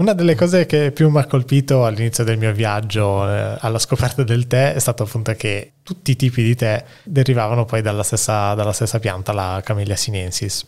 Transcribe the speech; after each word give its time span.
Una 0.00 0.14
delle 0.14 0.34
cose 0.34 0.64
che 0.64 0.92
più 0.92 1.10
mi 1.10 1.18
ha 1.18 1.26
colpito 1.26 1.84
all'inizio 1.84 2.24
del 2.24 2.38
mio 2.38 2.54
viaggio 2.54 3.28
eh, 3.28 3.58
alla 3.60 3.78
scoperta 3.78 4.22
del 4.22 4.46
tè 4.46 4.72
è 4.72 4.78
stato 4.78 5.02
appunto 5.02 5.34
che 5.34 5.72
tutti 5.82 6.12
i 6.12 6.16
tipi 6.16 6.42
di 6.42 6.54
tè 6.54 6.82
derivavano 7.02 7.66
poi 7.66 7.82
dalla 7.82 8.02
stessa, 8.02 8.54
dalla 8.54 8.72
stessa 8.72 8.98
pianta, 8.98 9.34
la 9.34 9.60
Camellia 9.62 9.96
sinensis. 9.96 10.64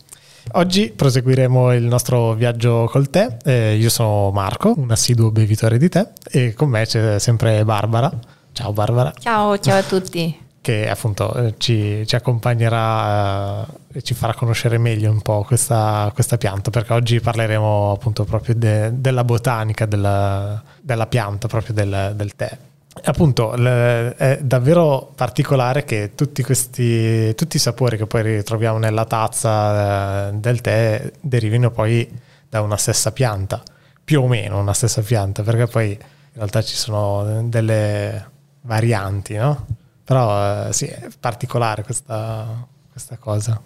Oggi 0.51 0.93
proseguiremo 0.95 1.73
il 1.73 1.81
nostro 1.81 2.33
viaggio 2.33 2.87
col 2.91 3.09
tè. 3.09 3.37
Eh, 3.43 3.75
io 3.75 3.89
sono 3.89 4.29
Marco, 4.29 4.75
un 4.77 4.91
assiduo 4.91 5.31
bevitore 5.31 5.79
di 5.79 5.89
tè, 5.89 6.07
e 6.29 6.53
con 6.53 6.69
me 6.69 6.85
c'è 6.85 7.17
sempre 7.17 7.65
Barbara. 7.65 8.11
Ciao 8.51 8.71
Barbara. 8.71 9.11
Ciao, 9.17 9.57
ciao 9.57 9.79
a 9.79 9.83
tutti. 9.83 10.42
Che 10.63 10.89
appunto 10.89 11.35
eh, 11.35 11.55
ci, 11.57 12.07
ci, 12.07 12.15
accompagnerà 12.15 13.65
eh, 13.67 13.97
e 13.97 14.01
ci 14.01 14.13
farà 14.13 14.33
conoscere 14.33 14.77
meglio 14.77 15.11
un 15.11 15.21
po' 15.21 15.43
questa, 15.43 16.09
questa 16.13 16.37
pianta, 16.37 16.71
perché 16.71 16.93
oggi 16.93 17.19
parleremo 17.19 17.91
appunto 17.91 18.23
proprio 18.23 18.55
de, 18.55 18.89
della 18.93 19.25
botanica 19.25 19.85
della, 19.85 20.63
della, 20.79 21.05
pianta, 21.07 21.49
proprio 21.49 21.73
del, 21.73 22.13
del 22.15 22.33
tè. 22.37 22.57
Appunto, 23.03 23.51
è 23.53 24.39
davvero 24.41 25.11
particolare 25.13 25.83
che 25.83 26.11
tutti, 26.15 26.43
questi, 26.43 27.35
tutti 27.35 27.57
i 27.57 27.59
sapori 27.59 27.97
che 27.97 28.05
poi 28.05 28.21
ritroviamo 28.21 28.77
nella 28.77 29.03
tazza 29.03 30.29
eh, 30.29 30.33
del 30.35 30.61
tè 30.61 31.11
derivino 31.19 31.71
poi 31.71 32.09
da 32.47 32.61
una 32.61 32.77
stessa 32.77 33.11
pianta, 33.11 33.61
più 34.01 34.21
o 34.21 34.27
meno 34.27 34.59
una 34.59 34.73
stessa 34.73 35.01
pianta, 35.01 35.43
perché 35.43 35.67
poi 35.67 35.89
in 35.89 35.97
realtà 36.39 36.61
ci 36.61 36.75
sono 36.77 37.43
delle 37.49 38.29
varianti, 38.61 39.35
no? 39.35 39.65
Però 40.03 40.67
eh, 40.67 40.73
sì, 40.73 40.85
è 40.85 41.07
particolare 41.19 41.83
questa, 41.83 42.67
questa 42.91 43.17
cosa. 43.17 43.61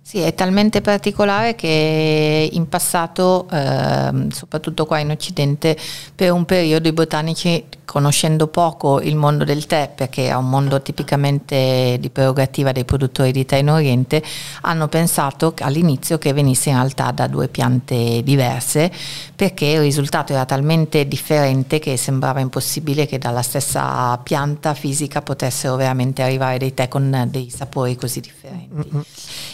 Sì, 0.00 0.18
è 0.18 0.34
talmente 0.34 0.80
particolare 0.80 1.54
che 1.54 2.48
in 2.52 2.68
passato, 2.68 3.48
eh, 3.50 4.26
soprattutto 4.30 4.84
qua 4.84 4.98
in 4.98 5.10
Occidente, 5.10 5.76
per 6.14 6.32
un 6.32 6.44
periodo 6.44 6.88
i 6.88 6.92
botanici, 6.92 7.64
conoscendo 7.84 8.46
poco 8.46 9.00
il 9.00 9.16
mondo 9.16 9.44
del 9.44 9.66
tè, 9.66 9.90
perché 9.94 10.28
è 10.28 10.34
un 10.34 10.48
mondo 10.48 10.80
tipicamente 10.80 11.96
di 12.00 12.10
prerogativa 12.10 12.72
dei 12.72 12.84
produttori 12.84 13.32
di 13.32 13.44
tè 13.44 13.56
in 13.56 13.70
Oriente, 13.70 14.22
hanno 14.62 14.88
pensato 14.88 15.54
all'inizio 15.60 16.18
che 16.18 16.32
venisse 16.32 16.70
in 16.70 16.76
realtà 16.76 17.10
da 17.10 17.26
due 17.26 17.48
piante 17.48 18.22
diverse, 18.22 18.90
perché 19.34 19.66
il 19.66 19.80
risultato 19.80 20.32
era 20.32 20.44
talmente 20.44 21.06
differente 21.06 21.78
che 21.78 21.96
sembrava 21.96 22.40
impossibile 22.40 23.06
che 23.06 23.18
dalla 23.18 23.42
stessa 23.42 24.16
pianta 24.18 24.74
fisica 24.74 25.22
potessero 25.22 25.76
veramente 25.76 26.22
arrivare 26.22 26.58
dei 26.58 26.74
tè 26.74 26.88
con 26.88 27.28
dei 27.30 27.50
sapori 27.50 27.96
così 27.96 28.20
differenti. 28.20 28.90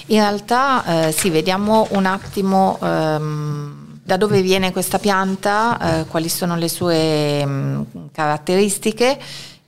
In 0.07 0.21
realtà 0.21 1.07
eh, 1.09 1.13
sì, 1.13 1.31
vediamo 1.31 1.87
un 1.91 2.07
attimo 2.07 2.79
ehm, 2.83 3.88
da 4.09 4.17
dove 4.17 4.41
viene 4.41 4.73
questa 4.73 4.99
pianta, 4.99 6.01
eh, 6.01 6.07
quali 6.07 6.31
sono 6.31 6.57
le 6.57 6.71
sue 6.71 7.45
mh, 7.45 7.51
mm, 7.51 8.07
caratteristiche 8.11 9.19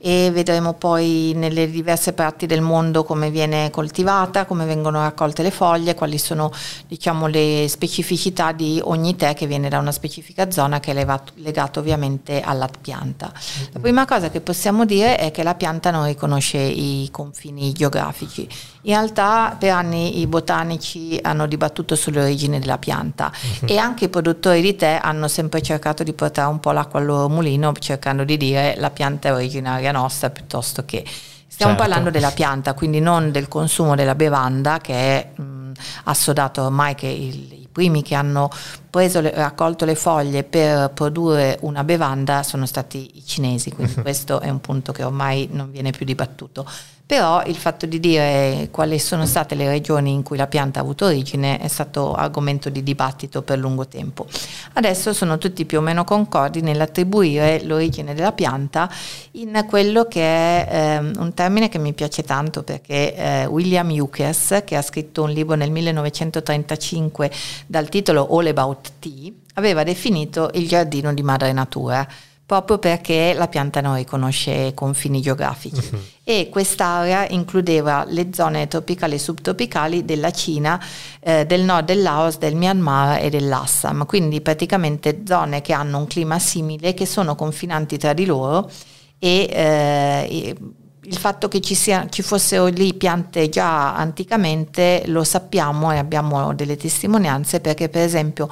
e 0.02 0.30
vedremo 0.32 0.72
poi 0.72 1.32
nelle 1.36 1.68
diverse 1.68 2.14
parti 2.14 2.46
del 2.46 2.62
mondo 2.62 3.04
come 3.04 3.30
viene 3.30 3.68
coltivata, 3.70 4.46
come 4.46 4.64
vengono 4.64 5.00
raccolte 5.00 5.42
le 5.42 5.50
foglie, 5.50 5.94
quali 5.94 6.16
sono 6.16 6.50
diciamo, 6.86 7.26
le 7.26 7.66
specificità 7.68 8.52
di 8.52 8.80
ogni 8.82 9.14
tè 9.16 9.34
che 9.34 9.46
viene 9.46 9.68
da 9.68 9.78
una 9.78 9.92
specifica 9.92 10.50
zona 10.50 10.80
che 10.80 10.92
è 10.92 11.06
legato, 11.34 11.80
ovviamente 11.80 12.40
alla 12.40 12.68
pianta. 12.80 13.30
La 13.72 13.80
prima 13.80 14.06
cosa 14.06 14.30
che 14.30 14.40
possiamo 14.40 14.86
dire 14.86 15.18
è 15.18 15.30
che 15.30 15.42
la 15.42 15.54
pianta 15.54 15.90
non 15.90 16.06
riconosce 16.06 16.56
i 16.56 17.08
confini 17.12 17.72
geografici. 17.72 18.48
In 18.82 18.94
realtà 18.94 19.54
per 19.58 19.72
anni 19.72 20.20
i 20.20 20.26
botanici 20.26 21.18
hanno 21.20 21.46
dibattuto 21.46 21.94
sulle 21.94 22.22
origini 22.22 22.58
della 22.58 22.78
pianta 22.78 23.30
uh-huh. 23.30 23.68
e 23.68 23.76
anche 23.76 24.06
i 24.06 24.08
produttori 24.08 24.62
di 24.62 24.74
tè 24.74 24.98
hanno 25.02 25.28
sempre 25.28 25.60
cercato 25.60 26.02
di 26.02 26.14
portare 26.14 26.48
un 26.48 26.60
po' 26.60 26.70
l'acqua 26.70 26.98
al 26.98 27.04
loro 27.04 27.28
mulino 27.28 27.72
cercando 27.78 28.24
di 28.24 28.38
dire 28.38 28.76
la 28.78 28.88
pianta 28.88 29.28
è 29.28 29.34
originaria 29.34 29.89
nostra 29.92 30.30
piuttosto 30.30 30.84
che... 30.84 31.04
Stiamo 31.50 31.76
certo. 31.76 31.88
parlando 31.88 32.10
della 32.10 32.30
pianta, 32.30 32.74
quindi 32.74 33.00
non 33.00 33.32
del 33.32 33.48
consumo 33.48 33.94
della 33.94 34.14
bevanda 34.14 34.78
che 34.78 34.94
è 34.94 35.40
mh, 35.40 35.72
assodato 36.04 36.62
ormai 36.62 36.94
che 36.94 37.08
il, 37.08 37.52
i 37.52 37.68
primi 37.70 38.02
che 38.02 38.14
hanno 38.14 38.50
preso 38.88 39.20
le, 39.20 39.32
raccolto 39.34 39.84
le 39.84 39.94
foglie 39.94 40.44
per 40.44 40.90
produrre 40.90 41.58
una 41.62 41.84
bevanda 41.84 42.42
sono 42.44 42.66
stati 42.66 43.10
i 43.14 43.24
cinesi, 43.26 43.72
quindi 43.72 43.94
questo 44.00 44.40
è 44.40 44.48
un 44.48 44.60
punto 44.60 44.92
che 44.92 45.02
ormai 45.02 45.48
non 45.50 45.70
viene 45.70 45.90
più 45.90 46.06
dibattuto 46.06 46.66
però 47.10 47.42
il 47.44 47.56
fatto 47.56 47.86
di 47.86 47.98
dire 47.98 48.68
quali 48.70 49.00
sono 49.00 49.26
state 49.26 49.56
le 49.56 49.66
regioni 49.66 50.12
in 50.12 50.22
cui 50.22 50.36
la 50.36 50.46
pianta 50.46 50.78
ha 50.78 50.82
avuto 50.84 51.06
origine 51.06 51.58
è 51.58 51.66
stato 51.66 52.14
argomento 52.14 52.70
di 52.70 52.84
dibattito 52.84 53.42
per 53.42 53.58
lungo 53.58 53.88
tempo. 53.88 54.28
Adesso 54.74 55.12
sono 55.12 55.36
tutti 55.36 55.64
più 55.64 55.78
o 55.78 55.80
meno 55.80 56.04
concordi 56.04 56.60
nell'attribuire 56.60 57.64
l'origine 57.64 58.14
della 58.14 58.30
pianta 58.30 58.88
in 59.32 59.64
quello 59.68 60.04
che 60.04 60.20
è 60.22 60.68
eh, 60.70 60.98
un 60.98 61.32
termine 61.34 61.68
che 61.68 61.78
mi 61.78 61.94
piace 61.94 62.22
tanto 62.22 62.62
perché 62.62 63.16
eh, 63.16 63.46
William 63.46 63.90
Ukes, 63.90 64.62
che 64.64 64.76
ha 64.76 64.82
scritto 64.82 65.24
un 65.24 65.30
libro 65.30 65.56
nel 65.56 65.72
1935 65.72 67.28
dal 67.66 67.88
titolo 67.88 68.28
All 68.30 68.46
About 68.46 68.92
Tea, 69.00 69.32
aveva 69.54 69.82
definito 69.82 70.48
il 70.54 70.68
giardino 70.68 71.12
di 71.12 71.24
madre 71.24 71.50
natura 71.52 72.06
proprio 72.50 72.78
perché 72.78 73.32
la 73.32 73.46
pianta 73.46 73.80
non 73.80 73.94
riconosce 73.94 74.74
confini 74.74 75.20
geografici 75.20 75.88
uh-huh. 75.92 76.00
e 76.24 76.48
quest'area 76.50 77.28
includeva 77.28 78.04
le 78.08 78.30
zone 78.32 78.66
tropicali 78.66 79.14
e 79.14 79.18
subtropicali 79.20 80.04
della 80.04 80.32
Cina, 80.32 80.82
eh, 81.20 81.46
del 81.46 81.60
nord 81.60 81.84
del 81.84 82.02
Laos, 82.02 82.38
del 82.38 82.56
Myanmar 82.56 83.22
e 83.22 83.30
dell'Assam, 83.30 84.04
quindi 84.04 84.40
praticamente 84.40 85.22
zone 85.24 85.60
che 85.60 85.72
hanno 85.72 85.98
un 85.98 86.08
clima 86.08 86.40
simile, 86.40 86.92
che 86.92 87.06
sono 87.06 87.36
confinanti 87.36 87.96
tra 87.98 88.14
di 88.14 88.24
loro 88.26 88.68
e, 89.20 89.48
eh, 89.48 90.56
il 91.02 91.16
fatto 91.16 91.48
che 91.48 91.60
ci, 91.60 91.74
sia, 91.74 92.08
ci, 92.08 92.22
fossero 92.22 92.66
lì 92.66 92.94
piante 92.94 93.48
già 93.48 93.96
anticamente 93.96 95.02
lo 95.06 95.24
sappiamo 95.24 95.92
e 95.92 95.98
abbiamo 95.98 96.52
delle 96.54 96.76
testimonianze 96.76 97.60
perché 97.60 97.88
per 97.88 98.02
esempio 98.02 98.48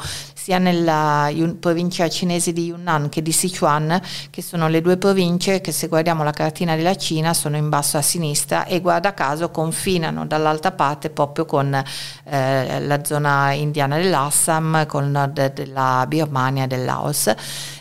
sia 0.48 0.56
nella 0.56 1.30
provincia 1.60 2.08
cinese 2.08 2.54
di 2.54 2.64
Yunnan 2.64 3.10
che 3.10 3.20
di 3.20 3.32
Sichuan, 3.32 4.00
che 4.30 4.40
sono 4.40 4.68
le 4.68 4.80
due 4.80 4.96
province 4.96 5.60
che 5.60 5.72
se 5.72 5.88
guardiamo 5.88 6.24
la 6.24 6.30
cartina 6.30 6.74
della 6.74 6.94
Cina 6.94 7.34
sono 7.34 7.58
in 7.58 7.68
basso 7.68 7.98
a 7.98 8.00
sinistra 8.02 8.64
e 8.64 8.80
guarda 8.80 9.12
caso 9.12 9.50
confinano 9.50 10.24
dall'altra 10.24 10.72
parte 10.72 11.10
proprio 11.10 11.44
con 11.44 11.74
eh, 11.74 12.80
la 12.80 13.04
zona 13.04 13.52
indiana 13.52 13.98
dell'Assam, 13.98 14.86
con 14.86 15.04
il 15.04 15.10
nord 15.10 15.52
della 15.52 16.06
Birmania 16.08 16.64
e 16.64 16.66
del 16.66 16.86
Laos 16.86 17.30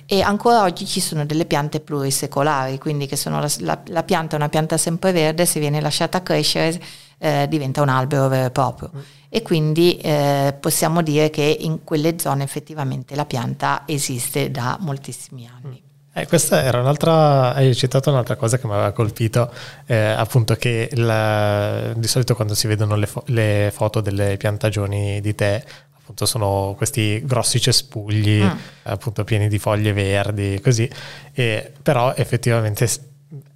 e 0.06 0.22
ancora 0.22 0.64
oggi 0.64 0.86
ci 0.86 1.00
sono 1.00 1.26
delle 1.26 1.46
piante 1.46 1.80
plurisecolari, 1.80 2.80
quindi 2.80 3.06
che 3.06 3.16
sono 3.16 3.40
la, 3.40 3.50
la, 3.60 3.80
la 3.86 4.04
pianta 4.04 4.36
è 4.36 4.40
una 4.40 4.50
pianta 4.50 4.76
sempreverde, 4.76 5.46
se 5.46 5.62
viene 5.62 5.80
lasciata 5.80 6.22
crescere 6.22 6.82
eh, 7.18 7.48
diventa 7.48 7.82
un 7.82 7.88
albero 7.88 8.28
vero 8.28 8.48
e 8.48 8.52
proprio. 8.52 8.92
Mm 9.28 9.38
e 9.38 9.42
quindi 9.42 9.98
eh, 9.98 10.56
possiamo 10.60 11.02
dire 11.02 11.30
che 11.30 11.58
in 11.60 11.84
quelle 11.84 12.16
zone 12.18 12.44
effettivamente 12.44 13.16
la 13.16 13.26
pianta 13.26 13.84
esiste 13.86 14.52
da 14.52 14.78
moltissimi 14.80 15.48
anni. 15.48 15.82
Eh, 16.14 16.26
questa 16.26 16.64
era 16.64 16.80
un'altra, 16.80 17.54
hai 17.54 17.76
citato 17.76 18.10
un'altra 18.10 18.36
cosa 18.36 18.58
che 18.58 18.66
mi 18.66 18.74
aveva 18.74 18.92
colpito, 18.92 19.52
eh, 19.86 19.96
appunto 19.96 20.56
che 20.56 20.90
la, 20.94 21.94
di 21.96 22.08
solito 22.08 22.36
quando 22.36 22.56
si 22.56 22.68
vedono 22.68 22.96
le, 22.96 23.06
fo- 23.06 23.24
le, 23.28 23.70
foto 23.72 24.02
delle 24.02 24.38
piantagioni 24.38 25.22
di 25.22 25.36
tè, 25.36 25.64
appunto 25.96 26.26
sono 26.26 26.74
questi 26.76 27.22
grossi 27.24 27.60
cespugli, 27.60 28.42
mm. 28.42 28.58
appunto 28.84 29.24
pieni 29.26 29.48
di 29.48 29.60
foglie 29.60 29.94
verdi, 29.94 30.60
così, 30.64 30.90
e, 31.34 31.72
però 31.84 32.16
effettivamente 32.16 32.90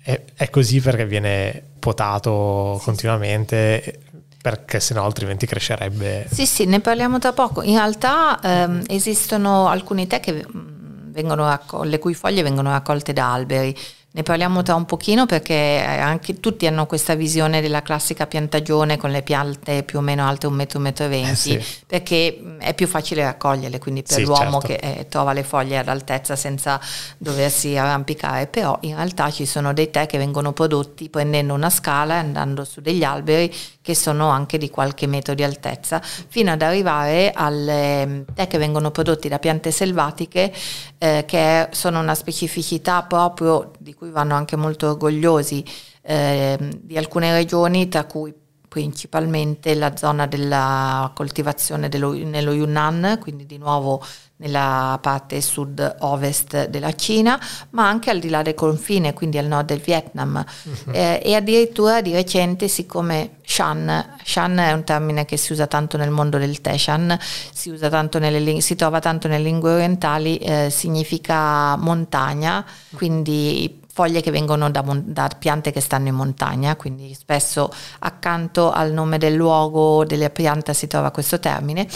è, 0.04 0.22
è, 0.36 0.50
così 0.52 0.82
perché 0.82 1.08
viene 1.08 1.64
potato 1.80 2.80
continuamente 2.84 4.02
perché 4.42 4.80
sennò 4.80 5.06
altrimenti 5.06 5.46
crescerebbe. 5.46 6.28
Sì, 6.32 6.46
sì, 6.46 6.66
ne 6.66 6.80
parliamo 6.80 7.20
tra 7.20 7.32
poco. 7.32 7.62
In 7.62 7.76
realtà 7.76 8.40
ehm, 8.42 8.84
esistono 8.88 9.68
alcuni 9.68 10.08
tè 10.08 10.20
che 10.20 10.34
mm, 10.34 11.12
vengono 11.12 11.46
raccol- 11.46 11.88
le 11.88 12.00
cui 12.00 12.14
foglie 12.14 12.42
vengono 12.42 12.72
raccolte 12.72 13.14
da 13.14 13.32
alberi 13.32 13.76
ne 14.14 14.24
parliamo 14.24 14.62
tra 14.62 14.76
un 14.76 14.86
pochino 14.86 15.26
perché 15.26 15.54
eh, 15.54 15.86
anche 15.86 16.42
tutti 16.42 16.68
hanno 16.68 16.86
questa 16.86 17.16
visione 17.16 17.62
della 17.62 17.82
classica 17.82 18.28
piantagione 18.28 18.98
con 18.98 19.10
le 19.10 19.22
piante 19.22 19.84
più 19.84 20.00
o 20.00 20.02
meno 20.02 20.28
alte 20.28 20.48
un 20.48 20.54
metro, 20.54 20.80
un 20.80 20.84
metro 20.84 21.06
e 21.06 21.08
venti, 21.08 21.56
eh 21.56 21.62
sì. 21.62 21.66
perché 21.88 22.38
mm, 22.38 22.60
è 22.60 22.74
più 22.74 22.88
facile 22.88 23.24
raccoglierle, 23.24 23.80
quindi 23.80 24.04
per 24.04 24.18
sì, 24.18 24.24
l'uomo 24.24 24.60
certo. 24.60 24.68
che 24.68 24.74
eh, 24.74 25.08
trova 25.08 25.32
le 25.32 25.44
foglie 25.44 25.78
ad 25.78 25.88
altezza 25.88 26.36
senza 26.36 26.78
doversi 27.18 27.78
arrampicare, 27.78 28.48
però 28.48 28.78
in 28.82 28.96
realtà 28.96 29.32
ci 29.32 29.46
sono 29.46 29.72
dei 29.72 29.90
tè 29.90 30.08
che 30.08 30.18
vengono 30.18 30.52
prodotti 30.52 31.08
prendendo 31.08 31.54
una 31.54 31.70
scala 31.70 32.16
e 32.16 32.18
andando 32.18 32.66
su 32.66 32.82
degli 32.82 33.06
alberi 33.06 33.54
che 33.82 33.96
sono 33.96 34.30
anche 34.30 34.58
di 34.58 34.70
qualche 34.70 35.08
metro 35.08 35.34
di 35.34 35.44
altezza, 35.44 36.02
fino 36.02 36.52
ad 36.52 36.62
arrivare 36.62 37.32
alle 37.34 38.06
mm, 38.06 38.22
tè 38.34 38.48
che 38.48 38.58
vengono 38.58 38.92
prodotti 38.92 39.28
da 39.28 39.40
piante 39.40 39.72
selvatiche, 39.72 40.54
eh, 40.98 41.24
che 41.28 41.68
sono 41.72 42.00
una 42.00 42.16
specificità 42.16 43.04
proprio 43.04 43.72
di 43.80 43.94
cui 43.94 44.12
vanno 44.12 44.36
anche 44.36 44.56
molto 44.56 44.90
orgogliosi 44.90 45.66
eh, 46.04 46.58
di 46.82 46.98
alcune 46.98 47.34
regioni, 47.34 47.88
tra 47.88 48.06
cui 48.06 48.34
principalmente 48.72 49.76
la 49.76 49.98
zona 49.98 50.28
della 50.28 51.12
coltivazione 51.14 51.90
dello, 51.90 52.14
nello 52.14 52.54
Yunnan, 52.54 53.18
quindi 53.20 53.46
di 53.46 53.58
nuovo 53.58 54.02
nella 54.38 54.98
parte 55.02 55.42
sud-ovest 55.42 56.70
della 56.70 56.96
Cina, 56.96 57.38
ma 57.72 57.90
anche 57.90 58.10
al 58.10 58.20
di 58.20 58.30
là 58.30 58.42
del 58.42 58.54
confine, 58.54 59.12
quindi 59.12 59.38
al 59.38 59.48
nord 59.48 59.66
del 59.66 59.82
Vietnam. 59.82 60.42
Uh-huh. 60.64 60.94
Eh, 60.94 61.22
e 61.22 61.36
addirittura 61.36 62.00
di 62.00 62.14
recente, 62.14 62.70
siccome 62.70 63.40
Shan, 63.44 64.16
Shan 64.24 64.58
è 64.60 64.72
un 64.72 64.86
termine 64.86 65.26
che 65.26 65.36
si 65.36 65.52
usa 65.52 65.68
tanto 65.68 65.98
nel 65.98 66.10
mondo 66.10 66.38
del 66.38 66.62
Teshan, 66.62 67.20
si, 67.20 67.76
si 67.76 68.76
trova 68.76 69.00
tanto 69.02 69.28
nelle 69.28 69.44
lingue 69.44 69.74
orientali, 69.74 70.38
eh, 70.38 70.70
significa 70.70 71.76
montagna, 71.76 72.66
quindi 72.94 73.81
foglie 73.94 74.22
che 74.22 74.32
vengono 74.32 74.70
da, 74.70 74.84
da, 75.04 75.30
piante 75.38 75.72
che 75.72 75.82
stanno 75.82 76.08
in 76.08 76.16
montagna, 76.16 76.76
quindi 76.76 77.14
spesso 77.14 77.72
accanto 78.00 78.72
al 78.72 78.92
nome 78.92 79.18
del 79.18 79.34
luogo 79.34 80.06
della 80.06 80.30
pianta 80.30 80.74
si 80.74 80.88
trova 80.88 81.12
questo 81.12 81.40
termine. 81.40 81.88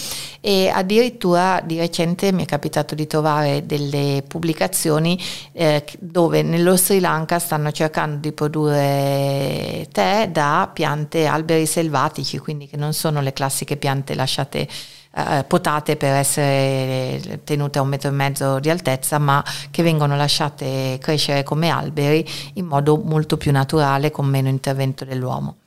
E 0.41 0.69
addirittura 0.69 1.61
di 1.63 1.77
recente 1.77 2.31
mi 2.31 2.43
è 2.43 2.45
capitato 2.45 2.95
di 2.95 3.07
trovare 3.07 3.65
delle 3.65 4.23
pubblicazioni 4.27 5.21
eh, 5.53 5.85
dove 5.99 6.41
nello 6.41 6.75
Sri 6.75 6.99
Lanka 6.99 7.39
stanno 7.39 7.71
cercando 7.71 8.17
di 8.17 8.31
produrre 8.31 9.87
tè 9.91 10.29
da 10.31 10.69
piante 10.71 11.25
alberi 11.25 11.65
selvatici, 11.65 12.37
quindi 12.37 12.67
che 12.67 12.77
non 12.77 12.93
sono 12.93 13.21
le 13.21 13.33
classiche 13.33 13.77
piante 13.77 14.15
lasciate 14.15 14.67
eh, 15.15 15.43
potate 15.47 15.95
per 15.95 16.13
essere 16.13 17.41
tenute 17.43 17.79
a 17.79 17.81
un 17.81 17.87
metro 17.87 18.09
e 18.09 18.13
mezzo 18.13 18.59
di 18.59 18.69
altezza, 18.69 19.17
ma 19.17 19.43
che 19.71 19.83
vengono 19.83 20.15
lasciate 20.15 20.97
crescere 20.99 21.43
come 21.43 21.69
alberi 21.69 22.27
in 22.55 22.65
modo 22.65 22.97
molto 22.97 23.37
più 23.37 23.51
naturale, 23.51 24.11
con 24.11 24.25
meno 24.25 24.49
intervento 24.49 25.05
dell'uomo 25.05 25.57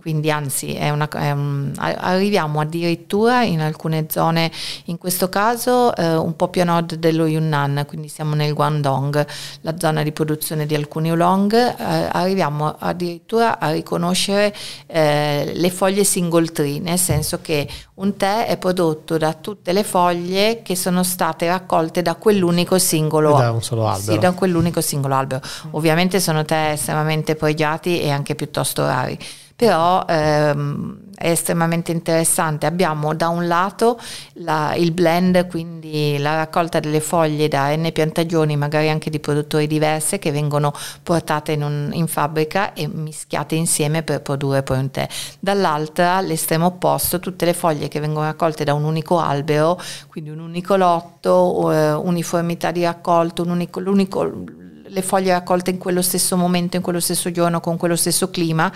quindi 0.00 0.30
anzi 0.30 0.74
è 0.74 0.90
una, 0.90 1.08
è 1.08 1.30
un, 1.30 1.72
arriviamo 1.76 2.60
addirittura 2.60 3.42
in 3.42 3.60
alcune 3.60 4.06
zone, 4.10 4.50
in 4.86 4.98
questo 4.98 5.28
caso 5.28 5.94
eh, 5.94 6.16
un 6.16 6.34
po' 6.36 6.48
più 6.48 6.62
a 6.62 6.64
nord 6.64 6.96
dello 6.96 7.26
Yunnan, 7.26 7.84
quindi 7.86 8.08
siamo 8.08 8.34
nel 8.34 8.54
Guangdong, 8.54 9.26
la 9.60 9.74
zona 9.78 10.02
di 10.02 10.12
produzione 10.12 10.66
di 10.66 10.74
alcuni 10.74 11.10
oolong, 11.10 11.54
eh, 11.54 12.08
arriviamo 12.10 12.74
addirittura 12.78 13.58
a 13.58 13.70
riconoscere 13.70 14.54
eh, 14.86 15.52
le 15.54 15.70
foglie 15.70 16.04
single 16.04 16.46
tree, 16.46 16.80
nel 16.80 16.98
senso 16.98 17.38
che 17.40 17.68
un 17.94 18.16
tè 18.16 18.46
è 18.46 18.58
prodotto 18.58 19.16
da 19.16 19.32
tutte 19.34 19.72
le 19.72 19.84
foglie 19.84 20.62
che 20.62 20.74
sono 20.74 21.04
state 21.04 21.46
raccolte 21.46 22.02
da 22.02 22.16
quell'unico 22.16 22.78
singolo 22.78 23.36
da 23.36 23.52
un 23.52 23.62
solo 23.62 23.86
albero. 23.86 24.12
Sì, 24.12 24.18
da 24.18 24.32
quell'unico 24.32 24.80
singolo 24.80 25.14
albero. 25.14 25.40
Ovviamente 25.70 26.18
sono 26.18 26.44
tè 26.44 26.70
estremamente 26.72 27.36
pregiati 27.36 28.00
e 28.00 28.10
anche 28.10 28.34
piuttosto 28.34 28.84
rari 28.84 29.16
però 29.56 30.04
ehm, 30.08 30.98
è 31.16 31.30
estremamente 31.30 31.92
interessante. 31.92 32.66
Abbiamo 32.66 33.14
da 33.14 33.28
un 33.28 33.46
lato 33.46 33.98
la, 34.34 34.74
il 34.74 34.90
blend, 34.90 35.46
quindi 35.46 36.18
la 36.18 36.34
raccolta 36.34 36.80
delle 36.80 37.00
foglie 37.00 37.46
da 37.46 37.74
N 37.74 37.90
piantagioni, 37.92 38.56
magari 38.56 38.88
anche 38.88 39.10
di 39.10 39.20
produttori 39.20 39.66
diverse, 39.66 40.18
che 40.18 40.32
vengono 40.32 40.72
portate 41.02 41.52
in, 41.52 41.62
un, 41.62 41.90
in 41.92 42.08
fabbrica 42.08 42.72
e 42.72 42.88
mischiate 42.88 43.54
insieme 43.54 44.02
per 44.02 44.22
produrre 44.22 44.62
poi 44.62 44.78
un 44.78 44.90
tè. 44.90 45.06
Dall'altra, 45.38 46.20
l'estremo 46.20 46.66
opposto, 46.66 47.20
tutte 47.20 47.44
le 47.44 47.54
foglie 47.54 47.88
che 47.88 48.00
vengono 48.00 48.26
raccolte 48.26 48.64
da 48.64 48.74
un 48.74 48.84
unico 48.84 49.20
albero, 49.20 49.80
quindi 50.08 50.30
un 50.30 50.40
unico 50.40 50.76
lotto, 50.76 51.70
eh, 51.70 51.92
uniformità 51.92 52.72
di 52.72 52.82
raccolto, 52.82 53.42
un 53.42 53.50
unico, 53.50 53.80
le 53.80 55.02
foglie 55.02 55.32
raccolte 55.32 55.70
in 55.70 55.78
quello 55.78 56.02
stesso 56.02 56.36
momento, 56.36 56.76
in 56.76 56.82
quello 56.82 57.00
stesso 57.00 57.30
giorno, 57.30 57.60
con 57.60 57.76
quello 57.76 57.96
stesso 57.96 58.30
clima 58.30 58.70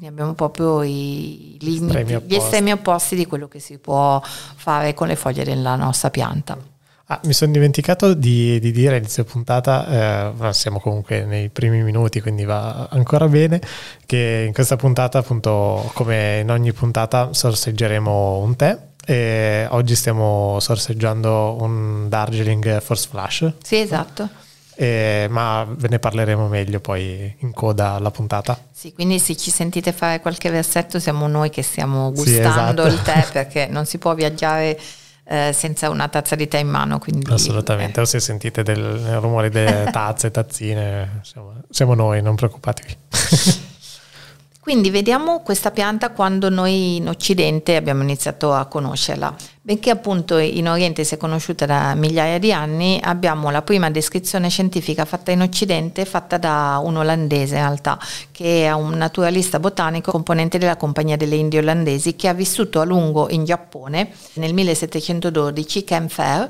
quindi 0.00 0.06
abbiamo 0.06 0.32
proprio 0.32 0.82
i 0.82 1.58
limiti, 1.60 2.22
gli 2.26 2.34
estremi 2.34 2.72
opposti 2.72 3.14
di 3.14 3.26
quello 3.26 3.48
che 3.48 3.58
si 3.58 3.76
può 3.76 4.20
fare 4.24 4.94
con 4.94 5.08
le 5.08 5.14
foglie 5.14 5.44
della 5.44 5.76
nostra 5.76 6.08
pianta. 6.08 6.56
Ah, 7.04 7.20
mi 7.24 7.34
sono 7.34 7.52
dimenticato 7.52 8.14
di, 8.14 8.58
di 8.60 8.70
dire 8.70 8.94
all'inizio 8.94 9.24
puntata, 9.24 10.32
eh, 10.38 10.52
siamo 10.54 10.80
comunque 10.80 11.26
nei 11.26 11.50
primi 11.50 11.82
minuti, 11.82 12.22
quindi 12.22 12.44
va 12.44 12.88
ancora 12.90 13.28
bene, 13.28 13.60
che 14.06 14.44
in 14.46 14.54
questa 14.54 14.76
puntata, 14.76 15.18
appunto, 15.18 15.90
come 15.92 16.38
in 16.40 16.50
ogni 16.50 16.72
puntata, 16.72 17.34
sorseggeremo 17.34 18.38
un 18.38 18.56
tè. 18.56 18.78
E 19.04 19.66
oggi 19.70 19.96
stiamo 19.96 20.58
sorseggiando 20.60 21.56
un 21.60 22.08
Darjeeling 22.08 22.80
Force 22.80 23.08
Flash. 23.08 23.52
Sì, 23.62 23.76
esatto 23.76 24.48
eh, 24.80 25.26
ma 25.28 25.66
ve 25.68 25.88
ne 25.88 25.98
parleremo 25.98 26.48
meglio 26.48 26.80
poi 26.80 27.36
in 27.40 27.52
coda 27.52 27.90
alla 27.90 28.10
puntata. 28.10 28.58
Sì, 28.72 28.94
quindi 28.94 29.18
se 29.18 29.36
ci 29.36 29.50
sentite 29.50 29.92
fare 29.92 30.20
qualche 30.20 30.48
versetto 30.48 30.98
siamo 30.98 31.26
noi 31.26 31.50
che 31.50 31.60
stiamo 31.60 32.10
gustando 32.12 32.88
sì, 32.88 32.88
esatto. 32.88 32.94
il 32.94 33.02
tè 33.02 33.26
perché 33.30 33.66
non 33.66 33.84
si 33.84 33.98
può 33.98 34.14
viaggiare 34.14 34.80
eh, 35.24 35.52
senza 35.52 35.90
una 35.90 36.08
tazza 36.08 36.34
di 36.34 36.48
tè 36.48 36.60
in 36.60 36.68
mano. 36.68 36.98
Quindi, 36.98 37.30
Assolutamente, 37.30 38.00
eh. 38.00 38.04
o 38.04 38.06
se 38.06 38.20
sentite 38.20 38.62
del 38.62 39.18
rumore 39.20 39.50
delle 39.50 39.90
tazze, 39.92 40.30
tazzine, 40.30 41.20
siamo, 41.24 41.60
siamo 41.68 41.92
noi, 41.92 42.22
non 42.22 42.34
preoccupatevi. 42.34 42.96
Quindi 44.70 44.90
vediamo 44.90 45.40
questa 45.40 45.72
pianta 45.72 46.10
quando 46.10 46.48
noi 46.48 46.94
in 46.94 47.08
Occidente 47.08 47.74
abbiamo 47.74 48.04
iniziato 48.04 48.52
a 48.52 48.66
conoscerla. 48.66 49.34
Benché 49.60 49.90
appunto 49.90 50.38
in 50.38 50.68
Oriente 50.68 51.02
sia 51.02 51.16
conosciuta 51.16 51.66
da 51.66 51.96
migliaia 51.96 52.38
di 52.38 52.52
anni, 52.52 52.96
abbiamo 53.02 53.50
la 53.50 53.62
prima 53.62 53.90
descrizione 53.90 54.48
scientifica 54.48 55.04
fatta 55.04 55.32
in 55.32 55.42
Occidente, 55.42 56.04
fatta 56.04 56.38
da 56.38 56.80
un 56.84 56.98
olandese 56.98 57.56
in 57.56 57.62
realtà, 57.62 57.98
che 58.30 58.66
è 58.66 58.72
un 58.72 58.90
naturalista 58.90 59.58
botanico, 59.58 60.12
componente 60.12 60.56
della 60.56 60.76
Compagnia 60.76 61.16
delle 61.16 61.34
Indie 61.34 61.58
Olandesi, 61.58 62.14
che 62.14 62.28
ha 62.28 62.32
vissuto 62.32 62.78
a 62.78 62.84
lungo 62.84 63.28
in 63.28 63.44
Giappone 63.44 64.12
nel 64.34 64.54
1712, 64.54 65.82
Ken 65.82 66.08
Fair, 66.08 66.48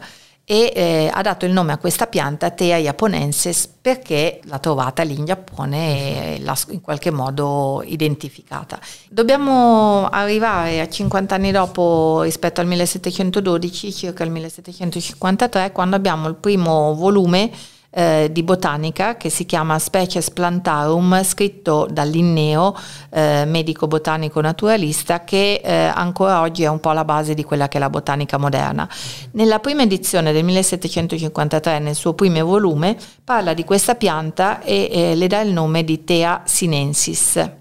e 0.50 0.72
eh, 0.74 1.10
ha 1.14 1.22
dato 1.22 1.44
il 1.44 1.52
nome 1.52 1.70
a 1.70 1.78
questa 1.78 2.08
pianta 2.08 2.50
Thea 2.50 2.76
japonensis 2.76 3.68
perché 3.80 4.40
l'ha 4.46 4.58
trovata 4.58 5.04
lì 5.04 5.16
in 5.16 5.24
Giappone 5.24 6.34
e 6.34 6.40
l'ha 6.40 6.58
in 6.70 6.80
qualche 6.80 7.12
modo 7.12 7.84
identificata. 7.86 8.80
Dobbiamo 9.08 10.08
arrivare 10.08 10.80
a 10.80 10.88
50 10.88 11.36
anni 11.36 11.52
dopo 11.52 12.22
rispetto 12.22 12.60
al 12.60 12.66
1712, 12.66 13.92
circa 13.92 14.24
il 14.24 14.32
1753, 14.32 15.70
quando 15.70 15.94
abbiamo 15.94 16.26
il 16.26 16.34
primo 16.34 16.96
volume 16.96 17.52
eh, 17.90 18.28
di 18.30 18.42
botanica 18.42 19.16
che 19.16 19.30
si 19.30 19.44
chiama 19.46 19.78
Species 19.78 20.30
Plantarum, 20.30 21.22
scritto 21.24 21.86
da 21.90 22.04
Linneo, 22.04 22.76
eh, 23.10 23.44
medico 23.46 23.86
botanico 23.86 24.40
naturalista, 24.40 25.24
che 25.24 25.60
eh, 25.62 25.72
ancora 25.72 26.40
oggi 26.40 26.62
è 26.62 26.68
un 26.68 26.80
po' 26.80 26.92
la 26.92 27.04
base 27.04 27.34
di 27.34 27.44
quella 27.44 27.68
che 27.68 27.78
è 27.78 27.80
la 27.80 27.90
botanica 27.90 28.38
moderna. 28.38 28.88
Nella 29.32 29.58
prima 29.58 29.82
edizione 29.82 30.32
del 30.32 30.44
1753, 30.44 31.78
nel 31.78 31.94
suo 31.94 32.14
primo 32.14 32.44
volume, 32.44 32.96
parla 33.24 33.54
di 33.54 33.64
questa 33.64 33.94
pianta 33.94 34.60
e 34.62 34.88
eh, 34.90 35.14
le 35.14 35.26
dà 35.26 35.40
il 35.40 35.52
nome 35.52 35.84
di 35.84 36.04
Thea 36.04 36.42
sinensis. 36.44 37.59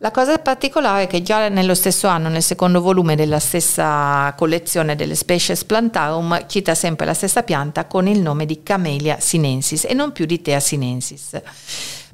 La 0.00 0.10
cosa 0.10 0.36
particolare 0.36 1.04
è 1.04 1.06
che 1.06 1.22
già 1.22 1.48
nello 1.48 1.74
stesso 1.74 2.06
anno, 2.06 2.28
nel 2.28 2.42
secondo 2.42 2.82
volume 2.82 3.16
della 3.16 3.38
stessa 3.38 4.34
collezione 4.36 4.94
delle 4.94 5.14
Species 5.14 5.64
Plantarum, 5.64 6.44
cita 6.48 6.74
sempre 6.74 7.06
la 7.06 7.14
stessa 7.14 7.42
pianta 7.42 7.86
con 7.86 8.06
il 8.06 8.20
nome 8.20 8.44
di 8.44 8.62
Camellia 8.62 9.20
sinensis 9.20 9.84
e 9.84 9.94
non 9.94 10.12
più 10.12 10.26
di 10.26 10.42
Thea 10.42 10.60
sinensis. 10.60 11.40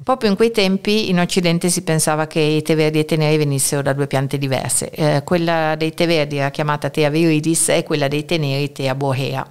Proprio 0.01 0.29
in 0.29 0.37
quei 0.37 0.51
tempi 0.51 1.09
in 1.09 1.19
Occidente 1.19 1.69
si 1.69 1.81
pensava 1.81 2.25
che 2.25 2.39
i 2.39 2.61
tè 2.61 2.73
verdi 2.73 2.99
e 2.99 3.05
tè 3.05 3.17
neri 3.17 3.35
venissero 3.35 3.81
da 3.81 3.91
due 3.91 4.07
piante 4.07 4.37
diverse. 4.37 4.89
Eh, 4.89 5.23
quella 5.25 5.75
dei 5.75 5.93
tè 5.93 6.07
verdi 6.07 6.37
era 6.37 6.51
chiamata 6.51 6.89
Thea 6.89 7.09
viridis 7.09 7.67
e 7.67 7.83
quella 7.83 8.07
dei 8.07 8.23
tè 8.23 8.37
neri 8.37 8.71
Thea 8.71 8.95
bohea. 8.95 9.45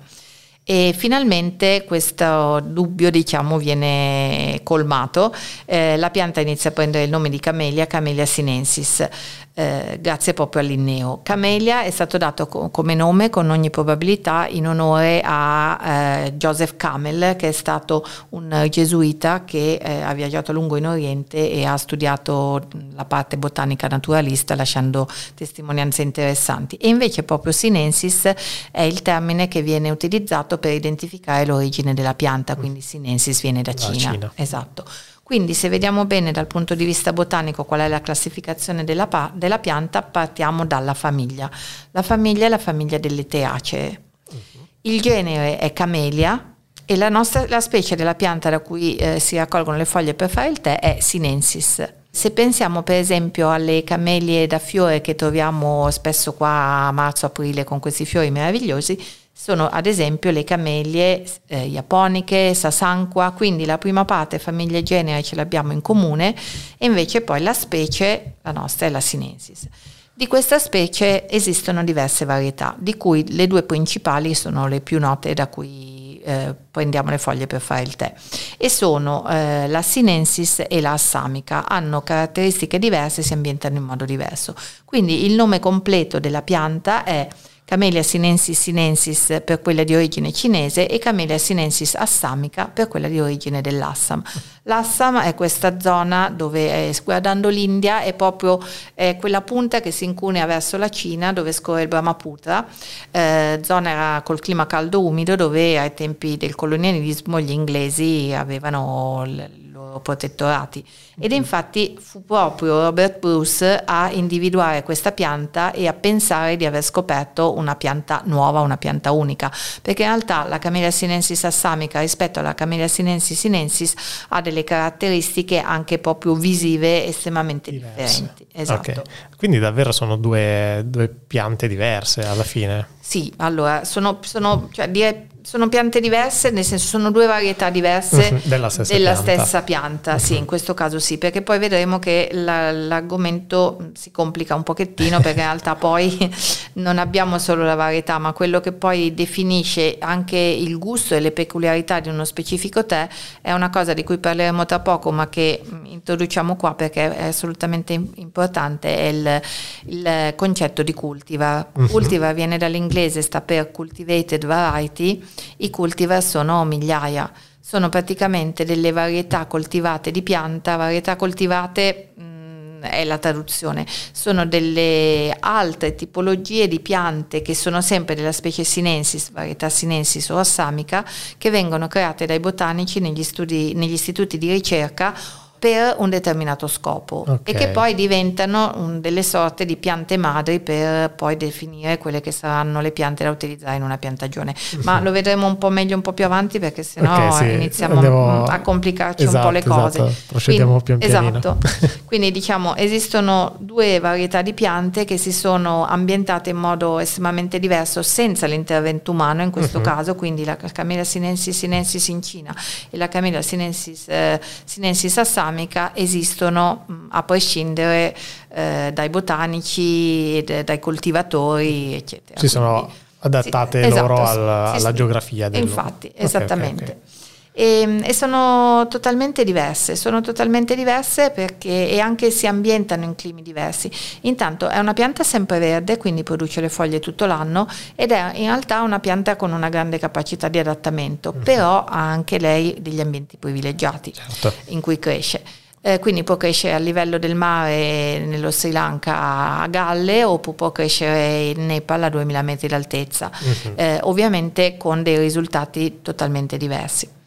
E 0.72 0.94
finalmente 0.96 1.84
questo 1.86 2.58
dubbio 2.64 3.10
diciamo, 3.10 3.58
viene 3.58 4.60
colmato, 4.62 5.30
eh, 5.66 5.98
la 5.98 6.08
pianta 6.08 6.40
inizia 6.40 6.70
a 6.70 6.72
prendere 6.72 7.04
il 7.04 7.10
nome 7.10 7.28
di 7.28 7.38
Camellia, 7.38 7.86
Camellia 7.86 8.24
sinensis. 8.24 9.06
Eh, 9.54 9.98
grazie 10.00 10.32
proprio 10.32 10.62
all'Inneo. 10.62 11.20
Camellia 11.22 11.82
è 11.82 11.90
stato 11.90 12.16
dato 12.16 12.46
co- 12.46 12.70
come 12.70 12.94
nome 12.94 13.28
con 13.28 13.50
ogni 13.50 13.68
probabilità 13.68 14.46
in 14.48 14.66
onore 14.66 15.20
a 15.22 16.24
eh, 16.24 16.32
Joseph 16.36 16.76
Camel 16.76 17.36
che 17.36 17.48
è 17.48 17.52
stato 17.52 18.02
un 18.30 18.66
gesuita 18.70 19.44
che 19.44 19.74
eh, 19.74 20.00
ha 20.00 20.14
viaggiato 20.14 20.52
a 20.52 20.54
lungo 20.54 20.76
in 20.76 20.86
Oriente 20.86 21.50
e 21.50 21.66
ha 21.66 21.76
studiato 21.76 22.62
la 22.94 23.04
parte 23.04 23.36
botanica 23.36 23.88
naturalista 23.88 24.54
lasciando 24.54 25.06
testimonianze 25.34 26.00
interessanti. 26.00 26.76
E 26.76 26.88
invece 26.88 27.22
proprio 27.22 27.52
sinensis 27.52 28.32
è 28.70 28.80
il 28.80 29.02
termine 29.02 29.48
che 29.48 29.60
viene 29.60 29.90
utilizzato 29.90 30.56
per 30.62 30.72
identificare 30.72 31.44
l'origine 31.44 31.92
della 31.92 32.14
pianta, 32.14 32.54
quindi 32.54 32.80
sinensis 32.80 33.40
viene 33.40 33.62
da 33.62 33.74
Cina. 33.74 34.12
Cina. 34.12 34.32
Esatto. 34.36 34.84
Quindi 35.24 35.54
se 35.54 35.68
vediamo 35.68 36.04
bene 36.04 36.30
dal 36.30 36.46
punto 36.46 36.76
di 36.76 36.84
vista 36.84 37.12
botanico 37.12 37.64
qual 37.64 37.80
è 37.80 37.88
la 37.88 38.00
classificazione 38.00 38.84
della, 38.84 39.08
pa- 39.08 39.32
della 39.34 39.58
pianta, 39.58 40.02
partiamo 40.02 40.64
dalla 40.64 40.94
famiglia. 40.94 41.50
La 41.90 42.02
famiglia 42.02 42.46
è 42.46 42.48
la 42.48 42.58
famiglia 42.58 42.98
delle 42.98 43.26
teacee. 43.26 44.02
Uh-huh. 44.30 44.66
Il 44.82 45.00
genere 45.00 45.58
è 45.58 45.72
Camellia 45.72 46.54
e 46.84 46.96
la, 46.96 47.08
nostra, 47.08 47.46
la 47.48 47.60
specie 47.60 47.96
della 47.96 48.14
pianta 48.14 48.50
da 48.50 48.60
cui 48.60 48.94
eh, 48.96 49.18
si 49.18 49.36
raccolgono 49.36 49.76
le 49.76 49.84
foglie 49.84 50.14
per 50.14 50.30
fare 50.30 50.48
il 50.48 50.60
tè 50.60 50.78
è 50.78 50.98
Sinensis. 51.00 51.92
Se 52.10 52.30
pensiamo 52.32 52.82
per 52.82 52.96
esempio 52.96 53.50
alle 53.50 53.84
camelie 53.84 54.46
da 54.46 54.58
fiore 54.58 55.00
che 55.00 55.14
troviamo 55.14 55.90
spesso 55.90 56.34
qua 56.34 56.86
a 56.86 56.92
marzo-aprile 56.92 57.64
con 57.64 57.80
questi 57.80 58.04
fiori 58.04 58.30
meravigliosi, 58.30 59.02
sono 59.32 59.68
ad 59.68 59.86
esempio 59.86 60.30
le 60.30 60.44
camelie 60.44 61.24
eh, 61.46 61.66
iaponiche, 61.66 62.54
sasanqua, 62.54 63.32
quindi 63.32 63.64
la 63.64 63.78
prima 63.78 64.04
parte 64.04 64.38
famiglia 64.38 64.78
e 64.78 64.82
genere 64.82 65.22
ce 65.22 65.36
l'abbiamo 65.36 65.72
in 65.72 65.80
comune 65.80 66.34
e 66.78 66.86
invece 66.86 67.22
poi 67.22 67.40
la 67.40 67.54
specie, 67.54 68.34
la 68.42 68.52
nostra 68.52 68.86
è 68.86 68.90
la 68.90 69.00
sinensis. 69.00 69.66
Di 70.14 70.26
questa 70.26 70.58
specie 70.58 71.28
esistono 71.28 71.82
diverse 71.82 72.26
varietà, 72.26 72.76
di 72.78 72.96
cui 72.96 73.32
le 73.32 73.46
due 73.46 73.62
principali 73.62 74.34
sono 74.34 74.68
le 74.68 74.82
più 74.82 74.98
note 75.00 75.32
da 75.32 75.48
cui 75.48 76.20
eh, 76.22 76.54
prendiamo 76.70 77.10
le 77.10 77.18
foglie 77.18 77.46
per 77.46 77.60
fare 77.60 77.82
il 77.82 77.96
tè 77.96 78.12
e 78.56 78.68
sono 78.68 79.26
eh, 79.28 79.66
la 79.66 79.82
sinensis 79.82 80.62
e 80.68 80.80
la 80.80 80.92
assamica, 80.92 81.66
hanno 81.66 82.02
caratteristiche 82.02 82.78
diverse 82.78 83.22
e 83.22 83.24
si 83.24 83.32
ambientano 83.32 83.78
in 83.78 83.82
modo 83.84 84.04
diverso. 84.04 84.54
Quindi 84.84 85.24
il 85.24 85.32
nome 85.32 85.58
completo 85.58 86.20
della 86.20 86.42
pianta 86.42 87.04
è 87.04 87.26
Camellia 87.72 88.02
sinensis 88.02 88.60
sinensis 88.60 89.40
per 89.42 89.62
quella 89.62 89.82
di 89.82 89.94
origine 89.94 90.30
cinese 90.30 90.86
e 90.86 90.98
Camellia 90.98 91.38
sinensis 91.38 91.94
assamica 91.94 92.68
per 92.68 92.86
quella 92.86 93.08
di 93.08 93.18
origine 93.18 93.62
dell'Assam. 93.62 94.22
L'Assam 94.64 95.22
è 95.22 95.34
questa 95.34 95.80
zona 95.80 96.28
dove, 96.28 96.88
eh, 96.90 96.94
guardando 97.02 97.48
l'India, 97.48 98.02
è 98.02 98.12
proprio 98.12 98.60
eh, 98.92 99.16
quella 99.16 99.40
punta 99.40 99.80
che 99.80 99.90
si 99.90 100.04
incunea 100.04 100.44
verso 100.44 100.76
la 100.76 100.90
Cina 100.90 101.32
dove 101.32 101.50
scorre 101.50 101.80
il 101.80 101.88
Brahmaputra, 101.88 102.66
eh, 103.10 103.58
zona 103.64 104.20
col 104.22 104.40
clima 104.40 104.66
caldo 104.66 105.06
umido 105.06 105.34
dove 105.34 105.78
ai 105.78 105.94
tempi 105.94 106.36
del 106.36 106.54
colonialismo 106.54 107.40
gli 107.40 107.52
inglesi 107.52 108.34
avevano 108.36 109.24
l- 109.24 109.60
loro 109.72 110.00
protettorati. 110.00 110.84
Ed 111.18 111.30
mhm. 111.30 111.36
infatti 111.36 111.96
fu 112.00 112.24
proprio 112.24 112.82
Robert 112.82 113.18
Bruce 113.18 113.82
a 113.84 114.10
individuare 114.10 114.82
questa 114.82 115.12
pianta 115.12 115.72
e 115.72 115.86
a 115.86 115.92
pensare 115.92 116.56
di 116.56 116.64
aver 116.64 116.82
scoperto 116.82 117.56
una 117.56 117.76
pianta 117.76 118.22
nuova, 118.24 118.60
una 118.60 118.78
pianta 118.78 119.12
unica, 119.12 119.52
perché 119.82 120.02
in 120.02 120.08
realtà 120.08 120.46
la 120.48 120.58
Camellia 120.58 120.90
sinensis 120.90 121.44
assamica 121.44 122.00
rispetto 122.00 122.38
alla 122.38 122.54
Camellia 122.54 122.88
sinensis 122.88 123.38
sinensis 123.38 123.94
ha 124.28 124.40
delle 124.40 124.64
caratteristiche 124.64 125.58
anche 125.58 125.98
proprio 125.98 126.34
visive 126.34 127.06
estremamente 127.06 127.70
Diverse. 127.70 128.20
differenti. 128.20 128.46
Esatto. 128.52 128.90
Okay. 128.90 129.02
Quindi 129.36 129.58
davvero 129.58 129.92
sono 129.92 130.16
due, 130.16 130.82
due, 130.86 131.08
piante 131.08 131.68
diverse 131.68 132.22
alla 132.22 132.44
fine? 132.44 132.86
Sì, 133.00 133.32
allora 133.38 133.84
sono, 133.84 134.18
sono 134.22 134.68
cioè, 134.70 134.88
dire 134.88 135.26
sono 135.42 135.68
piante 135.68 136.00
diverse, 136.00 136.50
nel 136.50 136.64
senso 136.64 136.86
sono 136.86 137.10
due 137.10 137.26
varietà 137.26 137.68
diverse 137.68 138.40
della 138.44 138.70
stessa 138.70 138.92
della 138.92 139.12
pianta, 139.12 139.32
stessa 139.32 139.62
pianta 139.62 140.18
sì, 140.18 140.36
in 140.36 140.44
questo 140.44 140.72
caso 140.72 140.98
sì, 141.02 141.18
perché 141.18 141.42
poi 141.42 141.58
vedremo 141.58 141.98
che 141.98 142.30
la, 142.32 142.70
l'argomento 142.72 143.90
si 143.92 144.10
complica 144.10 144.54
un 144.54 144.62
pochettino 144.62 145.20
perché 145.20 145.40
in 145.40 145.46
realtà 145.46 145.74
poi 145.74 146.32
non 146.74 146.98
abbiamo 146.98 147.38
solo 147.38 147.64
la 147.64 147.74
varietà, 147.74 148.18
ma 148.18 148.32
quello 148.32 148.60
che 148.60 148.72
poi 148.72 149.12
definisce 149.12 149.96
anche 149.98 150.38
il 150.38 150.78
gusto 150.78 151.14
e 151.14 151.20
le 151.20 151.32
peculiarità 151.32 152.00
di 152.00 152.08
uno 152.08 152.24
specifico 152.24 152.86
tè 152.86 153.08
è 153.42 153.52
una 153.52 153.68
cosa 153.68 153.92
di 153.92 154.04
cui 154.04 154.18
parleremo 154.18 154.64
tra 154.64 154.80
poco, 154.80 155.10
ma 155.12 155.28
che 155.28 155.60
introduciamo 155.82 156.56
qua 156.56 156.74
perché 156.74 157.14
è 157.14 157.26
assolutamente 157.26 157.92
importante, 157.92 158.96
è 158.96 159.06
il, 159.08 159.42
il 159.86 160.32
concetto 160.36 160.82
di 160.82 160.94
cultivar. 160.94 161.66
Uh-huh. 161.74 161.88
Cultivar 161.88 162.32
viene 162.32 162.56
dall'inglese, 162.56 163.20
sta 163.22 163.40
per 163.40 163.70
cultivated 163.72 164.46
variety, 164.46 165.22
i 165.58 165.68
cultivar 165.68 166.22
sono 166.22 166.64
migliaia, 166.64 167.30
sono 167.64 167.88
praticamente 167.88 168.64
delle 168.64 168.90
varietà 168.90 169.46
coltivate 169.46 170.10
di 170.10 170.22
pianta, 170.22 170.74
varietà 170.74 171.14
coltivate 171.14 172.08
mh, 172.14 172.22
mm, 172.22 172.82
è 172.82 173.04
la 173.04 173.18
traduzione, 173.18 173.86
sono 174.10 174.44
delle 174.46 175.34
altre 175.38 175.94
tipologie 175.94 176.66
di 176.66 176.80
piante 176.80 177.40
che 177.40 177.54
sono 177.54 177.80
sempre 177.80 178.16
della 178.16 178.32
specie 178.32 178.64
sinensis, 178.64 179.30
varietà 179.30 179.68
sinensis 179.68 180.28
o 180.30 180.38
assamica, 180.38 181.06
che 181.38 181.50
vengono 181.50 181.86
create 181.86 182.26
dai 182.26 182.40
botanici 182.40 182.98
negli, 182.98 183.22
studi, 183.22 183.74
negli 183.74 183.92
istituti 183.92 184.38
di 184.38 184.50
ricerca 184.50 185.14
per 185.62 185.94
un 185.98 186.10
determinato 186.10 186.66
scopo 186.66 187.20
okay. 187.20 187.38
e 187.44 187.54
che 187.54 187.68
poi 187.68 187.94
diventano 187.94 188.96
delle 188.98 189.22
sorte 189.22 189.64
di 189.64 189.76
piante 189.76 190.16
madri 190.16 190.58
per 190.58 191.10
poi 191.10 191.36
definire 191.36 191.98
quelle 191.98 192.20
che 192.20 192.32
saranno 192.32 192.80
le 192.80 192.90
piante 192.90 193.22
da 193.22 193.30
utilizzare 193.30 193.76
in 193.76 193.84
una 193.84 193.96
piantagione. 193.96 194.56
Ma 194.82 194.98
lo 194.98 195.12
vedremo 195.12 195.46
un 195.46 195.58
po' 195.58 195.68
meglio 195.68 195.94
un 195.94 196.02
po' 196.02 196.14
più 196.14 196.24
avanti 196.24 196.58
perché 196.58 196.82
sennò 196.82 197.14
okay, 197.14 197.48
sì. 197.48 197.54
iniziamo 197.54 197.94
Andiamo... 197.94 198.42
a 198.42 198.60
complicarci 198.60 199.22
esatto, 199.22 199.36
un 199.36 199.42
po' 199.44 199.50
le 199.50 199.58
esatto. 199.60 199.80
cose. 199.80 199.98
Esatto. 199.98 200.14
Procediamo 200.26 200.80
Quindi, 200.80 200.84
pian 200.84 200.98
pianino. 200.98 201.38
Esatto. 201.38 201.98
Quindi 202.06 202.30
diciamo 202.32 202.74
esistono 202.74 203.54
due 203.60 204.00
varietà 204.00 204.42
di 204.42 204.54
piante 204.54 205.04
che 205.04 205.16
si 205.16 205.30
sono 205.30 205.86
ambientate 205.86 206.50
in 206.50 206.56
modo 206.56 206.98
estremamente 206.98 207.60
diverso 207.60 208.02
senza 208.02 208.48
l'intervento 208.48 209.12
umano 209.12 209.42
in 209.42 209.50
questo 209.50 209.78
uh-huh. 209.78 209.84
caso, 209.84 210.16
quindi 210.16 210.44
la 210.44 210.56
Camellia 210.56 211.04
sinensis 211.04 211.56
sinensis 211.56 212.08
in 212.08 212.20
Cina 212.20 212.52
e 212.90 212.96
la 212.96 213.06
Camellia 213.06 213.42
sinensis, 213.42 214.08
eh, 214.08 214.40
sinensis 214.64 215.18
assam 215.18 215.50
ceramica 215.52 215.94
esistono 215.94 216.86
a 217.10 217.22
prescindere 217.22 218.14
eh, 218.48 218.90
dai 218.92 219.08
botanici, 219.10 220.42
d- 220.42 220.64
dai 220.64 220.78
coltivatori, 220.78 221.94
eccetera. 221.94 222.40
Si 222.40 222.48
sono 222.48 222.90
adattate 223.20 223.84
sì, 223.84 223.90
loro 223.90 224.14
esatto, 224.14 224.40
al, 224.40 224.68
sì, 224.70 224.76
alla 224.80 224.88
sì, 224.88 224.94
geografia. 224.94 225.48
Del 225.48 225.62
infatti, 225.62 226.08
okay, 226.08 226.24
esattamente. 226.24 226.82
Okay, 226.84 226.96
okay. 226.96 227.11
E, 227.54 228.00
e, 228.02 228.12
sono 228.14 228.86
totalmente 228.88 229.44
diverse, 229.44 229.94
sono 229.94 230.22
totalmente 230.22 230.74
diverse 230.74 231.30
perché 231.30 231.90
e 231.90 232.00
anche 232.00 232.30
si 232.30 232.46
ambientano 232.46 233.04
in 233.04 233.14
climi 233.14 233.42
diversi. 233.42 233.90
Intanto 234.22 234.68
è 234.68 234.78
una 234.78 234.94
pianta 234.94 235.22
sempreverde, 235.22 235.98
quindi 235.98 236.22
produce 236.22 236.60
le 236.62 236.70
foglie 236.70 236.98
tutto 236.98 237.26
l'anno 237.26 237.68
ed 237.94 238.10
è 238.10 238.32
in 238.36 238.46
realtà 238.46 238.80
una 238.80 239.00
pianta 239.00 239.36
con 239.36 239.52
una 239.52 239.68
grande 239.68 239.98
capacità 239.98 240.48
di 240.48 240.58
adattamento, 240.58 241.32
mm-hmm. 241.32 241.42
però 241.42 241.84
ha 241.84 242.10
anche 242.10 242.38
lei 242.38 242.76
degli 242.80 243.00
ambienti 243.00 243.36
privilegiati 243.36 244.14
certo. 244.14 244.52
in 244.66 244.80
cui 244.80 244.98
cresce. 244.98 245.42
Eh, 245.84 245.98
quindi 245.98 246.22
può 246.22 246.36
crescere 246.36 246.74
a 246.74 246.78
livello 246.78 247.18
del 247.18 247.34
mare 247.34 248.20
nello 248.24 248.52
Sri 248.52 248.70
Lanka 248.70 249.58
a 249.62 249.66
galle 249.66 250.22
o 250.22 250.38
può 250.38 250.70
crescere 250.70 251.48
in 251.48 251.66
Nepal 251.66 252.04
a 252.04 252.08
2000 252.08 252.42
metri 252.42 252.68
d'altezza, 252.68 253.32
uh-huh. 253.36 253.72
eh, 253.74 253.98
ovviamente 254.02 254.76
con 254.76 255.02
dei 255.02 255.18
risultati 255.18 255.98
totalmente 256.00 256.56
diversi. 256.56 257.20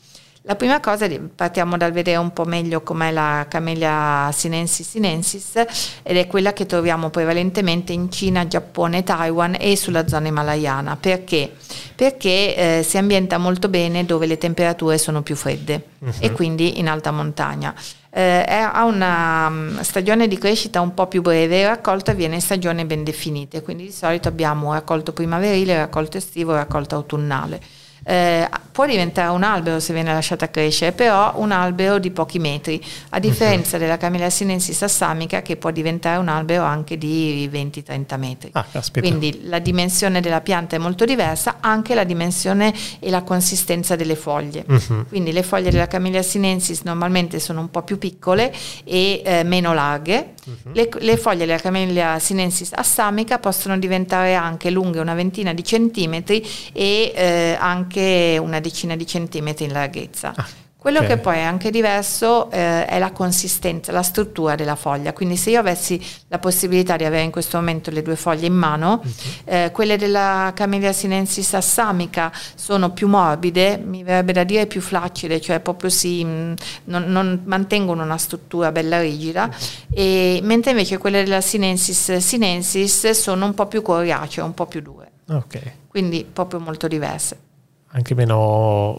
La 0.47 0.55
prima 0.55 0.79
cosa, 0.79 1.07
partiamo 1.35 1.75
dal 1.75 1.91
vedere 1.91 2.17
un 2.17 2.31
po' 2.31 2.45
meglio 2.45 2.81
com'è 2.81 3.09
la 3.09 3.47
Camellia 3.49 4.29
sinensis 4.31 4.87
sinensis 4.87 5.55
ed 6.03 6.17
è 6.17 6.27
quella 6.27 6.53
che 6.53 6.67
troviamo 6.67 7.09
prevalentemente 7.09 7.93
in 7.93 8.11
Cina, 8.11 8.45
Giappone, 8.45 9.03
Taiwan 9.03 9.57
e 9.59 9.75
sulla 9.75 10.07
zona 10.07 10.27
himalayana. 10.27 10.97
Perché? 10.97 11.51
Perché 11.95 12.55
eh, 12.55 12.83
si 12.83 12.99
ambienta 12.99 13.39
molto 13.39 13.69
bene 13.69 14.05
dove 14.05 14.27
le 14.27 14.37
temperature 14.37 14.99
sono 14.99 15.23
più 15.23 15.35
fredde 15.35 15.87
uh-huh. 15.97 16.13
e 16.19 16.31
quindi 16.31 16.77
in 16.77 16.89
alta 16.89 17.09
montagna. 17.09 17.73
Eh, 18.11 18.45
ha 18.47 18.85
una 18.85 19.47
um, 19.47 19.81
stagione 19.81 20.27
di 20.27 20.37
crescita 20.37 20.79
un 20.79 20.93
po' 20.93 21.07
più 21.07 21.23
breve, 21.23 21.61
il 21.61 21.67
raccolto 21.67 22.11
avviene 22.11 22.35
in 22.35 22.41
stagioni 22.41 22.85
ben 22.85 23.03
definite, 23.03 23.63
quindi 23.63 23.85
di 23.85 23.91
solito 23.91 24.27
abbiamo 24.27 24.73
raccolto 24.73 25.11
primaverile, 25.11 25.75
raccolto 25.75 26.17
estivo 26.17 26.53
e 26.53 26.57
raccolto 26.57 26.93
autunnale 26.93 27.59
eh, 28.05 28.47
può 28.71 28.85
diventare 28.85 29.29
un 29.29 29.43
albero 29.43 29.79
se 29.79 29.93
viene 29.93 30.13
lasciata 30.13 30.49
crescere, 30.49 30.91
però 30.91 31.33
un 31.37 31.51
albero 31.51 31.97
di 31.97 32.11
pochi 32.11 32.39
metri, 32.39 32.83
a 33.11 33.19
differenza 33.19 33.77
uh-huh. 33.77 33.81
della 33.81 33.97
Camellia 33.97 34.29
sinensis 34.29 34.81
assamica 34.81 35.41
che 35.41 35.55
può 35.55 35.71
diventare 35.71 36.19
un 36.19 36.27
albero 36.27 36.63
anche 36.63 36.97
di 36.97 37.49
20-30 37.51 38.17
metri. 38.19 38.49
Ah, 38.51 38.65
Quindi 38.91 39.43
la 39.45 39.59
dimensione 39.59 40.19
della 40.19 40.41
pianta 40.41 40.75
è 40.75 40.79
molto 40.79 41.05
diversa, 41.05 41.57
anche 41.61 41.95
la 41.95 42.03
dimensione 42.03 42.73
e 42.99 43.09
la 43.09 43.23
consistenza 43.23 43.95
delle 43.95 44.15
foglie. 44.15 44.65
Uh-huh. 44.67 45.07
Quindi 45.07 45.31
le 45.31 45.41
foglie 45.41 45.71
della 45.71 45.87
Camellia 45.87 46.21
sinensis 46.21 46.81
normalmente 46.81 47.39
sono 47.39 47.61
un 47.61 47.71
po' 47.71 47.81
più 47.81 47.97
piccole 47.97 48.53
e 48.83 49.21
eh, 49.23 49.43
meno 49.43 49.73
larghe, 49.73 50.33
uh-huh. 50.43 50.73
le, 50.73 50.89
le, 50.99 51.17
foglie 51.17 51.45
della 51.45 51.59
Camellia 51.59 52.19
sinensis 52.19 52.71
assamica 52.73 53.39
possono 53.39 53.77
diventare 53.77 54.35
anche 54.35 54.69
lunghe 54.69 54.99
una 54.99 55.13
ventina 55.13 55.53
di 55.53 55.63
centimetri 55.63 56.45
e 56.73 57.13
eh, 57.15 57.57
anche 57.57 57.94
anche 57.95 58.37
una 58.37 58.59
decina 58.59 58.95
di 58.95 59.07
centimetri 59.07 59.65
in 59.65 59.71
larghezza. 59.71 60.33
Ah. 60.35 60.63
Quello 60.85 60.99
okay. 60.99 61.15
che 61.15 61.17
poi 61.17 61.37
è 61.37 61.41
anche 61.41 61.71
diverso 61.71 62.51
eh, 62.51 62.85
è 62.85 62.99
la 62.99 63.11
consistenza, 63.11 63.91
la 63.91 64.03
struttura 64.03 64.53
della 64.53 64.75
foglia. 64.75 65.13
Quindi 65.13 65.35
se 65.35 65.49
io 65.49 65.59
avessi 65.59 65.99
la 66.27 66.37
possibilità 66.37 66.95
di 66.95 67.03
avere 67.03 67.23
in 67.23 67.31
questo 67.31 67.57
momento 67.57 67.89
le 67.89 68.03
due 68.03 68.15
foglie 68.15 68.45
in 68.45 68.53
mano, 68.53 69.01
uh-huh. 69.03 69.11
eh, 69.45 69.71
quelle 69.73 69.97
della 69.97 70.51
Camellia 70.53 70.93
sinensis 70.93 71.55
assamica 71.55 72.31
sono 72.53 72.91
più 72.91 73.07
morbide, 73.07 73.77
mi 73.83 74.03
verrebbe 74.03 74.33
da 74.33 74.43
dire 74.43 74.67
più 74.67 74.79
flaccide, 74.79 75.41
cioè 75.41 75.59
proprio 75.59 75.89
si, 75.89 76.23
mm, 76.23 76.53
non, 76.83 77.05
non, 77.05 77.41
mantengono 77.45 78.03
una 78.03 78.19
struttura 78.19 78.71
bella 78.71 79.01
rigida, 79.01 79.45
uh-huh. 79.45 79.87
e, 79.91 80.39
mentre 80.43 80.69
invece 80.69 80.99
quelle 80.99 81.23
della 81.23 81.41
sinensis 81.41 82.17
sinensis 82.17 83.09
sono 83.09 83.45
un 83.45 83.55
po' 83.55 83.65
più 83.65 83.81
coriacee, 83.81 84.43
un 84.43 84.53
po' 84.53 84.67
più 84.67 84.81
dure. 84.81 85.13
Okay. 85.27 85.71
Quindi 85.87 86.27
proprio 86.31 86.59
molto 86.59 86.87
diverse 86.87 87.44
anche 87.95 88.13
meno 88.13 88.97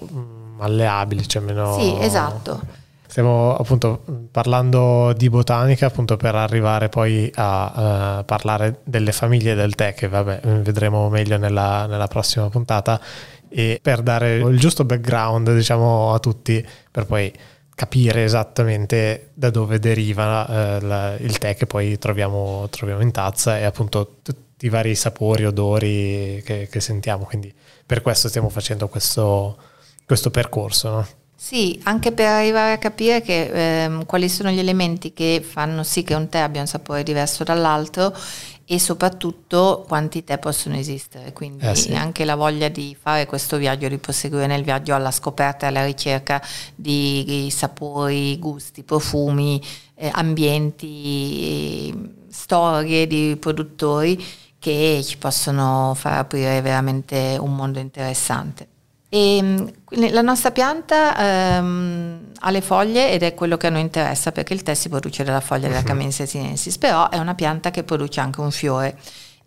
malleabili, 0.57 1.29
cioè 1.29 1.43
meno... 1.43 1.79
Sì, 1.79 1.97
esatto. 2.01 2.85
Stiamo 3.07 3.57
appunto 3.57 4.03
parlando 4.31 5.13
di 5.13 5.31
botanica 5.31 5.87
appunto 5.87 6.17
per 6.17 6.35
arrivare 6.35 6.89
poi 6.89 7.31
a 7.35 8.19
uh, 8.19 8.25
parlare 8.25 8.81
delle 8.85 9.13
famiglie 9.13 9.55
del 9.55 9.75
tè 9.75 9.95
che 9.95 10.09
vabbè 10.09 10.41
vedremo 10.61 11.09
meglio 11.09 11.39
nella, 11.39 11.87
nella 11.87 12.09
prossima 12.09 12.49
puntata 12.51 13.01
e 13.49 13.79
per 13.81 14.03
dare 14.03 14.37
il 14.37 14.59
giusto 14.59 14.85
background 14.85 15.55
diciamo 15.55 16.13
a 16.13 16.19
tutti 16.19 16.67
per 16.91 17.07
poi 17.07 17.33
capire 17.75 18.25
esattamente 18.25 19.31
da 19.35 19.51
dove 19.51 19.79
deriva 19.79 20.49
eh, 20.49 20.81
la, 20.81 21.17
il 21.17 21.39
tè 21.39 21.55
che 21.55 21.67
poi 21.67 21.99
troviamo, 21.99 22.67
troviamo, 22.71 23.03
in 23.03 23.13
tazza 23.13 23.59
e 23.59 23.65
appunto 23.65 24.17
tutti 24.57 24.67
i 24.67 24.71
vari 24.71 24.95
sapori, 24.95 25.45
odori 25.45 26.43
che, 26.43 26.67
che 26.71 26.81
sentiamo. 26.81 27.25
Quindi 27.25 27.53
per 27.85 28.01
questo 28.01 28.29
stiamo 28.29 28.49
facendo 28.49 28.89
questo, 28.89 29.59
questo 30.07 30.31
percorso. 30.31 30.89
No? 30.89 31.07
Sì, 31.35 31.79
anche 31.83 32.13
per 32.13 32.27
arrivare 32.29 32.73
a 32.73 32.79
capire 32.79 33.21
che, 33.21 33.83
ehm, 33.85 34.07
quali 34.07 34.31
sono 34.31 34.51
gli 34.51 34.59
elementi 34.59 35.13
che 35.13 35.45
fanno 35.47 35.83
sì 35.83 36.03
che 36.03 36.15
un 36.15 36.31
tè 36.31 36.39
abbia 36.39 36.63
un 36.63 36.67
sapore 36.67 37.03
diverso 37.03 37.45
dall'altro 37.45 38.17
e 38.65 38.81
soprattutto 38.81 39.85
quanti 39.87 40.25
tè 40.25 40.39
possono 40.39 40.77
esistere. 40.77 41.35
Quindi 41.35 41.67
eh 41.67 41.75
sì. 41.75 41.95
anche 41.95 42.25
la 42.25 42.35
voglia 42.35 42.69
di 42.69 42.97
fare 42.99 43.27
questo 43.27 43.59
viaggio, 43.59 43.89
di 43.89 43.99
proseguire 43.99 44.47
nel 44.47 44.65
viaggio 44.65 44.95
alla 44.95 45.11
scoperta 45.11 45.67
e 45.67 45.69
alla 45.69 45.85
ricerca 45.85 46.41
di, 46.75 47.23
di 47.27 47.51
sapori, 47.51 48.39
gusti, 48.39 48.83
profumi, 48.83 49.63
eh, 49.97 50.11
ambienti, 50.15 51.93
storie 52.31 53.07
di 53.07 53.37
produttori 53.39 54.45
che 54.67 55.01
ci 55.05 55.17
possono 55.17 55.95
far 55.95 56.19
aprire 56.19 56.61
veramente 56.61 57.37
un 57.39 57.55
mondo 57.55 57.79
interessante. 57.79 58.67
E 59.09 59.37
ehm, 59.37 59.73
la 60.11 60.23
nostra 60.23 60.51
pianta 60.51 61.17
ehm, 61.17 62.33
ha 62.41 62.51
le 62.51 62.61
foglie 62.61 63.13
ed 63.13 63.23
è 63.23 63.33
quello 63.35 63.57
che 63.57 63.69
a 63.69 63.71
noi 63.71 63.83
interessa 63.83 64.33
perché 64.33 64.55
il 64.55 64.65
tè 64.65 64.75
si 64.75 64.89
produce 64.89 65.23
dalla 65.23 65.39
foglia 65.39 65.69
della 65.69 65.83
mhm. 65.83 65.87
Camellia 65.87 66.27
sinensis, 66.27 66.79
però 66.79 67.09
è 67.11 67.19
una 67.19 67.37
pianta 67.37 67.71
che 67.71 67.85
produce 67.85 68.19
anche 68.19 68.41
un 68.41 68.51
fiore 68.51 68.99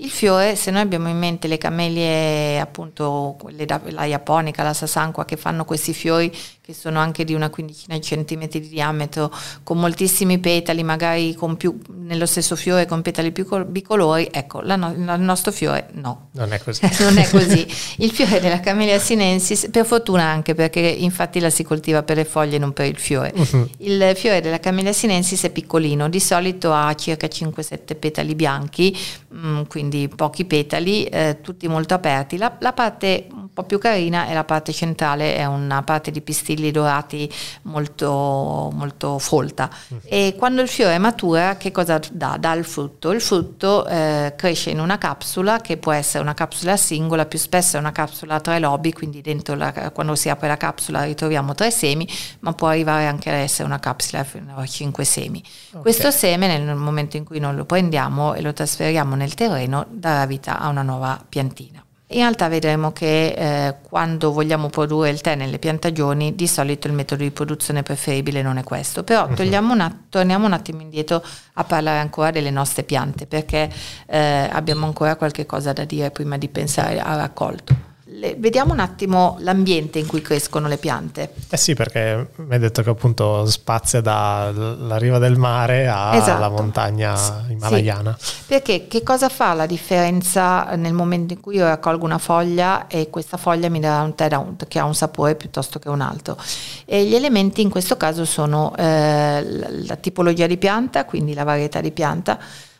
il 0.01 0.09
fiore, 0.09 0.55
se 0.55 0.71
noi 0.71 0.79
abbiamo 0.81 1.09
in 1.09 1.17
mente 1.17 1.49
le 1.49 1.57
camelie, 1.57 2.57
appunto, 2.57 3.37
da, 3.65 3.81
la 3.87 4.05
japonica, 4.05 4.63
la 4.63 4.73
sasanqua, 4.73 5.25
che 5.25 5.35
fanno 5.35 5.65
questi 5.65 5.93
fiori 5.93 6.33
che 6.69 6.75
sono 6.75 6.99
anche 6.99 7.23
di 7.23 7.33
una 7.33 7.49
quindicina 7.49 7.95
di 7.95 8.01
centimetri 8.01 8.59
di 8.59 8.69
diametro, 8.69 9.33
con 9.63 9.79
moltissimi 9.79 10.39
petali, 10.39 10.83
magari 10.83 11.33
con 11.33 11.57
più, 11.57 11.77
nello 11.97 12.25
stesso 12.25 12.55
fiore 12.55 12.85
con 12.85 13.01
petali 13.01 13.31
più 13.31 13.47
bicolori, 13.65 14.29
ecco, 14.31 14.61
no, 14.63 14.93
il 14.93 15.21
nostro 15.21 15.51
fiore 15.51 15.89
no. 15.93 16.29
Non 16.33 16.53
è 16.53 16.59
così. 16.59 16.81
non 17.01 17.17
è 17.17 17.27
così. 17.29 17.67
Il 17.99 18.11
fiore 18.11 18.39
della 18.39 18.59
camellia 18.59 18.99
sinensis, 18.99 19.69
per 19.69 19.85
fortuna 19.85 20.23
anche 20.23 20.53
perché 20.55 20.79
infatti 20.79 21.39
la 21.39 21.49
si 21.49 21.63
coltiva 21.63 22.03
per 22.03 22.17
le 22.17 22.25
foglie 22.25 22.55
e 22.55 22.59
non 22.59 22.71
per 22.71 22.85
il 22.85 22.97
fiore. 22.97 23.33
Uh-huh. 23.35 23.69
Il 23.79 24.13
fiore 24.15 24.41
della 24.41 24.59
camellia 24.59 24.93
sinensis 24.93 25.43
è 25.43 25.49
piccolino, 25.49 26.07
di 26.07 26.19
solito 26.19 26.71
ha 26.71 26.93
circa 26.95 27.27
5-7 27.27 27.97
petali 27.97 28.35
bianchi, 28.35 28.97
mh, 29.29 29.47
mm, 29.47 29.61
quindi 29.63 29.89
quindi 29.89 30.07
pochi 30.07 30.45
petali, 30.45 31.05
eh, 31.05 31.39
tutti 31.41 31.67
molto 31.67 31.93
aperti. 31.93 32.37
La, 32.37 32.55
la, 32.59 32.73
parte 32.73 33.27
un 33.31 33.51
po' 33.51 33.63
più 33.63 33.79
carina 33.79 34.27
è 34.27 34.33
la 34.33 34.43
parte 34.43 34.71
centrale, 34.71 35.35
è 35.35 35.45
una 35.45 35.81
parte 35.83 36.11
di 36.11 36.21
pistilli 36.21 36.58
dorati 36.71 37.31
molto, 37.63 38.69
molto 38.73 39.17
folta. 39.19 39.69
Mm. 39.93 39.97
E 40.03 40.35
quando 40.37 40.61
il 40.61 40.67
fiore 40.67 40.97
matura, 40.97 41.57
che 41.57 41.71
cosa 41.71 41.99
dà? 42.11 42.37
Dà 42.39 42.53
il 42.53 42.65
frutto. 42.65 43.11
Il 43.11 43.21
frutto 43.21 43.87
eh, 43.87 44.33
cresce 44.35 44.69
in 44.69 44.79
una 44.79 44.97
capsula 44.97 45.59
che 45.61 45.77
può 45.77 45.91
essere 45.91 46.23
una 46.23 46.33
capsula 46.33 46.77
singola, 46.77 47.25
più 47.25 47.39
spesso 47.39 47.77
è 47.77 47.79
una 47.79 47.91
capsula 47.91 48.35
a 48.35 48.39
tre 48.39 48.59
lobi, 48.59 48.93
quindi 48.93 49.21
dentro 49.21 49.55
la, 49.55 49.91
quando 49.91 50.15
si 50.15 50.29
apre 50.29 50.47
la 50.47 50.57
capsula 50.57 51.03
ritroviamo 51.03 51.55
tre 51.55 51.71
semi, 51.71 52.07
ma 52.41 52.53
può 52.53 52.67
arrivare 52.67 53.07
anche 53.07 53.29
ad 53.29 53.37
essere 53.37 53.63
una 53.63 53.79
capsula 53.79 54.23
fino 54.23 54.55
a 54.55 54.65
cinque 54.65 55.05
semi. 55.05 55.43
Okay. 55.69 55.81
Questo 55.81 56.11
seme 56.11 56.47
nel 56.47 56.75
momento 56.75 57.17
in 57.17 57.23
cui 57.23 57.39
noi 57.39 57.55
lo 57.55 57.65
prendiamo 57.65 58.33
e 58.33 58.41
lo 58.41 58.53
trasferiamo 58.53 59.15
nel 59.15 59.33
terreno 59.33 59.85
darà 59.89 60.25
vita 60.25 60.59
a 60.59 60.67
una 60.67 60.81
nuova 60.81 61.23
piantina. 61.27 61.83
In 62.11 62.21
realtà 62.21 62.47
vedremo 62.47 62.91
che 62.91 63.33
eh, 63.37 63.75
quando 63.87 64.31
vogliamo 64.31 64.69
produrre 64.69 65.11
il 65.11 65.21
tè 65.21 65.35
nelle 65.35 65.59
piantagioni 65.59 66.33
di 66.33 66.47
solito 66.47 66.87
il 66.87 66.93
metodo 66.93 67.21
di 67.21 67.29
produzione 67.29 67.83
preferibile 67.83 68.41
non 68.41 68.57
è 68.57 68.63
questo, 68.63 69.03
però 69.03 69.27
uh-huh. 69.27 69.35
un 69.71 69.79
att- 69.81 69.95
torniamo 70.09 70.47
un 70.47 70.53
attimo 70.53 70.81
indietro 70.81 71.23
a 71.53 71.63
parlare 71.63 71.99
ancora 71.99 72.31
delle 72.31 72.49
nostre 72.49 72.81
piante 72.81 73.27
perché 73.27 73.69
eh, 74.07 74.49
abbiamo 74.51 74.87
ancora 74.87 75.17
qualche 75.17 75.45
cosa 75.45 75.71
da 75.71 75.85
dire 75.85 76.09
prima 76.09 76.39
di 76.39 76.47
pensare 76.47 76.99
al 76.99 77.17
raccolto. 77.17 77.88
Le, 78.19 78.35
vediamo 78.37 78.73
un 78.73 78.79
attimo 78.79 79.37
l'ambiente 79.39 79.97
in 79.97 80.05
cui 80.05 80.21
crescono 80.21 80.67
le 80.67 80.77
piante. 80.77 81.33
Eh 81.49 81.57
sì, 81.57 81.73
perché 81.73 82.31
mi 82.35 82.53
hai 82.53 82.59
detto 82.59 82.83
che 82.83 82.89
appunto 82.89 83.45
spazia 83.45 84.01
dalla 84.01 84.97
riva 84.97 85.19
del 85.19 85.37
mare 85.37 85.87
alla 85.87 86.17
esatto. 86.17 86.49
montagna 86.49 87.45
himalayana. 87.47 88.17
Sì. 88.19 88.33
Perché 88.47 88.87
che 88.87 89.03
cosa 89.03 89.29
fa 89.29 89.53
la 89.53 89.65
differenza 89.65 90.75
nel 90.75 90.93
momento 90.93 91.33
in 91.33 91.39
cui 91.39 91.55
io 91.55 91.65
raccolgo 91.65 92.03
una 92.03 92.17
foglia 92.17 92.87
e 92.87 93.09
questa 93.09 93.37
foglia 93.37 93.69
mi 93.69 93.79
darà 93.79 94.01
un 94.01 94.15
tè 94.15 94.27
che 94.67 94.79
ha 94.79 94.83
un 94.83 94.95
sapore 94.95 95.35
piuttosto 95.35 95.79
che 95.79 95.89
un 95.89 96.01
altro? 96.01 96.37
E 96.85 97.05
gli 97.05 97.15
elementi 97.15 97.61
in 97.61 97.69
questo 97.69 97.95
caso 97.95 98.25
sono 98.25 98.75
eh, 98.75 99.43
la 99.85 99.95
tipologia 99.95 100.45
di 100.45 100.57
pianta, 100.57 101.05
quindi 101.05 101.33
la 101.33 101.43
varietà 101.43 101.79
di 101.79 101.91
pianta, 101.91 102.37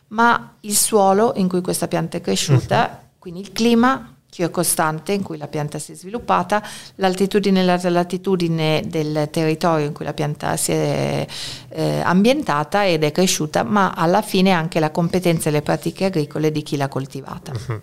ma 0.08 0.54
il 0.60 0.76
suolo 0.76 1.32
in 1.36 1.48
cui 1.48 1.60
questa 1.60 1.88
pianta 1.88 2.18
è 2.18 2.20
cresciuta, 2.20 2.82
uh-huh. 2.82 3.08
quindi 3.18 3.40
il 3.40 3.52
clima, 3.52 4.14
circostante 4.40 5.12
in 5.12 5.22
cui 5.22 5.36
la 5.36 5.48
pianta 5.48 5.78
si 5.78 5.92
è 5.92 5.94
sviluppata, 5.94 6.62
l'altitudine 6.96 7.60
e 7.60 7.64
la 7.64 7.78
latitudine 7.90 8.82
del 8.86 9.28
territorio 9.30 9.84
in 9.84 9.92
cui 9.92 10.06
la 10.06 10.14
pianta 10.14 10.56
si 10.56 10.72
è 10.72 11.26
eh, 11.68 12.00
ambientata 12.00 12.86
ed 12.86 13.04
è 13.04 13.12
cresciuta, 13.12 13.64
ma 13.64 13.92
alla 13.94 14.22
fine 14.22 14.52
anche 14.52 14.80
la 14.80 14.90
competenza 14.90 15.50
e 15.50 15.52
le 15.52 15.60
pratiche 15.60 16.06
agricole 16.06 16.50
di 16.50 16.62
chi 16.62 16.78
l'ha 16.78 16.88
coltivata. 16.88 17.52
Uh-huh. 17.52 17.80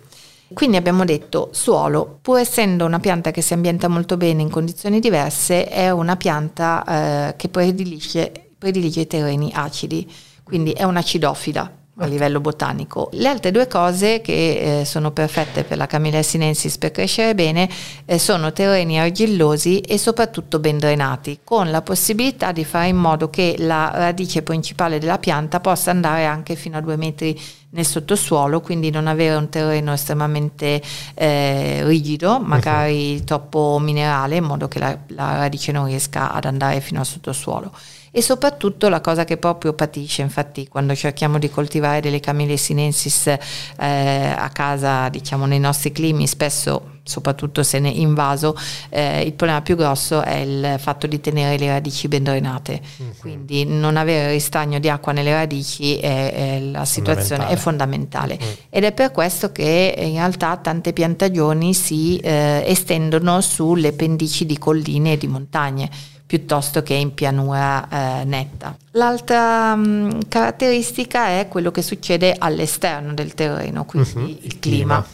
Quindi 0.52 0.76
abbiamo 0.76 1.04
detto 1.04 1.50
suolo, 1.52 2.18
pur 2.20 2.38
essendo 2.38 2.84
una 2.84 2.98
pianta 2.98 3.30
che 3.30 3.42
si 3.42 3.52
ambienta 3.52 3.86
molto 3.86 4.16
bene 4.16 4.42
in 4.42 4.50
condizioni 4.50 4.98
diverse, 4.98 5.68
è 5.68 5.90
una 5.90 6.16
pianta 6.16 7.28
eh, 7.28 7.36
che 7.36 7.48
predilige, 7.48 8.32
predilige 8.58 9.00
i 9.02 9.06
terreni 9.06 9.52
acidi, 9.54 10.10
quindi 10.42 10.72
è 10.72 10.82
un'acidofila 10.82 11.77
a 11.98 12.06
livello 12.06 12.40
botanico. 12.40 13.08
Le 13.12 13.28
altre 13.28 13.50
due 13.50 13.66
cose 13.66 14.20
che 14.20 14.80
eh, 14.80 14.84
sono 14.84 15.10
perfette 15.10 15.64
per 15.64 15.76
la 15.76 15.86
Camellia 15.86 16.22
sinensis 16.22 16.78
per 16.78 16.90
crescere 16.90 17.34
bene 17.34 17.68
eh, 18.04 18.18
sono 18.18 18.52
terreni 18.52 18.98
argillosi 18.98 19.80
e 19.80 19.98
soprattutto 19.98 20.58
ben 20.58 20.78
drenati, 20.78 21.40
con 21.42 21.70
la 21.70 21.82
possibilità 21.82 22.52
di 22.52 22.64
fare 22.64 22.88
in 22.88 22.96
modo 22.96 23.30
che 23.30 23.56
la 23.58 23.90
radice 23.92 24.42
principale 24.42 24.98
della 24.98 25.18
pianta 25.18 25.60
possa 25.60 25.90
andare 25.90 26.24
anche 26.24 26.54
fino 26.54 26.76
a 26.76 26.80
due 26.80 26.96
metri 26.96 27.38
nel 27.70 27.84
sottosuolo, 27.84 28.60
quindi 28.60 28.90
non 28.90 29.06
avere 29.06 29.34
un 29.34 29.48
terreno 29.48 29.92
estremamente 29.92 30.80
eh, 31.14 31.82
rigido, 31.84 32.40
magari 32.40 33.22
troppo 33.24 33.78
minerale, 33.78 34.36
in 34.36 34.44
modo 34.44 34.68
che 34.68 34.78
la, 34.78 34.96
la 35.08 35.36
radice 35.36 35.72
non 35.72 35.86
riesca 35.86 36.32
ad 36.32 36.44
andare 36.44 36.80
fino 36.80 37.00
al 37.00 37.06
sottosuolo 37.06 37.72
e 38.10 38.22
soprattutto 38.22 38.88
la 38.88 39.00
cosa 39.00 39.24
che 39.24 39.36
proprio 39.36 39.72
patisce, 39.72 40.22
infatti 40.22 40.68
quando 40.68 40.94
cerchiamo 40.94 41.38
di 41.38 41.50
coltivare 41.50 42.00
delle 42.00 42.20
camelie 42.20 42.56
sinensis 42.56 43.26
eh, 43.26 44.34
a 44.36 44.48
casa, 44.50 45.08
diciamo 45.08 45.46
nei 45.46 45.60
nostri 45.60 45.92
climi, 45.92 46.26
spesso 46.26 46.96
soprattutto 47.08 47.62
se 47.62 47.78
ne 47.78 47.88
invaso, 47.88 48.54
eh, 48.90 49.22
il 49.22 49.32
problema 49.32 49.62
più 49.62 49.76
grosso 49.76 50.22
è 50.22 50.36
il 50.36 50.76
fatto 50.78 51.06
di 51.06 51.20
tenere 51.20 51.56
le 51.58 51.68
radici 51.68 52.06
ben 52.06 52.22
drenate, 52.22 52.80
mm-hmm. 53.02 53.12
quindi 53.18 53.64
non 53.64 53.96
avere 53.96 54.32
ristagno 54.32 54.78
di 54.78 54.90
acqua 54.90 55.12
nelle 55.12 55.32
radici 55.32 55.96
è, 55.96 56.32
è 56.32 56.60
la 56.60 56.84
situazione 56.84 57.44
fondamentale. 57.44 57.54
è 57.54 57.56
fondamentale 57.56 58.38
mm-hmm. 58.40 58.52
ed 58.68 58.84
è 58.84 58.92
per 58.92 59.10
questo 59.10 59.50
che 59.50 59.94
in 59.96 60.16
realtà 60.16 60.56
tante 60.58 60.92
piantagioni 60.92 61.72
si 61.72 62.18
eh, 62.18 62.62
estendono 62.66 63.40
sulle 63.40 63.92
pendici 63.92 64.44
di 64.44 64.58
colline 64.58 65.14
e 65.14 65.16
di 65.16 65.26
montagne 65.26 65.90
piuttosto 66.28 66.82
che 66.82 66.92
in 66.92 67.14
pianura 67.14 67.88
eh, 67.88 68.24
netta. 68.24 68.76
L'altra 68.90 69.74
mh, 69.74 69.86
mm, 69.86 70.10
caratteristica 70.28 71.28
è 71.28 71.48
quello 71.48 71.70
che 71.70 71.80
succede 71.80 72.34
all'esterno 72.36 73.14
del 73.14 73.32
terreno, 73.32 73.86
quindi 73.86 74.10
uh-huh, 74.14 74.38
il, 74.42 74.58
clima. 74.58 75.06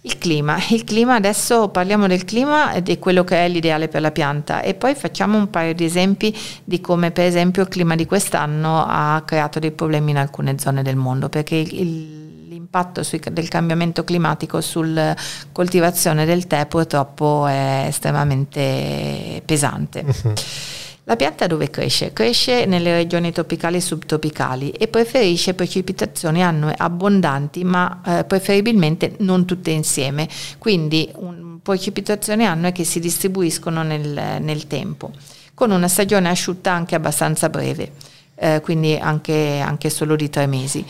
Il 0.00 0.16
clima. 0.16 0.56
Il 0.70 0.84
clima, 0.84 1.14
adesso 1.14 1.68
parliamo 1.68 2.06
del 2.06 2.24
clima 2.24 2.72
e 2.72 2.82
di 2.82 2.98
quello 2.98 3.22
che 3.22 3.44
è 3.44 3.48
l'ideale 3.50 3.88
per 3.88 4.00
la 4.00 4.12
pianta 4.12 4.62
e 4.62 4.72
poi 4.72 4.94
facciamo 4.94 5.36
un 5.36 5.50
paio 5.50 5.74
di 5.74 5.84
esempi 5.84 6.34
di 6.64 6.80
come 6.80 7.10
per 7.10 7.26
esempio 7.26 7.60
il 7.60 7.68
clima 7.68 7.94
di 7.94 8.06
quest'anno 8.06 8.82
ha 8.82 9.22
creato 9.26 9.58
dei 9.58 9.72
problemi 9.72 10.12
in 10.12 10.16
alcune 10.16 10.58
zone 10.58 10.82
del 10.82 10.96
mondo 10.96 11.28
perché 11.28 11.56
il, 11.56 11.80
il 11.80 12.21
l'impatto 12.72 13.02
sui, 13.02 13.20
del 13.30 13.48
cambiamento 13.48 14.02
climatico 14.02 14.62
sulla 14.62 15.14
coltivazione 15.52 16.24
del 16.24 16.46
tè 16.46 16.64
purtroppo 16.66 17.46
è 17.46 17.84
estremamente 17.86 19.42
pesante. 19.44 20.02
Uh-huh. 20.06 20.32
La 21.04 21.16
pianta 21.16 21.46
dove 21.48 21.68
cresce? 21.68 22.12
Cresce 22.12 22.64
nelle 22.64 22.92
regioni 22.92 23.32
tropicali 23.32 23.76
e 23.76 23.80
subtropicali 23.80 24.70
e 24.70 24.86
preferisce 24.86 25.52
precipitazioni 25.52 26.42
annue 26.42 26.74
abbondanti 26.76 27.64
ma 27.64 28.00
eh, 28.06 28.24
preferibilmente 28.24 29.16
non 29.18 29.44
tutte 29.44 29.72
insieme, 29.72 30.28
quindi 30.58 31.10
un, 31.16 31.58
precipitazioni 31.60 32.46
annue 32.46 32.72
che 32.72 32.84
si 32.84 33.00
distribuiscono 33.00 33.82
nel, 33.82 34.40
nel 34.40 34.66
tempo. 34.66 35.10
con 35.54 35.70
una 35.70 35.88
stagione 35.88 36.30
asciutta 36.30 36.72
anche 36.72 36.94
abbastanza 36.94 37.48
breve, 37.48 37.92
eh, 38.36 38.60
quindi 38.62 38.96
anche, 38.96 39.60
anche 39.60 39.90
solo 39.90 40.16
di 40.16 40.30
tre 40.30 40.46
mesi 40.46 40.84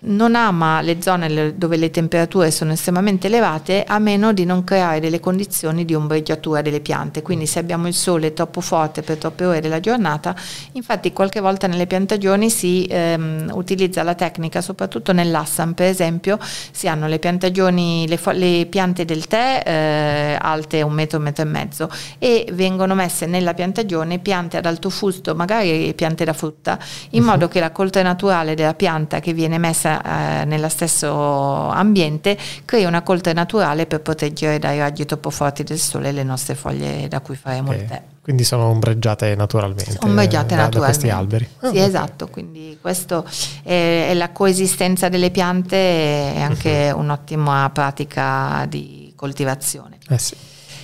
non 0.00 0.36
ama 0.36 0.80
le 0.80 1.02
zone 1.02 1.56
dove 1.56 1.76
le 1.76 1.90
temperature 1.90 2.50
sono 2.52 2.72
estremamente 2.72 3.26
elevate 3.26 3.84
a 3.84 3.98
meno 3.98 4.32
di 4.32 4.44
non 4.44 4.62
creare 4.62 5.00
delle 5.00 5.18
condizioni 5.18 5.84
di 5.84 5.94
ombreggiatura 5.94 6.62
delle 6.62 6.80
piante. 6.80 7.22
Quindi 7.22 7.46
se 7.46 7.58
abbiamo 7.58 7.88
il 7.88 7.94
sole 7.94 8.32
troppo 8.32 8.60
forte 8.60 9.02
per 9.02 9.16
troppe 9.16 9.44
ore 9.44 9.60
della 9.60 9.80
giornata, 9.80 10.36
infatti 10.72 11.12
qualche 11.12 11.40
volta 11.40 11.66
nelle 11.66 11.86
piantagioni 11.86 12.48
si 12.48 12.86
ehm, 12.88 13.50
utilizza 13.54 14.02
la 14.04 14.14
tecnica, 14.14 14.60
soprattutto 14.60 15.12
nell'Assam 15.12 15.72
per 15.72 15.88
esempio, 15.88 16.38
si 16.40 16.86
hanno 16.86 17.08
le 17.08 17.18
piantagioni, 17.18 18.06
le, 18.06 18.16
fo- 18.16 18.30
le 18.30 18.66
piante 18.70 19.04
del 19.04 19.26
tè 19.26 19.62
eh, 19.64 20.38
alte 20.40 20.82
un 20.82 20.92
metro, 20.92 21.18
un 21.18 21.24
metro 21.24 21.42
e 21.42 21.48
mezzo 21.48 21.90
e 22.18 22.46
vengono 22.52 22.94
messe 22.94 23.26
nella 23.26 23.54
piantagione 23.54 24.20
piante 24.20 24.58
ad 24.58 24.66
alto 24.66 24.90
fusto, 24.90 25.34
magari 25.34 25.92
piante 25.94 26.24
da 26.24 26.32
frutta, 26.32 26.78
in 27.10 27.22
uh-huh. 27.22 27.28
modo 27.28 27.48
che 27.48 27.58
la 27.58 27.72
coltre 27.72 28.02
naturale 28.02 28.54
della 28.54 28.74
pianta 28.74 29.18
che 29.18 29.32
viene 29.32 29.58
messa 29.58 29.87
eh, 29.88 30.44
nello 30.44 30.68
stesso 30.68 31.68
ambiente 31.68 32.36
crea 32.64 32.86
una 32.88 33.02
coltre 33.02 33.32
naturale 33.32 33.86
per 33.86 34.00
proteggere 34.00 34.58
dai 34.58 34.78
raggi 34.78 35.04
troppo 35.04 35.30
forti 35.30 35.64
del 35.64 35.78
sole 35.78 36.12
le 36.12 36.22
nostre 36.22 36.54
foglie 36.54 37.08
da 37.08 37.20
cui 37.20 37.36
faremo 37.36 37.68
okay. 37.70 37.80
il 37.80 37.88
tè. 37.88 38.02
Quindi 38.28 38.44
sono 38.44 38.64
ombreggiate 38.64 39.34
naturalmente. 39.34 39.96
Ombreggiate 40.00 40.54
da, 40.54 40.62
naturalmente. 40.64 40.78
Da 40.78 40.84
questi 40.84 41.08
alberi. 41.08 41.48
Sì, 41.60 41.78
oh, 41.78 41.86
esatto, 41.86 42.28
quindi 42.28 42.76
questo 42.78 43.24
è, 43.62 44.08
è, 44.10 44.14
la 44.14 44.30
coesistenza 44.32 45.08
delle 45.08 45.30
piante 45.30 45.76
e 45.76 46.40
anche 46.40 46.90
uh-huh. 46.90 47.00
un'ottima 47.00 47.70
pratica 47.72 48.66
di 48.68 49.12
coltivazione. 49.16 49.96
Eh 50.08 50.18
sì. 50.18 50.36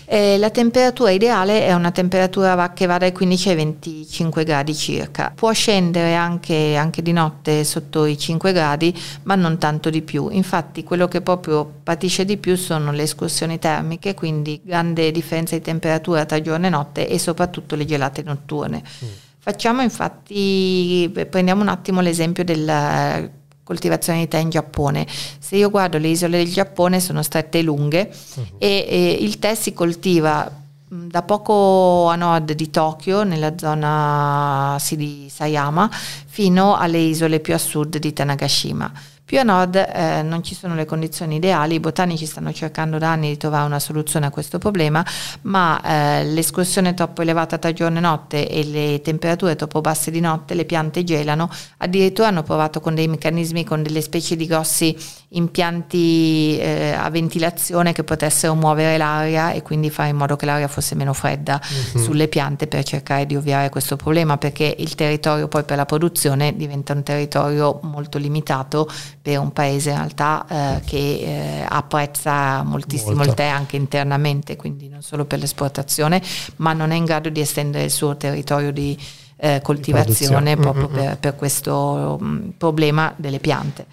Eh, 0.07 0.37
la 0.39 0.51
temperatura 0.51 1.11
ideale 1.11 1.65
è 1.67 1.73
una 1.73 1.91
temperatura 1.91 2.73
che 2.73 2.87
va 2.87 2.99
dai 2.99 3.13
15 3.13 3.49
ai 3.49 3.55
25 3.55 4.45
gradi 4.45 4.75
circa. 4.75 5.33
Può 5.35 5.53
scendere 5.53 6.15
anche, 6.15 6.77
anche, 6.77 7.03
di 7.03 7.13
notte 7.13 7.65
sotto 7.65 8.05
i 8.05 8.19
5 8.19 8.53
gradi, 8.53 8.95
ma 9.23 9.35
non 9.35 9.59
tanto 9.59 9.91
di 9.91 10.03
più. 10.03 10.29
Infatti 10.31 10.85
quello 10.85 11.09
che 11.09 11.21
proprio 11.21 11.65
patisce 11.83 12.25
di 12.25 12.37
più 12.37 12.57
sono 12.57 12.93
le 12.93 13.03
escursioni 13.03 13.59
termiche, 13.59 14.15
quindi 14.15 14.61
grande 14.63 15.11
differenza 15.11 15.55
di 15.57 15.63
temperatura 15.63 16.25
tra 16.25 16.41
giorno 16.41 16.67
e 16.67 16.71
notte 16.71 17.09
e 17.09 17.19
soprattutto 17.19 17.75
le 17.75 17.85
gelate 17.85 18.23
notturne. 18.23 18.83
Mm. 19.05 19.09
Facciamo 19.39 19.83
infatti, 19.83 21.13
prendiamo 21.29 21.61
un 21.61 21.69
attimo 21.69 22.01
l'esempio 22.01 22.45
del 22.45 23.31
coltivazione 23.65 24.21
di 24.21 24.29
tè 24.29 24.39
in 24.39 24.51
Giappone. 24.51 25.07
Se 25.39 25.57
io 25.57 25.71
guardo 25.71 25.99
le 25.99 26.09
isole 26.09 26.37
del 26.37 26.53
Giappone 26.53 27.01
sono 27.01 27.23
strette 27.23 27.59
e 27.59 27.63
lunghe 27.63 28.09
uh-huh. 28.35 28.47
e, 28.59 28.87
e 28.89 29.17
il 29.21 29.39
tè 29.41 29.55
si 29.55 29.73
coltiva 29.73 30.63
da 30.87 31.23
poco 31.23 32.07
a 32.09 32.15
nord 32.15 32.53
di 32.53 32.71
Tokyo, 32.71 33.25
nella 33.25 33.59
zona 33.59 34.77
sì, 34.79 34.97
di 34.97 35.29
Sayama, 35.29 35.91
fino 35.91 36.77
alle 36.77 36.99
isole 36.99 37.41
più 37.41 37.55
a 37.55 37.59
sud 37.59 37.97
di 37.97 38.13
Tanagashima. 38.13 38.93
Più 39.27 39.39
a 39.39 39.43
nord 39.43 39.75
eh, 39.77 40.21
non 40.21 40.43
ci 40.43 40.55
sono 40.55 40.75
le 40.75 40.85
condizioni 40.85 41.37
ideali, 41.37 41.77
i 41.77 41.81
botanici 41.81 42.27
stanno 42.27 42.53
cercando 42.53 42.99
da 42.99 43.13
anni 43.13 43.31
di 43.31 43.37
trovare 43.39 43.65
una 43.65 43.79
soluzione 43.79 44.27
a 44.27 44.31
questo 44.31 44.59
problema, 44.59 45.03
ma 45.43 45.81
eh, 45.83 46.25
l'escursione 46.27 46.93
troppo 46.93 47.23
elevata 47.23 47.57
tra 47.57 47.73
giorno 47.73 47.97
e 47.97 48.01
notte 48.03 48.47
e 48.47 48.65
le 48.65 49.01
temperature 49.01 49.57
troppo 49.57 49.81
basse 49.81 50.11
di 50.11 50.21
notte, 50.21 50.53
le 50.53 50.67
piante 50.67 51.05
gelano, 51.05 51.49
addirittura 51.79 52.29
hanno 52.29 52.43
provato 52.43 52.81
con 52.81 52.95
dei 52.95 53.09
meccanismi, 53.09 53.65
con 53.65 53.83
delle 53.83 54.03
specie 54.03 54.37
di 54.37 54.45
grossi 54.45 54.95
impianti 55.37 56.59
eh, 56.59 56.93
a 56.93 57.09
ventilazione 57.11 57.93
che 57.93 58.05
potessero 58.05 58.55
muovere 58.55 58.97
l'aria 58.97 59.53
e 59.53 59.63
quindi 59.63 59.91
fare 59.91 60.11
in 60.11 60.17
modo 60.17 60.37
che 60.37 60.47
l'aria 60.47 60.69
fosse 60.69 60.95
meno 60.95 61.13
fredda 61.13 61.61
mm-hmm. 61.61 62.05
sulle 62.05 62.29
piante 62.29 62.67
per 62.67 62.83
cercare 62.85 63.27
di 63.27 63.37
ovviare 63.37 63.69
questo 63.69 63.97
problema 63.97 64.37
perché 64.37 64.75
il 64.79 64.95
territorio 64.95 65.49
poi 65.49 65.65
per 65.65 65.77
la 65.77 65.87
produzione 65.87 66.57
diventa 66.57 66.93
un 66.93 67.03
territorio 67.03 67.81
molto 67.83 68.19
limitato 68.19 68.89
per 69.21 69.39
un 69.39 69.53
paese 69.53 69.91
in 69.91 69.97
realtà 69.97 70.47
eh, 70.49 70.81
che 70.85 70.97
eh, 70.97 71.67
apprezza 71.69 72.63
moltissimo 72.63 73.15
Molto. 73.15 73.31
il 73.31 73.35
tè 73.35 73.47
anche 73.47 73.77
internamente, 73.77 74.57
quindi 74.57 74.89
non 74.89 75.03
solo 75.03 75.25
per 75.25 75.39
l'esportazione, 75.39 76.23
ma 76.57 76.73
non 76.73 76.91
è 76.91 76.95
in 76.95 77.05
grado 77.05 77.29
di 77.29 77.41
estendere 77.41 77.85
il 77.85 77.91
suo 77.91 78.17
territorio 78.17 78.73
di 78.73 78.97
eh, 79.37 79.61
coltivazione 79.63 80.55
di 80.55 80.61
proprio 80.61 80.89
per, 80.89 81.19
per, 81.19 81.37
questo 81.37 82.19
mh, 82.21 82.27
mm, 82.27 82.49
problema 82.57 83.13
delle 83.17 83.41
piante. 83.41 83.87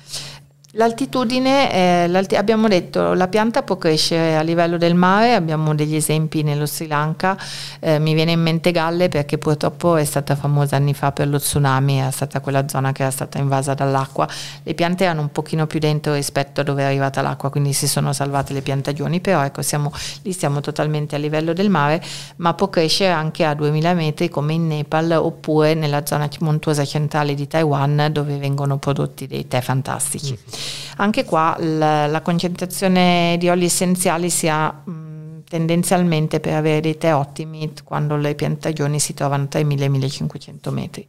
L'altitudine, 0.76 2.08
eh, 2.08 2.38
abbiamo 2.38 2.70
detto, 2.70 3.12
la 3.14 3.28
pianta 3.28 3.62
può 3.62 3.76
crescere 3.76 4.38
a 4.38 4.42
livello 4.42 4.78
del 4.78 4.96
mare, 4.96 5.34
abbiamo 5.34 5.76
degli 5.76 5.96
esempi 5.96 6.44
nello 6.44 6.66
Sri 6.66 6.88
Lanka, 6.88 7.38
eh, 7.82 8.00
mi 8.00 8.14
viene 8.14 8.32
in 8.32 8.40
mente 8.40 8.72
Galle 8.72 9.10
perché 9.10 9.38
purtroppo 9.38 9.98
è 9.98 10.06
stata 10.06 10.34
famosa 10.38 10.78
anni 10.78 10.94
fa 10.94 11.12
per 11.12 11.28
lo 11.28 11.40
tsunami, 11.40 11.98
è 11.98 12.10
stata 12.12 12.40
quella 12.40 12.70
zona 12.70 12.94
che 12.94 13.02
era 13.02 13.12
stata 13.12 13.38
invasa 13.38 13.74
dall'acqua, 13.74 14.26
le 14.64 14.74
piante 14.74 15.04
erano 15.04 15.20
un 15.20 15.32
pochino 15.34 15.68
più 15.68 15.80
dentro 15.80 16.14
rispetto 16.14 16.62
a 16.62 16.64
dove 16.64 16.84
è 16.84 16.86
arrivata 16.86 17.22
l'acqua, 17.22 17.50
quindi 17.50 17.74
si 17.74 17.90
sono 17.90 18.14
salvate 18.14 18.54
le 18.54 18.62
piantagioni, 18.62 19.20
però 19.20 19.44
ecco 19.44 19.62
siamo, 19.62 19.92
lì 20.22 20.32
siamo 20.32 20.62
totalmente 20.62 21.16
a 21.16 21.20
livello 21.20 21.52
del 21.52 21.70
mare, 21.70 22.02
ma 22.38 22.54
può 22.54 22.70
crescere 22.70 23.12
anche 23.12 23.44
a 23.44 23.54
2000 23.56 23.94
metri 23.94 24.30
come 24.30 24.54
in 24.54 24.68
Nepal 24.68 25.12
oppure 25.12 25.74
nella 25.74 26.06
zona 26.06 26.30
montuosa 26.40 26.86
centrale 26.86 27.34
di 27.34 27.46
Taiwan 27.46 28.08
dove 28.10 28.38
vengono 28.38 28.78
prodotti 28.78 29.28
dei 29.28 29.50
tè 29.50 29.60
fantastici. 29.60 30.32
Mm. 30.32 30.61
Anche 30.98 31.24
qua 31.26 31.56
la, 31.60 32.08
la 32.08 32.22
concentrazione 32.22 33.36
di 33.40 33.50
oli 33.50 33.66
essenziali 33.66 34.30
si 34.30 34.48
ha 34.48 34.72
mh, 34.72 35.44
tendenzialmente 35.48 36.40
per 36.40 36.54
avere 36.54 36.80
dei 36.80 36.98
tè 36.98 37.14
ottimi 37.14 37.72
quando 37.84 38.16
le 38.16 38.36
piantagioni 38.36 39.00
si 39.00 39.14
trovano 39.14 39.48
tra 39.48 39.60
i 39.60 39.66
1000 39.66 39.84
e 39.84 39.86
i 39.86 39.90
1500 39.90 40.72
metri. 40.72 41.08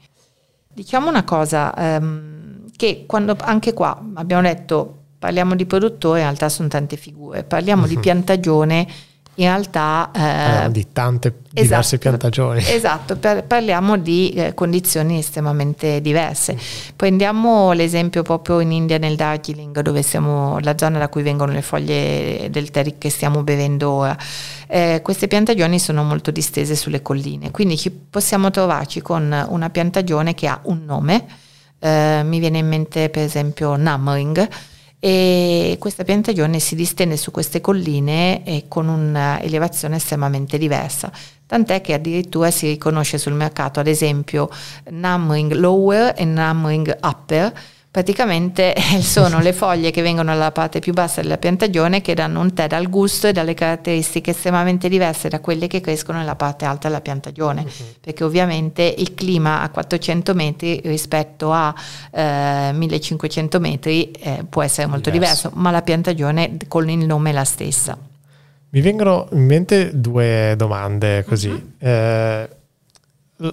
Diciamo 0.67 1.09
una 1.09 1.25
cosa, 1.25 1.75
ehm, 1.75 2.71
che 2.77 3.05
quando 3.07 3.37
anche 3.39 3.73
qua 3.73 4.03
abbiamo 4.15 4.43
detto 4.43 4.97
parliamo 5.19 5.55
di 5.55 5.67
produttore, 5.67 6.19
in 6.19 6.25
realtà 6.25 6.49
sono 6.49 6.67
tante 6.67 6.97
figure, 6.97 7.45
parliamo 7.45 7.83
uh-huh. 7.83 7.89
di 7.89 7.99
piantagione 8.01 8.89
in 9.37 9.47
realtà 9.47 10.11
eh, 10.67 10.71
di 10.71 10.89
tante 10.93 11.29
esatto, 11.29 11.63
diverse 11.63 11.99
piantagioni. 11.99 12.63
Esatto, 12.67 13.17
per, 13.17 13.45
parliamo 13.45 13.97
di 13.97 14.31
eh, 14.31 14.53
condizioni 14.53 15.19
estremamente 15.19 16.03
diverse. 16.03 16.59
Prendiamo 16.95 17.73
l'esempio 17.73 18.23
proprio 18.23 18.61
in 18.61 18.73
India 18.73 18.99
nel 18.99 19.17
Darjeeling, 19.17 19.81
dove 19.81 20.03
siamo 20.03 20.59
la 20.61 20.77
zona 20.77 20.99
da 20.99 21.09
cui 21.09 21.23
vengono 21.23 21.53
le 21.53 21.63
foglie 21.63 22.49
del 22.51 22.71
tè 22.71 22.99
che 22.99 23.09
stiamo 23.09 23.43
bevendo 23.43 23.91
ora. 23.91 24.17
Eh, 24.69 25.01
queste 25.03 25.29
piantagioni 25.29 25.79
sono 25.79 26.05
molto 26.05 26.31
distese 26.31 26.77
sulle 26.77 27.01
colline, 27.01 27.51
quindi 27.51 27.79
possiamo 28.11 28.51
trovarci 28.51 29.01
con 29.01 29.47
una 29.49 29.71
piantagione 29.71 30.35
che 30.35 30.47
ha 30.47 30.61
un 30.65 30.85
nome. 30.85 31.25
Eh, 31.79 32.23
mi 32.23 32.39
viene 32.39 32.59
in 32.59 32.69
mente 32.69 33.09
per 33.09 33.25
esempio 33.25 33.77
Namring 33.77 34.49
e 35.05 35.79
questa 35.81 36.05
piantagione 36.05 36.61
si 36.61 36.77
distende 36.77 37.17
su 37.17 37.33
queste 37.33 37.61
colline 37.61 38.45
e 38.45 38.67
con 38.69 38.87
un'elevazione 38.87 39.97
estremamente 39.97 40.59
diversa, 40.59 41.11
tant'è 41.45 41.81
che 41.81 41.95
addirittura 41.95 42.53
si 42.53 42.69
riconosce 42.69 43.19
sul 43.19 43.33
mercato 43.33 43.81
ad 43.81 43.89
esempio 43.89 44.49
Namring 44.91 45.55
Lower 45.55 46.15
e 46.17 46.25
Namring 46.25 46.99
Upper, 47.03 47.53
praticamente 47.93 48.75
sono 49.01 49.41
le 49.41 49.53
foglie 49.53 49.91
che 49.91 50.01
vengono 50.01 50.33
dalla 50.33 50.51
parte 50.51 50.81
più 50.81 50.95
bassa 50.95 51.21
della 51.21 51.37
piantagione 51.37 52.01
che 52.01 52.15
danno 52.15 52.41
un 52.41 52.55
tè 52.55 52.67
dal 52.67 52.89
gusto 52.89 53.29
e 53.29 53.33
dalle 53.33 53.53
caratteristiche 53.53 54.31
estremamente 54.31 54.89
diverse 54.89 55.29
da 55.29 55.41
quelle 55.41 55.67
che 55.67 55.83
crescono 55.83 56.19
nella 56.19 56.35
parte 56.35 56.65
alta 56.65 56.89
della 56.89 57.03
piantagione, 57.03 57.61
uh-huh. 57.61 57.85
perché 58.01 58.25
ovviamente 58.25 58.83
il 58.97 59.13
clima 59.13 59.61
a 59.61 59.69
400 59.69 60.35
metri 60.35 60.81
rispetto 60.85 61.53
a 61.53 61.75
eh, 62.11 62.71
1500 62.73 63.61
metri 63.61 64.11
eh, 64.11 64.43
può 64.49 64.63
essere 64.63 64.87
molto 64.87 65.11
diverso. 65.11 65.49
diverso, 65.49 65.61
ma 65.63 65.71
la 65.71 65.83
piantagione 65.83 66.57
con 66.69 66.89
il 66.89 67.05
nome 67.05 67.29
è 67.29 67.33
la 67.35 67.45
stessa. 67.45 67.97
Mi 68.71 68.81
vengono 68.81 69.29
in 69.33 69.45
mente 69.45 69.91
due 69.93 70.55
domande 70.57 71.25
così. 71.25 71.51
Uh-huh. 71.51 71.73
Eh, 71.79 72.49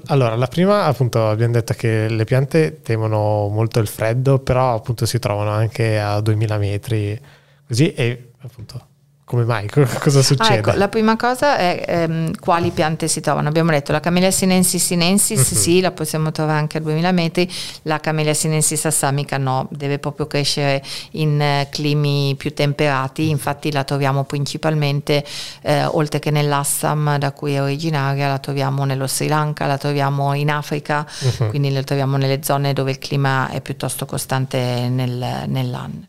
allora, 0.08 0.36
la 0.36 0.48
prima 0.48 0.86
appunto 0.86 1.28
abbiamo 1.28 1.54
detto 1.54 1.74
che 1.74 2.08
le 2.10 2.24
piante 2.24 2.82
temono 2.82 3.48
molto 3.48 3.80
il 3.80 3.88
freddo, 3.88 4.40
però 4.40 4.76
appunto 4.76 5.06
si 5.06 5.20
trovano 5.20 5.52
anche 5.52 6.00
a 6.00 6.20
2000 6.22 6.58
metri 6.58 7.20
così 7.66 7.94
e 7.94 8.32
appunto 8.40 8.88
come 9.30 9.46
mai? 9.46 9.70
Cosa 9.70 10.24
succede? 10.24 10.54
Ah, 10.54 10.58
ecco, 10.58 10.72
la 10.72 10.88
prima 10.88 11.16
cosa 11.16 11.56
è 11.56 11.86
ehm, 11.88 12.40
quali 12.40 12.72
piante 12.72 13.08
si 13.08 13.22
trovano. 13.22 13.48
Abbiamo 13.48 13.70
detto 13.70 13.92
la 13.92 14.00
Camellia 14.00 14.32
sinensis 14.32 14.84
sinensis, 14.84 15.52
uh-huh. 15.52 15.56
sì, 15.56 15.82
la 15.82 15.92
possiamo 15.92 16.32
trovare 16.32 16.58
anche 16.58 16.80
a 16.80 16.82
2000 16.82 17.12
metri, 17.12 17.52
la 17.84 18.00
Camellia 18.00 18.34
sinensis 18.34 18.84
assamica 18.86 19.38
no, 19.38 19.68
deve 19.70 20.00
proprio 20.00 20.26
crescere 20.26 20.82
in 21.12 21.40
eh, 21.40 21.68
climi 21.70 22.34
più 22.40 22.56
temperati, 22.56 23.30
infatti 23.30 23.72
la 23.72 23.84
troviamo 23.84 24.24
principalmente, 24.24 25.24
eh, 25.62 25.86
oltre 25.86 26.18
che 26.18 26.32
nell'Assam 26.32 27.20
da 27.20 27.32
cui 27.32 27.54
è 27.54 27.62
originaria, 27.62 28.30
la 28.30 28.40
troviamo 28.40 28.84
nello 28.84 29.06
Sri 29.06 29.28
Lanka, 29.28 29.68
la 29.68 29.78
troviamo 29.78 30.34
in 30.34 30.50
Africa, 30.50 31.06
uh-huh. 31.08 31.50
quindi 31.50 31.72
la 31.72 31.84
troviamo 31.84 32.18
nelle 32.18 32.42
zone 32.42 32.74
dove 32.74 32.90
il 32.90 32.98
clima 32.98 33.50
è 33.52 33.62
piuttosto 33.62 34.08
costante 34.08 34.90
nel, 34.90 35.44
nell'anno 35.46 36.08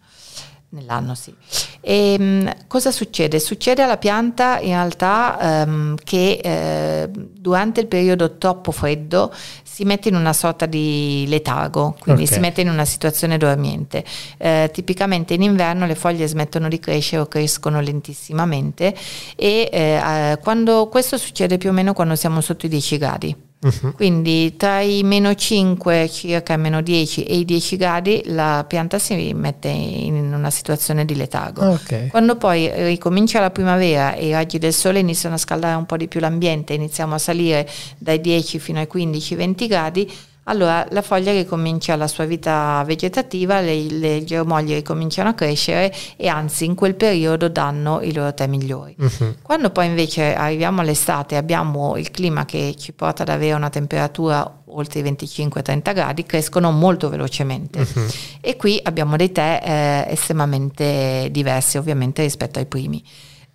nell'anno 0.71 1.15
sì. 1.15 1.35
E, 1.81 2.15
ehm, 2.19 2.67
cosa 2.67 2.91
succede? 2.91 3.39
Succede 3.41 3.83
alla 3.83 3.97
pianta 3.97 4.59
in 4.61 4.69
realtà 4.69 5.63
ehm, 5.63 5.97
che 6.03 6.41
eh, 6.43 7.09
durante 7.11 7.81
il 7.81 7.87
periodo 7.87 8.37
troppo 8.39 8.71
freddo 8.71 9.33
si 9.63 9.85
mette 9.85 10.09
in 10.09 10.15
una 10.15 10.33
sorta 10.33 10.67
di 10.67 11.25
letargo, 11.29 11.97
quindi 11.99 12.25
okay. 12.25 12.35
si 12.35 12.41
mette 12.41 12.61
in 12.61 12.69
una 12.69 12.85
situazione 12.85 13.39
dormiente. 13.39 14.05
Eh, 14.37 14.71
tipicamente 14.73 15.35
in 15.35 15.43
inverno 15.43 15.87
le 15.87 15.95
foglie 15.95 16.27
smettono 16.27 16.69
di 16.69 16.79
crescere 16.79 17.23
o 17.23 17.27
crescono 17.27 17.81
lentissimamente 17.81 18.95
e 19.37 19.69
eh, 19.73 20.39
quando, 20.43 20.89
questo 20.89 21.17
succede 21.17 21.59
più 21.59 21.71
o 21.71 21.73
meno 21.73 21.95
quando 21.95 22.15
siamo 22.15 22.41
sotto 22.41 22.67
i 22.67 22.69
10 22.69 22.99
gradi. 22.99 23.49
Uh-huh. 23.63 23.93
Quindi 23.93 24.57
tra 24.57 24.81
i 24.81 25.03
meno 25.03 25.35
5, 25.35 26.09
circa 26.09 26.57
meno 26.57 26.81
10 26.81 27.25
e 27.25 27.37
i 27.37 27.45
10 27.45 27.77
gradi 27.77 28.23
la 28.27 28.65
pianta 28.67 28.99
si 28.99 29.35
mette 29.35 29.69
in 29.69 30.33
una 30.33 30.51
situazione 30.51 31.05
di 31.05 31.15
letargo. 31.15 31.73
Okay. 31.73 32.09
Quando 32.09 32.37
poi 32.37 32.71
ricomincia 32.87 33.39
la 33.39 33.51
primavera 33.51 34.15
e 34.15 34.29
i 34.29 34.33
raggi 34.33 34.59
del 34.59 34.73
sole 34.73 35.01
iniziano 35.01 35.35
a 35.35 35.39
scaldare 35.39 35.77
un 35.77 35.85
po' 35.85 35.99
di 35.99 36.09
più 36.09 36.21
l'ambiente, 36.21 36.73
iniziamo 36.73 37.15
a 37.15 37.19
salire 37.19 37.69
dai 37.99 38.21
10 38.21 38.59
fino 38.59 38.79
ai 38.79 38.89
15-20 38.91 39.69
gradi, 39.69 40.11
allora 40.45 40.87
la 40.91 41.03
foglia 41.03 41.33
ricomincia 41.33 41.95
la 41.97 42.09
sua 42.09 42.25
vita 42.25 42.83
vegetativa, 42.87 43.61
le, 43.61 43.83
le 43.89 44.25
germoglie 44.25 44.77
ricominciano 44.77 45.29
a 45.29 45.35
crescere 45.35 45.95
e 46.17 46.29
anzi 46.29 46.65
in 46.65 46.75
quel 46.75 46.95
periodo 46.95 47.49
danno 47.49 48.01
i 48.01 48.13
loro 48.13 48.33
tè 48.33 48.47
migliori. 48.47 48.97
Uh-huh. 48.99 49.37
Quando 49.43 49.71
poi 49.71 49.87
invece 49.87 50.35
arriviamo 50.35 50.81
all'estate 50.81 51.35
e 51.35 51.39
abbiamo 51.39 51.97
il 51.97 52.11
clima 52.11 52.47
che 52.47 52.75
ci 52.79 52.93
porta 52.93 53.23
ad 53.23 53.29
avere 53.29 53.53
una 53.53 53.71
temperatura 53.71 54.59
oltre 54.73 55.01
i 55.01 55.03
25-30 55.03 55.95
gradi, 55.95 56.25
crescono 56.25 56.71
molto 56.71 57.09
velocemente 57.09 57.81
uh-huh. 57.81 58.07
e 58.41 58.57
qui 58.57 58.81
abbiamo 58.83 59.17
dei 59.17 59.33
tè 59.33 59.61
eh, 59.63 60.13
estremamente 60.13 61.29
diversi 61.31 61.77
ovviamente 61.77 62.23
rispetto 62.23 62.59
ai 62.59 62.67
primi. 62.67 63.05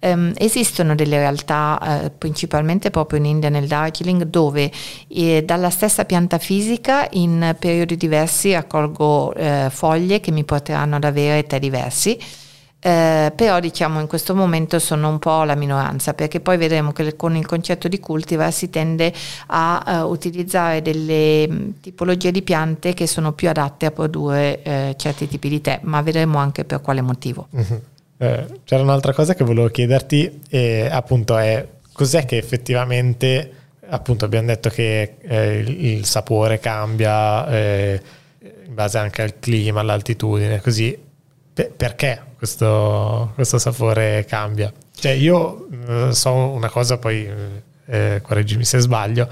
Um, 0.06 0.34
esistono 0.38 0.94
delle 0.94 1.18
realtà, 1.18 2.04
eh, 2.04 2.12
principalmente 2.12 2.92
proprio 2.92 3.18
in 3.18 3.26
India 3.26 3.50
nel 3.50 3.66
Darjeeling, 3.66 4.26
dove 4.26 4.72
eh, 5.08 5.42
dalla 5.44 5.72
stessa 5.72 6.06
pianta 6.06 6.38
fisica 6.38 7.08
in 7.14 7.56
periodi 7.58 7.98
diversi 7.98 8.54
raccolgo 8.54 9.34
eh, 9.34 9.70
foglie 9.72 10.20
che 10.20 10.30
mi 10.30 10.44
porteranno 10.44 10.98
ad 10.98 11.06
avere 11.06 11.48
tè 11.48 11.58
diversi. 11.58 12.20
Eh, 12.80 13.34
però 13.36 13.60
diciamo 13.60 14.00
in 14.00 14.06
questo 14.06 14.36
momento 14.36 14.78
sono 14.78 15.10
un 15.10 15.18
po' 15.18 15.42
la 15.42 15.56
minoranza 15.56 16.14
perché 16.14 16.40
poi 16.40 16.58
vedremo 16.58 16.92
che 16.92 17.16
con 17.16 17.36
il 17.36 17.48
concetto 17.48 17.88
di 17.88 18.00
cultivar 18.00 18.54
si 18.54 18.70
tende 18.70 19.12
a 19.48 20.04
uh, 20.04 20.12
utilizzare 20.12 20.84
delle 20.84 21.48
mm, 21.50 21.70
tipologie 21.82 22.30
di 22.30 22.44
piante 22.44 22.94
che 22.94 23.08
sono 23.08 23.32
più 23.32 23.50
adatte 23.50 23.88
a 23.88 23.92
produrre 23.92 24.62
uh, 24.64 24.96
certi 24.98 25.28
tipi 25.28 25.50
di 25.50 25.62
tè, 25.62 25.80
ma 25.82 26.04
vedremo 26.04 26.38
anche 26.38 26.64
per 26.64 26.80
quale 26.82 27.02
motivo. 27.02 27.48
Mm-hmm. 27.56 27.78
Eh, 28.18 28.46
c'era 28.64 28.82
un'altra 28.82 29.14
cosa 29.14 29.34
che 29.34 29.44
volevo 29.44 29.68
chiederti 29.68 30.42
e 30.50 30.88
appunto 30.90 31.38
è 31.38 31.68
cos'è 31.92 32.26
che 32.26 32.38
effettivamente 32.38 33.52
appunto 33.88 34.26
abbiamo 34.26 34.48
detto 34.48 34.70
che 34.70 35.16
eh, 35.22 35.58
il, 35.60 35.86
il, 35.86 36.06
sapore 36.06 36.60
cambia 36.60 37.48
eh, 37.48 38.02
in 38.40 38.74
base 38.74 38.98
anche 38.98 39.22
al 39.22 39.40
clima, 39.40 39.82
all'altitudine, 39.82 40.62
così 40.62 40.98
Pe- 41.56 41.72
perché 41.74 42.22
questo, 42.36 43.32
questo, 43.34 43.58
sapore 43.58 44.26
cambia? 44.28 44.74
Cioè 44.94 45.14
io 45.14 45.70
eh, 45.88 46.14
so 46.14 46.34
una 46.34 46.70
cosa, 46.70 46.98
poi 46.98 47.30
eh, 47.86 48.20
correggimi 48.22 48.66
se 48.66 48.80
sbaglio, 48.80 49.30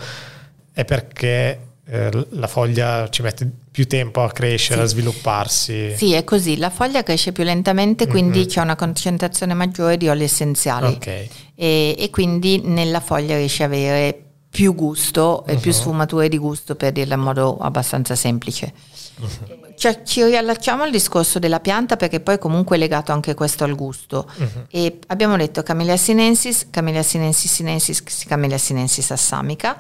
è 0.71 0.85
perché 0.85 1.59
eh, 1.85 2.27
la 2.29 2.47
foglia 2.47 3.09
ci 3.09 3.21
mette 3.21 3.49
più 3.69 3.87
tempo 3.87 4.23
a 4.23 4.31
crescere, 4.31 4.79
sì. 4.79 4.83
a 4.83 4.87
svilupparsi. 4.87 5.93
Sì, 5.97 6.13
è 6.13 6.23
così, 6.23 6.57
la 6.57 6.69
foglia 6.69 7.03
cresce 7.03 7.31
più 7.31 7.43
lentamente, 7.43 8.07
quindi 8.07 8.39
mm-hmm. 8.39 8.47
c'è 8.47 8.61
una 8.61 8.75
concentrazione 8.75 9.53
maggiore 9.53 9.97
di 9.97 10.07
oli 10.07 10.23
essenziali 10.23 10.93
okay. 10.93 11.29
e, 11.55 11.95
e, 11.97 12.09
quindi 12.09 12.61
nella 12.63 12.99
foglia 12.99 13.35
riesce 13.35 13.63
a 13.63 13.65
avere 13.65 14.17
più 14.49 14.75
gusto 14.75 15.43
e 15.45 15.53
uh-huh. 15.53 15.59
più 15.59 15.71
mhm. 15.71 15.77
sfumature 15.77 16.29
di 16.29 16.37
gusto 16.37 16.75
per 16.75 16.91
dirla 16.91 17.15
in 17.15 17.21
modo 17.21 17.57
abbastanza 17.57 18.15
semplice. 18.15 18.71
Uh-huh. 19.19 19.73
Cioè, 19.75 20.03
ci 20.03 20.23
riallacciamo 20.23 20.83
al 20.83 20.91
discorso 20.91 21.39
della 21.39 21.59
pianta 21.59 21.97
perché 21.97 22.19
poi 22.19 22.37
comunque 22.37 22.75
è 22.75 22.79
legato 22.79 23.11
anche 23.11 23.33
questo 23.33 23.63
al 23.63 23.75
gusto. 23.75 24.29
Uh-huh. 24.37 24.65
E 24.69 24.99
abbiamo 25.07 25.35
detto 25.35 25.63
Camellia 25.63 25.97
sinensis, 25.97 26.67
Camellia 26.69 27.01
sinensis 27.01 27.51
sinensis, 27.51 28.03
Camellia 28.27 28.59
sinensis 28.59 29.09
assamica, 29.09 29.75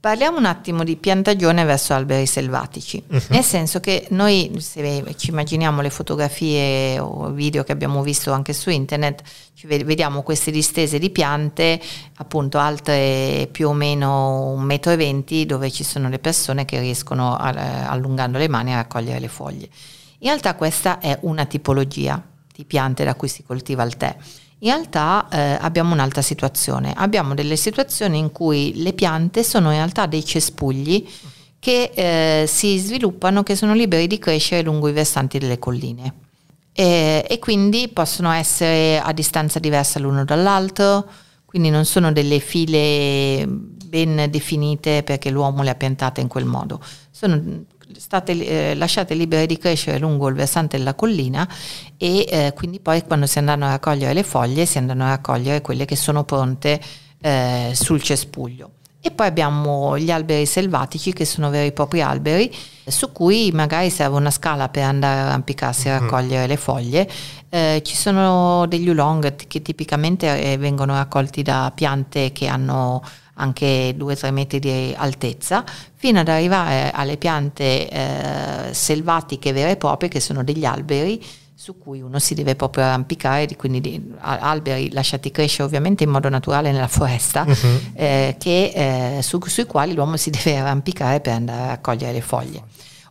Parliamo 0.00 0.38
un 0.38 0.44
attimo 0.44 0.84
di 0.84 0.94
piantagione 0.94 1.64
verso 1.64 1.92
alberi 1.92 2.24
selvatici, 2.24 3.02
uh-huh. 3.04 3.20
nel 3.30 3.42
senso 3.42 3.80
che 3.80 4.06
noi 4.10 4.52
se 4.58 5.04
ci 5.16 5.30
immaginiamo 5.30 5.80
le 5.82 5.90
fotografie 5.90 7.00
o 7.00 7.30
video 7.32 7.64
che 7.64 7.72
abbiamo 7.72 8.00
visto 8.02 8.30
anche 8.30 8.52
su 8.52 8.70
internet, 8.70 9.22
vediamo 9.64 10.22
queste 10.22 10.52
distese 10.52 11.00
di 11.00 11.10
piante, 11.10 11.80
appunto 12.18 12.58
altre 12.58 13.48
più 13.50 13.70
o 13.70 13.72
meno 13.72 14.52
un 14.52 14.62
metro 14.62 14.92
e 14.92 14.96
venti, 14.96 15.44
dove 15.46 15.68
ci 15.72 15.82
sono 15.82 16.08
le 16.08 16.20
persone 16.20 16.64
che 16.64 16.78
riescono 16.78 17.34
a, 17.34 17.88
allungando 17.88 18.38
le 18.38 18.48
mani 18.48 18.72
a 18.72 18.76
raccogliere 18.76 19.18
le 19.18 19.28
foglie. 19.28 19.68
In 20.18 20.28
realtà 20.28 20.54
questa 20.54 21.00
è 21.00 21.18
una 21.22 21.44
tipologia 21.44 22.22
di 22.54 22.64
piante 22.64 23.02
da 23.02 23.16
cui 23.16 23.26
si 23.26 23.42
coltiva 23.42 23.82
il 23.82 23.96
tè. 23.96 24.16
In 24.60 24.70
realtà 24.70 25.28
eh, 25.30 25.56
abbiamo 25.60 25.92
un'altra 25.92 26.22
situazione, 26.22 26.92
abbiamo 26.96 27.34
delle 27.34 27.56
situazioni 27.56 28.18
in 28.18 28.32
cui 28.32 28.72
le 28.76 28.92
piante 28.92 29.44
sono 29.44 29.70
in 29.70 29.76
realtà 29.76 30.06
dei 30.06 30.24
cespugli 30.24 31.06
che 31.60 31.90
eh, 31.94 32.46
si 32.46 32.78
sviluppano, 32.78 33.42
che 33.42 33.54
sono 33.54 33.74
liberi 33.74 34.06
di 34.06 34.18
crescere 34.18 34.62
lungo 34.62 34.88
i 34.88 34.92
versanti 34.92 35.38
delle 35.38 35.58
colline. 35.58 36.14
E, 36.72 37.24
e 37.28 37.38
quindi 37.38 37.88
possono 37.88 38.30
essere 38.32 39.00
a 39.00 39.12
distanza 39.12 39.58
diversa 39.58 39.98
l'uno 39.98 40.24
dall'altro, 40.24 41.08
quindi 41.44 41.70
non 41.70 41.84
sono 41.84 42.12
delle 42.12 42.40
file 42.40 43.46
ben 43.48 44.26
definite 44.28 45.02
perché 45.02 45.30
l'uomo 45.30 45.62
le 45.62 45.70
ha 45.70 45.74
piantate 45.74 46.20
in 46.20 46.28
quel 46.28 46.44
modo, 46.44 46.80
sono 47.10 47.64
state 48.08 48.32
eh, 48.32 48.74
lasciate 48.74 49.12
libere 49.12 49.44
di 49.44 49.58
crescere 49.58 49.98
lungo 49.98 50.28
il 50.28 50.34
versante 50.34 50.78
della 50.78 50.94
collina 50.94 51.46
e 51.98 52.26
eh, 52.26 52.52
quindi 52.54 52.80
poi 52.80 53.02
quando 53.04 53.26
si 53.26 53.36
andranno 53.38 53.66
a 53.66 53.72
raccogliere 53.72 54.14
le 54.14 54.22
foglie 54.22 54.64
si 54.64 54.78
andranno 54.78 55.04
a 55.04 55.08
raccogliere 55.08 55.60
quelle 55.60 55.84
che 55.84 55.94
sono 55.94 56.24
pronte 56.24 56.80
eh, 57.20 57.72
sul 57.74 58.00
cespuglio. 58.00 58.70
E 59.00 59.10
poi 59.10 59.26
abbiamo 59.26 59.98
gli 59.98 60.10
alberi 60.10 60.46
selvatici 60.46 61.12
che 61.12 61.26
sono 61.26 61.50
veri 61.50 61.68
e 61.68 61.72
propri 61.72 62.00
alberi 62.00 62.52
su 62.86 63.12
cui 63.12 63.50
magari 63.52 63.90
serve 63.90 64.16
una 64.16 64.30
scala 64.30 64.70
per 64.70 64.84
andare 64.84 65.20
a 65.20 65.26
arrampicarsi 65.28 65.88
a 65.88 65.92
mm-hmm. 65.92 66.02
raccogliere 66.02 66.46
le 66.46 66.56
foglie. 66.56 67.08
Eh, 67.50 67.82
ci 67.84 67.94
sono 67.94 68.64
degli 68.66 68.88
oolong 68.88 69.36
che 69.36 69.60
tipicamente 69.60 70.40
eh, 70.40 70.56
vengono 70.56 70.94
raccolti 70.94 71.42
da 71.42 71.70
piante 71.74 72.32
che 72.32 72.46
hanno 72.46 73.02
anche 73.38 73.96
2-3 73.96 74.30
metri 74.30 74.58
di 74.58 74.94
altezza, 74.96 75.64
fino 75.94 76.20
ad 76.20 76.28
arrivare 76.28 76.90
alle 76.92 77.16
piante 77.16 77.88
eh, 77.88 78.74
selvatiche 78.74 79.52
vere 79.52 79.72
e 79.72 79.76
proprie 79.76 80.08
che 80.08 80.20
sono 80.20 80.44
degli 80.44 80.64
alberi 80.64 81.24
su 81.54 81.76
cui 81.76 82.00
uno 82.00 82.20
si 82.20 82.34
deve 82.34 82.54
proprio 82.54 82.84
arrampicare, 82.84 83.48
quindi 83.56 83.80
di, 83.80 84.14
alberi 84.20 84.92
lasciati 84.92 85.32
crescere 85.32 85.64
ovviamente 85.64 86.04
in 86.04 86.10
modo 86.10 86.28
naturale 86.28 86.70
nella 86.70 86.86
foresta, 86.86 87.44
uh-huh. 87.44 87.80
eh, 87.94 88.36
che, 88.38 89.16
eh, 89.16 89.22
su, 89.22 89.40
sui 89.44 89.66
quali 89.66 89.92
l'uomo 89.92 90.16
si 90.16 90.30
deve 90.30 90.56
arrampicare 90.56 91.18
per 91.18 91.32
andare 91.32 91.62
a 91.62 91.66
raccogliere 91.66 92.12
le 92.12 92.20
foglie. 92.20 92.62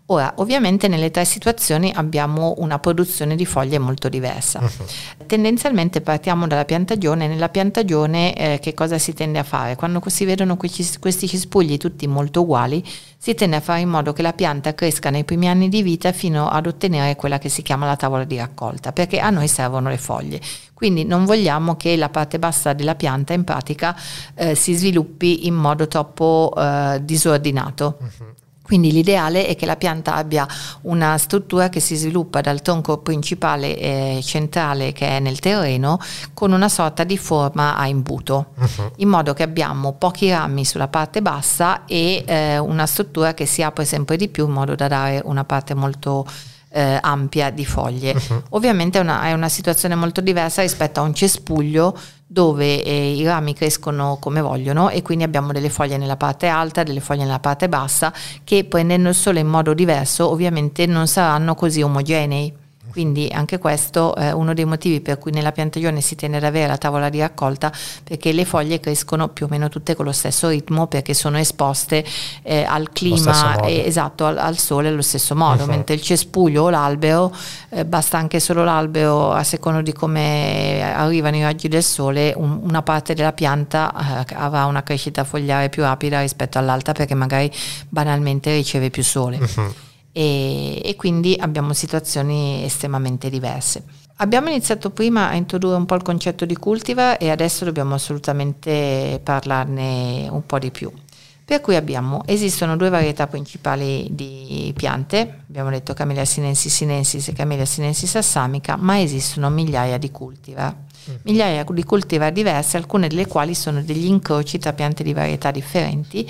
Ora, 0.09 0.33
ovviamente 0.37 0.87
nelle 0.87 1.11
tre 1.11 1.25
situazioni 1.25 1.91
abbiamo 1.93 2.55
una 2.59 2.79
produzione 2.79 3.35
di 3.35 3.45
foglie 3.45 3.77
molto 3.77 4.07
diversa. 4.07 4.59
Uh-huh. 4.59 5.25
Tendenzialmente 5.25 5.99
partiamo 5.99 6.47
dalla 6.47 6.63
piantagione, 6.63 7.27
nella 7.27 7.49
piantagione 7.49 8.33
eh, 8.33 8.59
che 8.59 8.73
cosa 8.73 8.97
si 8.99 9.13
tende 9.13 9.39
a 9.39 9.43
fare? 9.43 9.75
Quando 9.75 10.01
si 10.05 10.23
vedono 10.23 10.55
questi, 10.55 10.87
questi 10.99 11.27
cespugli 11.27 11.75
tutti 11.75 12.07
molto 12.07 12.43
uguali, 12.43 12.81
si 13.17 13.33
tende 13.33 13.57
a 13.57 13.59
fare 13.59 13.81
in 13.81 13.89
modo 13.89 14.13
che 14.13 14.21
la 14.21 14.31
pianta 14.31 14.73
cresca 14.73 15.09
nei 15.09 15.25
primi 15.25 15.49
anni 15.49 15.67
di 15.67 15.81
vita 15.81 16.13
fino 16.13 16.47
ad 16.47 16.67
ottenere 16.67 17.17
quella 17.17 17.37
che 17.37 17.49
si 17.49 17.61
chiama 17.61 17.85
la 17.85 17.97
tavola 17.97 18.23
di 18.23 18.37
raccolta, 18.37 18.93
perché 18.93 19.19
a 19.19 19.29
noi 19.29 19.49
servono 19.49 19.89
le 19.89 19.97
foglie. 19.97 20.39
Quindi 20.73 21.03
non 21.03 21.25
vogliamo 21.25 21.75
che 21.75 21.97
la 21.97 22.07
parte 22.07 22.39
bassa 22.39 22.71
della 22.71 22.95
pianta 22.95 23.33
in 23.33 23.43
pratica 23.43 23.93
eh, 24.35 24.55
si 24.55 24.73
sviluppi 24.73 25.47
in 25.47 25.55
modo 25.55 25.85
troppo 25.89 26.53
eh, 26.55 26.99
disordinato. 27.03 27.97
Uh-huh. 27.99 28.33
Quindi 28.67 28.91
l'ideale 28.91 29.47
è 29.47 29.55
che 29.55 29.65
la 29.65 29.77
pianta 29.77 30.15
abbia 30.15 30.45
una 30.81 31.17
struttura 31.17 31.69
che 31.69 31.79
si 31.79 31.95
sviluppa 31.95 32.41
dal 32.41 32.61
tronco 32.61 32.97
principale 32.97 33.77
eh, 33.77 34.19
centrale 34.21 34.91
che 34.91 35.07
è 35.07 35.19
nel 35.21 35.39
terreno 35.39 35.97
con 36.33 36.51
una 36.51 36.67
sorta 36.67 37.05
di 37.05 37.17
forma 37.17 37.77
a 37.77 37.87
imbuto, 37.87 38.47
uh-huh. 38.57 38.91
in 38.97 39.07
modo 39.07 39.33
che 39.33 39.43
abbiamo 39.43 39.93
pochi 39.93 40.29
rami 40.31 40.65
sulla 40.65 40.89
parte 40.89 41.21
bassa 41.21 41.85
e 41.85 42.25
eh, 42.27 42.57
una 42.57 42.85
struttura 42.85 43.33
che 43.33 43.45
si 43.45 43.63
apre 43.63 43.85
sempre 43.85 44.17
di 44.17 44.27
più 44.27 44.47
in 44.47 44.51
modo 44.51 44.75
da 44.75 44.89
dare 44.89 45.21
una 45.23 45.45
parte 45.45 45.73
molto 45.73 46.25
eh, 46.69 46.97
ampia 47.01 47.49
di 47.49 47.65
foglie. 47.65 48.13
Uh-huh. 48.13 48.43
Ovviamente 48.51 48.97
è 48.97 49.01
una, 49.01 49.23
è 49.23 49.33
una, 49.33 49.49
situazione 49.49 49.95
molto 49.95 50.21
diversa 50.21 50.61
rispetto 50.61 50.99
a 50.99 51.03
un 51.03 51.13
cespuglio 51.13 51.97
dove 52.25 52.83
eh, 52.83 53.13
i 53.13 53.23
rami 53.23 53.53
crescono 53.53 54.17
come 54.19 54.41
vogliono 54.41 54.89
e 54.89 55.01
quindi 55.01 55.23
abbiamo 55.23 55.53
delle 55.53 55.69
foglie 55.69 55.97
nella 55.97 56.17
parte 56.17 56.47
alta, 56.47 56.83
delle 56.83 56.99
foglie 56.99 57.23
nella 57.23 57.39
parte 57.39 57.69
bassa 57.69 58.13
che 58.43 58.65
prendendo 58.65 59.09
il 59.09 59.15
sole 59.15 59.39
in 59.39 59.47
modo 59.47 59.73
diverso 59.73 60.29
ovviamente 60.29 60.85
non 60.85 61.07
saranno 61.07 61.55
così 61.55 61.81
omogenei. 61.81 62.65
Quindi 62.97 63.29
anche 63.31 63.59
questo 63.59 64.15
è 64.15 64.31
uno 64.31 64.55
dei 64.55 64.65
motivi 64.65 65.01
per 65.01 65.19
cui 65.19 65.29
nella 65.29 65.51
piantagione 65.51 66.01
si 66.01 66.15
tende 66.15 66.37
ad 66.37 66.43
avere 66.43 66.65
la 66.65 66.77
tavola 66.77 67.09
di 67.09 67.19
raccolta 67.19 67.71
perché 68.03 68.31
le 68.31 68.43
foglie 68.43 68.79
crescono 68.79 69.27
più 69.27 69.45
o 69.45 69.49
meno 69.51 69.69
tutte 69.69 69.93
con 69.93 70.03
lo 70.03 70.11
stesso 70.11 70.47
ritmo 70.47 70.87
perché 70.87 71.13
sono 71.13 71.37
esposte 71.37 72.03
eh, 72.41 72.63
al 72.63 72.89
clima, 72.91 73.61
eh, 73.61 73.83
esatto, 73.85 74.25
al, 74.25 74.39
al, 74.39 74.57
sole 74.57 74.87
allo 74.87 75.03
stesso 75.03 75.35
modo, 75.35 75.61
uh-huh. 75.61 75.69
mentre 75.69 75.93
il 75.93 76.01
cespuglio 76.01 76.63
o 76.63 76.69
l'albero, 76.71 77.31
eh, 77.69 77.85
basta 77.85 78.17
anche 78.17 78.39
solo 78.39 78.63
l'albero 78.63 79.31
a 79.31 79.43
secondo 79.43 79.83
di 79.83 79.93
come 79.93 80.81
arrivano 80.81 81.35
i 81.35 81.43
raggi 81.43 81.67
del 81.67 81.83
sole, 81.83 82.33
un, 82.35 82.61
una 82.63 82.81
parte 82.81 83.13
della 83.13 83.33
pianta 83.33 84.25
eh, 84.27 84.33
avrà 84.33 84.65
una 84.65 84.81
crescita 84.81 85.23
fogliare 85.23 85.69
più 85.69 85.83
rapida 85.83 86.21
rispetto 86.21 86.57
all'altra 86.57 86.93
perché 86.93 87.13
magari 87.13 87.51
banalmente 87.89 88.51
riceve 88.55 88.89
più 88.89 89.03
sole. 89.03 89.37
Uh-huh 89.37 89.85
e, 90.17 90.81
e 90.83 90.95
quindi 90.95 91.37
abbiamo 91.39 91.73
situazioni 91.73 92.63
estremamente 92.63 93.29
diverse. 93.29 93.83
Abbiamo 94.15 94.49
iniziato 94.49 94.89
prima 94.89 95.29
a 95.29 95.35
introdurre 95.35 95.75
un 95.75 95.85
po' 95.85 95.93
il 95.93 96.01
concetto 96.01 96.43
di 96.43 96.55
cultivar 96.55 97.17
e 97.19 97.29
adesso 97.29 97.65
dobbiamo 97.65 97.93
assolutamente 97.93 99.21
parlarne 99.23 100.27
un 100.27 100.43
po' 100.43 100.57
di 100.57 100.71
più. 100.71 100.91
Per 101.45 101.61
cui 101.61 101.75
abbiamo, 101.75 102.23
esistono 102.25 102.75
due 102.75 102.89
varietà 102.89 103.27
principali 103.27 104.07
di 104.09 104.73
piante, 104.75 105.43
abbiamo 105.47 105.69
detto 105.69 105.93
Camellia 105.93 106.25
sinensis 106.25 106.73
sinensis 106.73 107.27
e 107.27 107.33
Camellia 107.33 107.65
sinensis 107.65 108.15
assamica, 108.15 108.75
ma 108.75 108.99
esistono 108.99 109.51
migliaia 109.51 109.99
di 109.99 110.09
cultivar. 110.09 110.75
Mm. 111.11 111.15
Migliaia 111.21 111.63
di 111.63 111.83
cultivar 111.83 112.31
diverse, 112.31 112.75
alcune 112.75 113.07
delle 113.07 113.27
quali 113.27 113.53
sono 113.53 113.83
degli 113.83 114.07
incroci 114.07 114.57
tra 114.57 114.73
piante 114.73 115.03
di 115.03 115.13
varietà 115.13 115.51
differenti 115.51 116.27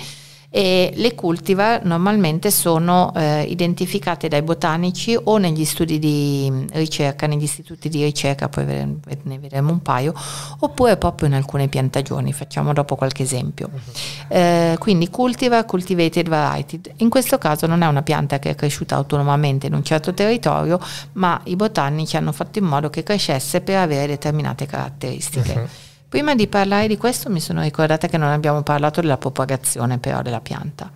e 0.50 0.92
le 0.94 1.14
cultivar 1.14 1.84
normalmente 1.84 2.50
sono 2.50 3.12
eh, 3.14 3.42
identificate 3.42 4.28
dai 4.28 4.40
botanici 4.40 5.18
o 5.22 5.36
negli 5.36 5.64
studi 5.66 5.98
di 5.98 6.48
mm, 6.50 6.66
ricerca, 6.72 7.26
negli 7.26 7.42
istituti 7.42 7.90
di 7.90 8.02
ricerca, 8.02 8.48
poi 8.48 8.64
ne 8.64 9.38
vedremo 9.38 9.72
un 9.72 9.82
paio, 9.82 10.14
oppure 10.60 10.96
proprio 10.96 11.28
in 11.28 11.34
alcune 11.34 11.68
piantagioni, 11.68 12.32
facciamo 12.32 12.72
dopo 12.72 12.96
qualche 12.96 13.24
esempio. 13.24 13.68
Uh-huh. 13.70 14.36
Eh, 14.36 14.76
quindi 14.78 15.10
cultivar, 15.10 15.66
cultivated 15.66 16.28
variety, 16.28 16.80
in 16.96 17.10
questo 17.10 17.36
caso 17.36 17.66
non 17.66 17.82
è 17.82 17.86
una 17.86 18.02
pianta 18.02 18.38
che 18.38 18.50
è 18.50 18.54
cresciuta 18.54 18.96
autonomamente 18.96 19.66
in 19.66 19.74
un 19.74 19.84
certo 19.84 20.14
territorio, 20.14 20.80
ma 21.12 21.38
i 21.44 21.56
botanici 21.56 22.16
hanno 22.16 22.32
fatto 22.32 22.58
in 22.58 22.64
modo 22.64 22.88
che 22.88 23.02
crescesse 23.02 23.60
per 23.60 23.76
avere 23.76 24.06
determinate 24.06 24.64
caratteristiche. 24.64 25.86
Prima 26.08 26.34
di 26.34 26.46
parlare 26.46 26.88
di 26.88 26.96
questo 26.96 27.28
mi 27.28 27.38
sono 27.38 27.60
ricordata 27.60 28.08
che 28.08 28.16
non 28.16 28.30
abbiamo 28.30 28.62
parlato 28.62 29.02
della 29.02 29.18
propagazione 29.18 29.98
però 29.98 30.22
della 30.22 30.40
pianta, 30.40 30.90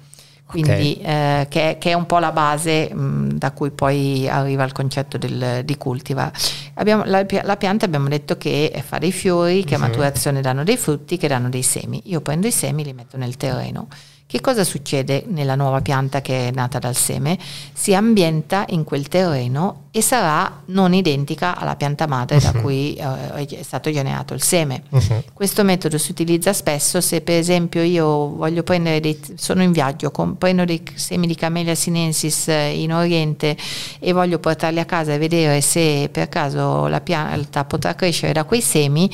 quindi 0.46 0.96
okay. 1.00 1.40
eh, 1.40 1.46
che, 1.50 1.76
che, 1.78 1.90
è 1.90 1.92
un 1.92 2.06
po' 2.06 2.18
la 2.18 2.32
base 2.32 2.92
mh, 2.94 3.32
da 3.34 3.52
cui 3.52 3.70
poi 3.72 4.26
arriva 4.26 4.64
il 4.64 4.72
concetto 4.72 5.18
del, 5.18 5.64
di 5.64 5.76
cultivar. 5.76 6.30
Abbiamo, 6.74 7.04
la, 7.04 7.26
la, 7.42 7.56
pianta 7.58 7.84
abbiamo 7.84 8.08
detto 8.08 8.38
che 8.38 8.82
fa 8.86 8.96
dei 8.96 9.12
fiori, 9.12 9.64
che 9.64 9.74
a 9.74 9.78
mhm. 9.78 9.84
maturazione 9.84 10.40
danno 10.40 10.64
dei 10.64 10.78
frutti, 10.78 11.18
che 11.18 11.28
danno 11.28 11.50
dei 11.50 11.62
semi. 11.62 12.00
Io 12.06 12.22
prendo 12.22 12.46
i 12.46 12.52
semi 12.52 12.80
e 12.80 12.86
li 12.86 12.92
metto 12.94 13.18
nel 13.18 13.36
terreno. 13.36 13.88
Che 14.32 14.40
cosa 14.40 14.64
succede 14.64 15.24
nella 15.26 15.56
nuova 15.56 15.82
pianta 15.82 16.22
che 16.22 16.48
è 16.48 16.50
nata 16.52 16.78
dal 16.78 16.96
seme? 16.96 17.36
Si 17.74 17.94
ambienta 17.94 18.64
in 18.68 18.82
quel 18.82 19.06
terreno 19.06 19.88
e 19.90 20.00
sarà 20.00 20.62
non 20.68 20.94
identica 20.94 21.54
alla 21.54 21.76
pianta 21.76 22.06
madre 22.06 22.36
uh-huh. 22.36 22.42
da 22.42 22.52
mhm. 22.54 22.60
cui 22.62 22.98
uh, 22.98 23.44
è 23.44 23.62
stato 23.62 23.92
generato 23.92 24.32
il 24.32 24.40
seme. 24.40 24.84
Uh-huh. 24.88 25.22
Questo 25.34 25.64
metodo 25.64 25.98
si 25.98 26.12
utilizza 26.12 26.54
spesso 26.54 27.02
se 27.02 27.20
per 27.20 27.36
esempio 27.36 27.82
io 27.82 28.34
voglio 28.34 28.62
prendere 28.62 29.00
dei, 29.00 29.20
sono 29.34 29.62
in 29.62 29.70
viaggio, 29.70 30.10
con, 30.10 30.38
prendo 30.38 30.64
dei 30.64 30.82
semi 30.94 31.26
di 31.26 31.34
Camellia 31.34 31.74
sinensis 31.74 32.48
eh, 32.48 32.70
in 32.70 32.94
Oriente 32.94 33.54
e 33.98 34.12
voglio 34.14 34.38
portarli 34.38 34.80
a 34.80 34.86
casa 34.86 35.12
e 35.12 35.18
vedere 35.18 35.60
se 35.60 36.08
per 36.10 36.30
caso 36.30 36.86
la 36.86 37.02
pianta 37.02 37.66
potrà 37.66 37.94
crescere 37.94 38.32
da 38.32 38.44
quei 38.44 38.62
semi 38.62 39.10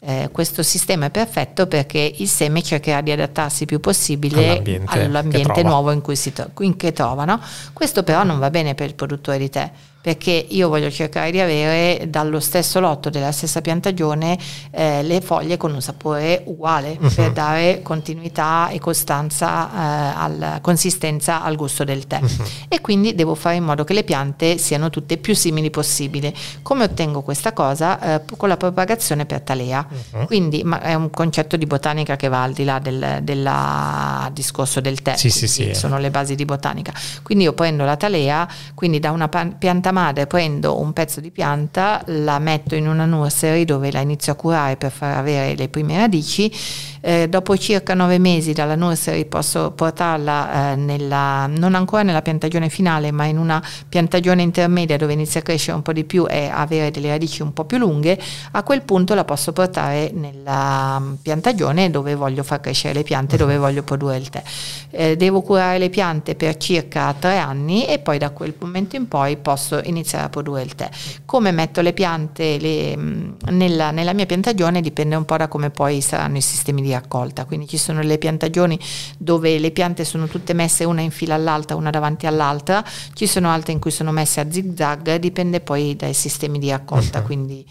eh, 0.00 0.28
questo 0.30 0.62
sistema 0.62 1.06
è 1.06 1.10
perfetto 1.10 1.66
perché 1.66 2.14
il 2.16 2.28
seme 2.28 2.62
cercherà 2.62 3.00
di 3.00 3.10
adattarsi 3.10 3.62
il 3.62 3.68
più 3.68 3.80
possibile 3.80 4.50
all'ambiente, 4.50 5.04
all'ambiente 5.04 5.62
nuovo 5.62 5.90
in 5.90 6.00
cui 6.00 6.14
si 6.14 6.32
to- 6.32 6.50
in 6.60 6.76
che 6.76 6.92
trova. 6.92 7.24
No? 7.24 7.40
Questo 7.72 8.02
però 8.02 8.22
non 8.22 8.38
va 8.38 8.50
bene 8.50 8.74
per 8.74 8.86
il 8.88 8.94
produttore 8.94 9.38
di 9.38 9.50
tè 9.50 9.70
perché 10.00 10.46
io 10.48 10.68
voglio 10.68 10.90
cercare 10.90 11.30
di 11.30 11.40
avere 11.40 12.08
dallo 12.08 12.40
stesso 12.40 12.80
lotto 12.80 13.10
della 13.10 13.32
stessa 13.32 13.60
piantagione 13.60 14.38
eh, 14.70 15.02
le 15.02 15.20
foglie 15.20 15.56
con 15.56 15.74
un 15.74 15.82
sapore 15.82 16.42
uguale 16.46 16.96
uh-huh. 16.98 17.12
per 17.12 17.32
dare 17.32 17.82
continuità 17.82 18.68
e 18.68 18.78
costanza, 18.78 19.68
eh, 19.68 20.12
alla 20.16 20.58
consistenza 20.62 21.42
al 21.42 21.56
gusto 21.56 21.84
del 21.84 22.06
tè. 22.06 22.20
Uh-huh. 22.20 22.44
E 22.68 22.80
quindi 22.80 23.14
devo 23.14 23.34
fare 23.34 23.56
in 23.56 23.64
modo 23.64 23.84
che 23.84 23.92
le 23.92 24.04
piante 24.04 24.56
siano 24.56 24.88
tutte 24.88 25.16
più 25.18 25.34
simili 25.34 25.70
possibile. 25.70 26.32
Come 26.62 26.84
ottengo 26.84 27.22
questa 27.22 27.52
cosa? 27.52 28.00
Eh, 28.00 28.22
con 28.36 28.48
la 28.48 28.56
propagazione 28.56 29.26
per 29.26 29.40
talea. 29.40 29.86
Uh-huh. 30.12 30.26
Quindi 30.26 30.64
è 30.80 30.94
un 30.94 31.10
concetto 31.10 31.56
di 31.56 31.66
botanica 31.66 32.16
che 32.16 32.28
va 32.28 32.44
al 32.44 32.52
di 32.52 32.64
là 32.64 32.78
del 32.78 34.30
discorso 34.32 34.80
del 34.80 35.02
tè, 35.02 35.16
sì, 35.16 35.30
sì, 35.30 35.48
sì. 35.48 35.74
sono 35.74 35.98
le 35.98 36.10
basi 36.10 36.34
di 36.34 36.44
botanica. 36.44 36.92
Quindi 37.22 37.44
io 37.44 37.52
prendo 37.52 37.84
la 37.84 37.96
talea, 37.96 38.48
quindi 38.74 39.00
da 39.00 39.10
una 39.10 39.28
pianta 39.28 39.87
pianta 39.88 39.92
madre 39.92 40.26
prendo 40.26 40.80
un 40.80 40.92
pezzo 40.92 41.20
di 41.20 41.30
pianta, 41.30 42.02
la 42.06 42.38
metto 42.38 42.74
in 42.74 42.86
una 42.86 43.04
nursery 43.04 43.64
dove 43.64 43.90
la 43.90 44.00
inizio 44.00 44.32
a 44.32 44.34
curare 44.34 44.76
per 44.76 44.90
far 44.90 45.16
avere 45.16 45.56
le 45.56 45.68
prime 45.68 45.96
radici 45.96 46.52
eh, 47.00 47.28
dopo 47.28 47.56
circa 47.56 47.94
nove 47.94 48.18
mesi 48.18 48.52
dalla 48.52 48.74
nursery 48.74 49.24
posso 49.26 49.70
portarla 49.72 50.72
eh, 50.72 50.76
nella, 50.76 51.46
non 51.46 51.74
ancora 51.74 52.02
nella 52.02 52.22
piantagione 52.22 52.68
finale 52.68 53.10
ma 53.10 53.24
in 53.24 53.38
una 53.38 53.62
piantagione 53.88 54.42
intermedia 54.42 54.96
dove 54.96 55.12
inizia 55.12 55.40
a 55.40 55.42
crescere 55.42 55.76
un 55.76 55.82
po' 55.82 55.92
di 55.92 56.04
più 56.04 56.26
e 56.28 56.48
avere 56.52 56.90
delle 56.90 57.08
radici 57.08 57.42
un 57.42 57.52
po' 57.52 57.64
più 57.64 57.78
lunghe, 57.78 58.18
a 58.52 58.62
quel 58.62 58.82
punto 58.82 59.14
la 59.14 59.24
posso 59.24 59.52
portare 59.52 60.10
nella 60.12 60.98
mm, 60.98 61.14
piantagione 61.22 61.90
dove 61.90 62.14
voglio 62.14 62.42
far 62.42 62.60
crescere 62.60 62.94
le 62.94 63.02
piante, 63.02 63.36
dove 63.36 63.54
mhm. 63.54 63.60
voglio 63.60 63.82
produrre 63.82 64.16
il 64.16 64.28
tè. 64.28 64.42
Eh, 64.90 65.16
devo 65.16 65.42
curare 65.42 65.78
le 65.78 65.90
piante 65.90 66.34
per 66.34 66.56
circa 66.56 67.14
tre 67.18 67.38
anni 67.38 67.86
e 67.86 67.98
poi 67.98 68.18
da 68.18 68.30
quel 68.30 68.54
momento 68.58 68.96
in 68.96 69.08
poi 69.08 69.36
posso 69.36 69.80
iniziare 69.84 70.24
a 70.24 70.28
produrre 70.28 70.62
il 70.62 70.74
tè. 70.74 70.88
Come 71.24 71.50
metto 71.52 71.80
le 71.80 71.92
piante 71.92 72.58
le, 72.58 72.96
mm, 72.96 73.30
nella, 73.50 73.90
nella 73.90 74.12
mia 74.12 74.26
piantagione 74.26 74.80
dipende 74.80 75.14
un 75.14 75.24
po' 75.24 75.36
da 75.36 75.48
come 75.48 75.70
poi 75.70 76.00
saranno 76.00 76.36
i 76.36 76.42
sistemi 76.42 76.82
di 76.82 76.87
di 76.88 76.92
raccolta, 76.92 77.44
quindi 77.44 77.68
ci 77.68 77.76
sono 77.76 78.00
le 78.00 78.18
piantagioni 78.18 78.78
dove 79.18 79.58
le 79.58 79.70
piante 79.70 80.04
sono 80.04 80.26
tutte 80.26 80.52
messe 80.54 80.84
una 80.84 81.02
in 81.02 81.10
fila 81.10 81.34
all'altra, 81.34 81.76
una 81.76 81.90
davanti 81.90 82.26
all'altra, 82.26 82.84
ci 83.12 83.26
sono 83.26 83.50
altre 83.50 83.72
in 83.72 83.78
cui 83.78 83.90
sono 83.90 84.10
messe 84.10 84.40
a 84.40 84.50
zig 84.50 84.76
zag, 84.76 85.16
dipende 85.16 85.60
poi 85.60 85.94
dai 85.96 86.14
sistemi 86.14 86.58
di 86.58 86.70
raccolta. 86.70 87.20
Uh-huh. 87.20 87.24
Quindi... 87.24 87.66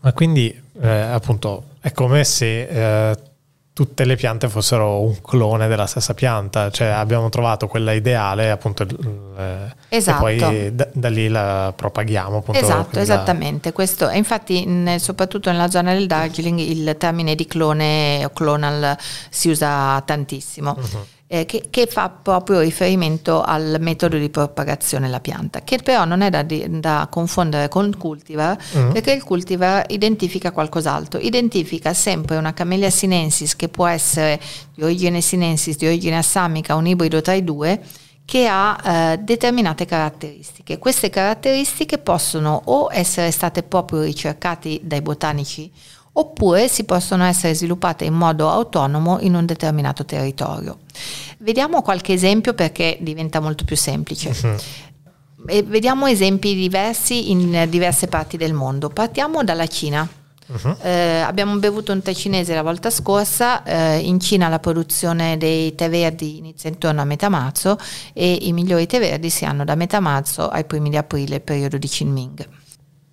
Ma 0.00 0.12
quindi 0.12 0.62
eh, 0.80 0.88
appunto 0.88 1.64
è 1.80 1.92
come 1.92 2.24
se 2.24 3.10
eh, 3.10 3.16
tutte 3.76 4.06
le 4.06 4.16
piante 4.16 4.48
fossero 4.48 5.02
un 5.02 5.20
clone 5.20 5.68
della 5.68 5.84
stessa 5.84 6.14
pianta, 6.14 6.70
cioè 6.70 6.86
abbiamo 6.86 7.28
trovato 7.28 7.66
quella 7.66 7.92
ideale 7.92 8.50
appunto 8.50 8.86
eh, 9.36 9.74
esatto. 9.90 10.26
e 10.28 10.36
poi 10.38 10.74
da, 10.74 10.88
da, 10.90 11.10
lì 11.10 11.28
la 11.28 11.74
propaghiamo. 11.76 12.38
Appunto, 12.38 12.58
esatto, 12.58 12.88
quella... 12.88 13.02
esattamente, 13.02 13.72
questo 13.72 14.08
infatti 14.08 14.64
nel, 14.64 14.98
soprattutto 14.98 15.50
nella 15.50 15.68
zona 15.68 15.92
del 15.92 16.06
Darjeeling 16.06 16.58
il 16.58 16.96
termine 16.96 17.34
di 17.34 17.44
clone 17.44 18.24
o 18.24 18.30
clonal 18.30 18.96
si 19.28 19.50
usa 19.50 20.00
tantissimo. 20.06 20.74
Uh-huh 20.74 21.06
eh, 21.28 21.44
che, 21.44 21.64
che, 21.70 21.86
fa 21.86 22.08
proprio 22.08 22.60
riferimento 22.60 23.42
al 23.42 23.76
metodo 23.80 24.16
di 24.16 24.30
propagazione 24.30 25.06
della 25.06 25.20
pianta, 25.20 25.62
che 25.62 25.78
però 25.78 26.04
non 26.04 26.20
è 26.20 26.30
da, 26.30 26.44
da 26.44 27.08
confondere 27.10 27.68
con 27.68 27.96
cultivar, 27.96 28.56
mm. 28.76 28.92
perché 28.92 29.12
il 29.12 29.24
cultivar 29.24 29.84
identifica 29.88 30.52
qualcos'altro, 30.52 31.18
identifica 31.18 31.92
sempre 31.94 32.36
una 32.36 32.52
Camellia 32.52 32.90
sinensis 32.90 33.56
che 33.56 33.68
può 33.68 33.86
essere 33.86 34.40
di 34.74 34.82
origine 34.82 35.20
sinensis, 35.20 35.76
di 35.76 35.86
origine 35.86 36.18
assamica, 36.18 36.76
un 36.76 36.86
ibrido 36.86 37.20
tra 37.20 37.32
i 37.32 37.42
due, 37.42 37.80
che 38.24 38.48
ha 38.48 39.12
eh, 39.12 39.18
determinate 39.18 39.84
caratteristiche. 39.84 40.78
Queste 40.78 41.10
caratteristiche 41.10 41.98
possono 41.98 42.60
o 42.66 42.88
essere 42.90 43.30
state 43.30 43.62
proprio 43.62 44.02
ricercate 44.02 44.80
dai 44.82 45.00
botanici 45.00 45.70
oppure 46.18 46.68
si 46.68 46.84
possono 46.84 47.24
essere 47.24 47.54
sviluppate 47.54 48.04
in 48.04 48.14
modo 48.14 48.50
autonomo 48.50 49.18
in 49.20 49.34
un 49.34 49.44
determinato 49.44 50.04
territorio. 50.04 50.78
Vediamo 51.38 51.82
qualche 51.82 52.12
esempio 52.12 52.54
perché 52.54 52.98
diventa 53.00 53.40
molto 53.40 53.64
più 53.64 53.76
semplice. 53.76 54.34
Uh-huh. 54.42 54.56
E 55.46 55.62
vediamo 55.62 56.06
esempi 56.06 56.54
diversi 56.54 57.30
in 57.30 57.66
diverse 57.68 58.08
parti 58.08 58.36
del 58.36 58.54
mondo. 58.54 58.88
Partiamo 58.88 59.44
dalla 59.44 59.66
Cina. 59.66 60.08
Uh-huh. 60.46 60.76
Eh, 60.80 61.20
abbiamo 61.20 61.56
bevuto 61.56 61.92
un 61.92 62.00
tè 62.02 62.14
cinese 62.14 62.54
la 62.54 62.62
volta 62.62 62.88
scorsa, 62.88 63.64
eh, 63.64 63.98
in 63.98 64.20
Cina 64.20 64.48
la 64.48 64.60
produzione 64.60 65.36
dei 65.36 65.74
tè 65.74 65.90
verdi 65.90 66.38
inizia 66.38 66.70
intorno 66.70 67.00
a 67.00 67.04
metà 67.04 67.28
marzo 67.28 67.76
e 68.12 68.38
i 68.42 68.52
migliori 68.52 68.86
tè 68.86 69.00
verdi 69.00 69.28
si 69.28 69.44
hanno 69.44 69.64
da 69.64 69.74
metà 69.74 69.98
marzo 69.98 70.48
ai 70.48 70.64
primi 70.64 70.88
di 70.88 70.96
aprile, 70.96 71.40
periodo 71.40 71.78
di 71.78 71.88
Qingming. 71.88 72.48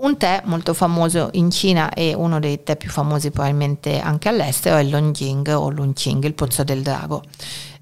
Un 0.03 0.17
tè 0.17 0.41
molto 0.43 0.73
famoso 0.73 1.29
in 1.33 1.49
Cina 1.49 1.93
e 1.93 2.13
uno 2.13 2.37
dei 2.39 2.61
tè 2.61 2.75
più 2.75 2.89
famosi 2.89 3.31
probabilmente 3.31 4.01
anche 4.01 4.27
all'estero 4.27 4.75
è 4.75 4.81
il 4.81 4.89
Longjing 4.89 5.47
o 5.47 5.69
Lunqing, 5.69 6.21
il 6.25 6.33
pozzo 6.33 6.65
del 6.65 6.81
drago. 6.81 7.23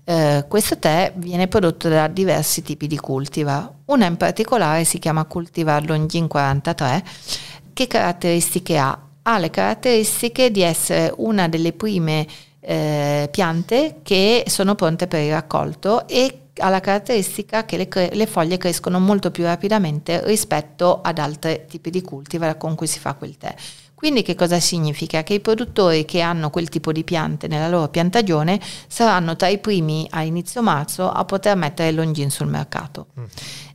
Eh, 0.04 0.46
questo 0.48 0.78
tè 0.78 1.14
viene 1.16 1.48
prodotto 1.48 1.90
da 1.90 2.08
diversi 2.08 2.62
tipi 2.62 2.86
di 2.86 2.98
cultivar. 2.98 3.68
Una 3.86 4.06
in 4.06 4.18
particolare 4.18 4.84
si 4.84 5.00
chiama 5.00 5.26
cultivar 5.26 5.84
Longin 5.84 6.28
43. 6.28 7.04
Che 7.74 7.88
caratteristiche 7.88 8.78
ha? 8.78 9.00
Ha 9.24 9.38
le 9.40 9.50
caratteristiche 9.50 10.52
di 10.52 10.62
essere 10.62 11.12
una 11.18 11.48
delle 11.48 11.74
prime 11.74 12.28
eh, 12.60 13.30
piante 13.32 14.02
che 14.04 14.44
sono 14.46 14.76
pronte 14.76 15.08
per 15.08 15.22
il 15.22 15.32
raccolto 15.32 16.08
e 16.08 16.51
ha 16.62 16.70
la 16.70 16.80
caratteristica 16.80 17.66
che 17.66 17.78
le, 17.78 18.10
le, 18.14 18.28
foglie 18.28 18.58
crescono 18.58 19.00
molto 19.00 19.32
più 19.32 19.44
rapidamente 19.44 20.24
rispetto 20.26 21.02
ad 21.02 21.18
altri 21.18 21.66
tipi 21.68 21.90
di 21.90 22.02
cultivar 22.02 22.58
con 22.58 22.76
cui 22.76 22.88
si 22.88 23.00
fa 23.00 23.14
quel 23.16 23.38
tè. 23.38 23.54
Quindi 23.94 24.24
che 24.24 24.34
cosa 24.34 24.60
significa? 24.60 25.22
Che 25.22 25.36
i 25.36 25.40
produttori 25.42 26.06
che 26.06 26.22
hanno 26.22 26.50
quel 26.50 26.70
tipo 26.70 26.92
di 26.92 27.04
piante 27.04 27.48
nella 27.48 27.68
loro 27.68 27.88
piantagione 27.90 28.60
saranno 28.88 29.36
tra 29.36 29.48
i 29.48 29.60
primi 29.60 30.08
a 30.10 30.24
inizio 30.24 30.64
marzo 30.64 31.12
a 31.12 31.24
poter 31.24 31.56
mettere 31.56 31.90
il 31.90 31.96
longin 31.96 32.32
sul 32.32 32.48
mercato. 32.48 33.08
Mm. 33.20 33.24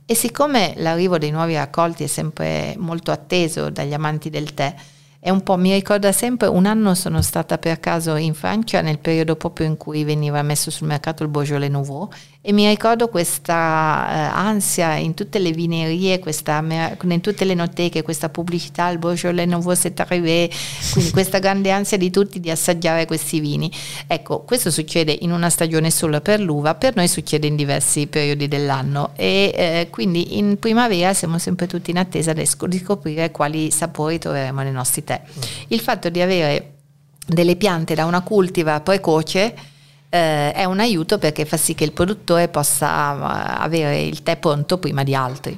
E 0.05 0.15
siccome 0.15 0.73
l'arrivo 0.77 1.17
dei 1.17 1.31
nuovi 1.31 1.55
raccolti 1.55 2.03
è 2.03 2.07
sempre 2.07 2.75
molto 2.77 3.11
atteso 3.11 3.69
dagli 3.69 3.93
amanti 3.93 4.29
del 4.29 4.53
tè, 4.53 4.75
è 5.19 5.31
un 5.31 5.41
po', 5.41 5.57
mi 5.57 5.73
ricorda 5.73 6.11
sempre, 6.11 6.47
un 6.47 6.65
anno 6.65 6.93
sono 6.93 7.21
stata 7.21 7.57
per 7.57 7.79
caso 7.79 8.15
in 8.15 8.33
Francia 8.33 8.81
nel 8.81 8.99
periodo 8.99 9.35
proprio 9.35 9.65
in 9.65 9.75
cui 9.75 10.03
veniva 10.03 10.41
messo 10.41 10.69
sul 10.71 10.87
mercato 10.87 11.23
il 11.23 11.29
Beaujolais 11.29 11.71
Nouveau 11.71 12.09
e 12.47 12.53
mi 12.53 12.65
ricordo 12.65 13.09
questa 13.09 14.07
eh, 14.09 14.17
ansia 14.33 14.95
in 14.95 15.13
tutte 15.13 15.37
le 15.37 15.51
vinerie, 15.51 16.19
questa, 16.19 16.63
in 16.65 17.19
tutte 17.19 17.43
le 17.43 17.53
noteche, 17.53 18.03
questa 18.03 18.29
pubblicità, 18.29 18.87
il 18.87 18.99
Beaujolais 18.99 19.45
Nouveau 19.45 19.75
c'est 19.75 19.99
arrivé, 19.99 20.49
quindi 20.93 21.11
questa 21.11 21.39
grande 21.39 21.71
ansia 21.71 21.97
di 21.97 22.09
tutti 22.09 22.39
di 22.39 22.49
assaggiare 22.49 23.05
questi 23.05 23.41
vini. 23.41 23.69
Ecco, 24.07 24.43
questo 24.43 24.71
succede 24.71 25.11
in 25.19 25.33
una 25.33 25.49
stagione 25.49 25.91
solo 25.91 26.21
per 26.21 26.39
l'uva, 26.39 26.75
per 26.75 26.95
noi 26.95 27.09
succede 27.09 27.47
in 27.47 27.57
diversi 27.57 28.07
periodi 28.07 28.47
dell'anno 28.47 29.11
e 29.17 29.51
eh, 29.53 29.87
quindi 29.91 30.37
in 30.37 30.57
primavera 30.57 31.13
siamo 31.13 31.39
sempre 31.39 31.67
tutti 31.67 31.91
in 31.91 31.97
attesa 31.97 32.31
di 32.31 32.45
scoprire 32.45 33.29
quali 33.29 33.71
sapori 33.71 34.19
troveremo 34.19 34.61
nei 34.61 34.71
nostri 34.71 35.03
tè. 35.03 35.21
Il 35.67 35.81
fatto 35.81 36.07
di 36.07 36.21
avere 36.21 36.75
delle 37.27 37.57
piante 37.57 37.93
da 37.93 38.05
una 38.05 38.21
cultiva 38.21 38.79
precoce 38.79 39.75
eh, 40.09 40.51
è 40.53 40.63
un 40.65 40.79
aiuto 40.79 41.17
perché 41.17 41.45
fa 41.45 41.57
sì 41.57 41.75
che 41.75 41.83
il 41.83 41.91
produttore 41.91 42.47
possa 42.47 43.13
eh, 43.13 43.63
avere 43.63 44.01
il 44.01 44.23
tè 44.23 44.37
pronto 44.37 44.77
prima 44.77 45.03
di 45.03 45.15
altri. 45.15 45.57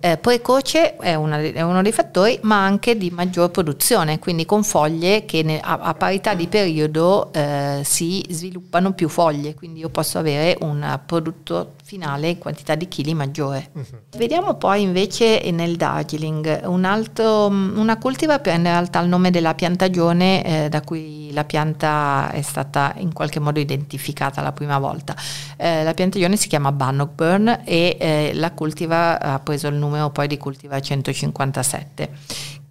Eh, 0.00 0.16
precoce 0.16 0.96
è, 0.96 1.14
una, 1.14 1.38
è, 1.40 1.60
uno 1.60 1.82
dei 1.82 1.92
fattori, 1.92 2.38
ma 2.42 2.64
anche 2.64 2.96
di 2.96 3.10
maggior 3.10 3.50
produzione, 3.50 4.18
quindi 4.18 4.46
con 4.46 4.64
foglie 4.64 5.26
che 5.26 5.42
ne, 5.42 5.60
a, 5.60 5.78
a, 5.78 5.94
parità 5.94 6.32
di 6.32 6.46
periodo 6.46 7.30
eh, 7.32 7.82
si 7.84 8.24
sviluppano 8.30 8.92
più 8.92 9.08
foglie, 9.08 9.54
quindi 9.54 9.80
io 9.80 9.90
posso 9.90 10.18
avere 10.18 10.56
un 10.62 10.98
prodotto 11.04 11.74
finale 11.84 12.28
in 12.30 12.38
quantità 12.38 12.76
di 12.76 12.88
chili 12.88 13.12
maggiore. 13.12 13.70
Uh-huh. 13.72 13.84
Vediamo 14.16 14.54
poi 14.54 14.82
invece 14.82 15.50
nel 15.50 15.76
Darjeeling, 15.76 16.62
un 16.64 16.84
altro, 16.84 17.46
una 17.48 17.98
cultiva 17.98 18.38
prende 18.38 18.68
in 18.68 18.74
realtà 18.74 19.00
il 19.00 19.08
nome 19.08 19.30
della 19.30 19.54
piantagione 19.54 20.44
eh, 20.64 20.68
da 20.68 20.80
cui 20.80 21.32
la 21.32 21.44
pianta 21.44 22.30
è 22.30 22.42
stata 22.42 22.94
in 22.96 23.12
qualche 23.12 23.40
modo 23.40 23.58
identificata 23.58 24.40
la 24.40 24.52
prima 24.52 24.78
volta. 24.78 25.14
Eh, 25.56 25.82
la 25.82 25.94
piantagione 25.94 26.36
si 26.36 26.48
chiama 26.48 26.72
Bannockburn 26.72 27.62
e 27.64 27.96
eh, 27.98 28.30
la 28.34 28.52
cultiva 28.52 29.20
ha 29.20 29.38
preso 29.40 29.68
il 29.68 29.74
numero 29.90 30.10
poi 30.10 30.26
di 30.26 30.38
cultiva 30.38 30.80
157. 30.80 32.10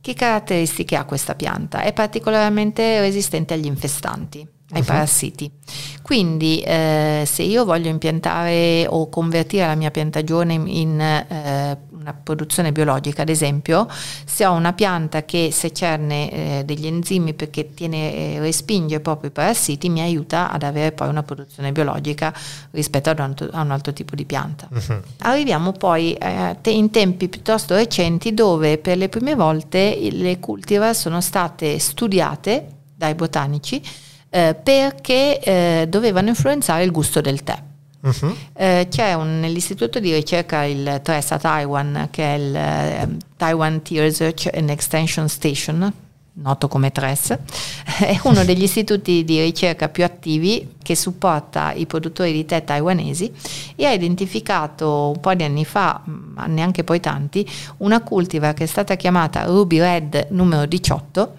Che 0.01 0.13
caratteristiche 0.13 0.95
ha 0.95 1.03
questa 1.03 1.35
pianta? 1.35 1.81
È 1.81 1.93
particolarmente 1.93 2.99
resistente 3.01 3.53
agli 3.53 3.65
infestanti 3.65 4.58
ai 4.71 4.79
uh-huh. 4.79 4.85
parassiti. 4.85 5.51
Quindi 6.01 6.59
eh, 6.61 7.23
se 7.25 7.43
io 7.43 7.65
voglio 7.65 7.89
impiantare 7.89 8.87
o 8.89 9.09
convertire 9.09 9.65
la 9.65 9.75
mia 9.75 9.91
piantagione 9.91 10.53
in 10.53 10.99
eh, 10.99 11.77
una 11.91 12.13
produzione 12.13 12.71
biologica, 12.71 13.21
ad 13.21 13.29
esempio, 13.29 13.87
se 14.25 14.45
ho 14.45 14.53
una 14.53 14.73
pianta 14.73 15.23
che 15.25 15.49
secerne 15.51 16.31
eh, 16.31 16.63
degli 16.65 16.87
enzimi 16.87 17.33
perché 17.33 17.73
tiene, 17.73 18.13
eh, 18.15 18.39
respinge 18.39 18.99
proprio 19.01 19.29
i 19.29 19.33
parassiti, 19.33 19.89
mi 19.89 20.01
aiuta 20.01 20.51
ad 20.51 20.63
avere 20.63 20.91
poi 20.93 21.09
una 21.09 21.23
produzione 21.23 21.71
biologica 21.71 22.33
rispetto 22.71 23.09
ad 23.09 23.19
un 23.19 23.25
altro, 23.25 23.49
a 23.51 23.61
un 23.61 23.71
altro 23.71 23.93
tipo 23.93 24.15
di 24.15 24.25
pianta. 24.25 24.67
Uh-huh. 24.71 25.01
Arriviamo 25.19 25.73
poi 25.73 26.13
eh, 26.13 26.55
in 26.63 26.89
tempi 26.89 27.27
piuttosto 27.27 27.75
recenti 27.75 28.33
dove 28.33 28.77
per 28.77 28.97
le 28.97 29.09
prime 29.09 29.35
volte 29.35 29.97
le 30.11 30.39
cultivar 30.39 30.95
sono 30.95 31.21
state 31.21 31.77
studiate 31.77 32.67
dai 32.95 33.13
botanici 33.15 33.81
eh, 34.29 34.55
perché 34.61 35.39
eh, 35.39 35.85
dovevano 35.87 36.29
influenzare 36.29 36.83
il 36.83 36.91
gusto 36.91 37.21
del 37.21 37.43
tè. 37.43 37.61
Uh-huh. 38.01 38.33
Eh, 38.53 38.87
c'è 38.89 39.13
un, 39.13 39.39
nell'istituto 39.39 39.99
di 39.99 40.13
ricerca 40.13 40.63
il 40.63 41.01
TRES 41.03 41.31
a 41.31 41.37
Taiwan, 41.37 42.07
che 42.11 42.23
è 42.23 42.37
il 42.37 42.55
eh, 42.55 43.17
Taiwan 43.35 43.81
Tea 43.81 44.01
Research 44.01 44.49
and 44.53 44.69
Extension 44.69 45.27
Station, 45.27 45.93
noto 46.33 46.67
come 46.69 46.91
TRES, 46.91 47.37
è 47.99 48.19
uno 48.23 48.45
degli 48.45 48.63
istituti 48.63 49.25
di 49.25 49.41
ricerca 49.41 49.89
più 49.89 50.05
attivi 50.05 50.75
che 50.81 50.95
supporta 50.95 51.73
i 51.73 51.85
produttori 51.85 52.31
di 52.31 52.45
tè 52.45 52.63
taiwanesi 52.63 53.31
e 53.75 53.85
ha 53.85 53.91
identificato 53.91 55.11
un 55.13 55.19
po' 55.19 55.33
di 55.33 55.43
anni 55.43 55.65
fa, 55.65 56.01
ma 56.05 56.45
neanche 56.45 56.85
poi 56.85 57.01
tanti, 57.01 57.45
una 57.77 58.01
cultivar 58.01 58.53
che 58.53 58.63
è 58.63 58.67
stata 58.67 58.95
chiamata 58.95 59.43
Ruby 59.43 59.79
Red 59.79 60.27
numero 60.29 60.65
18 60.65 61.33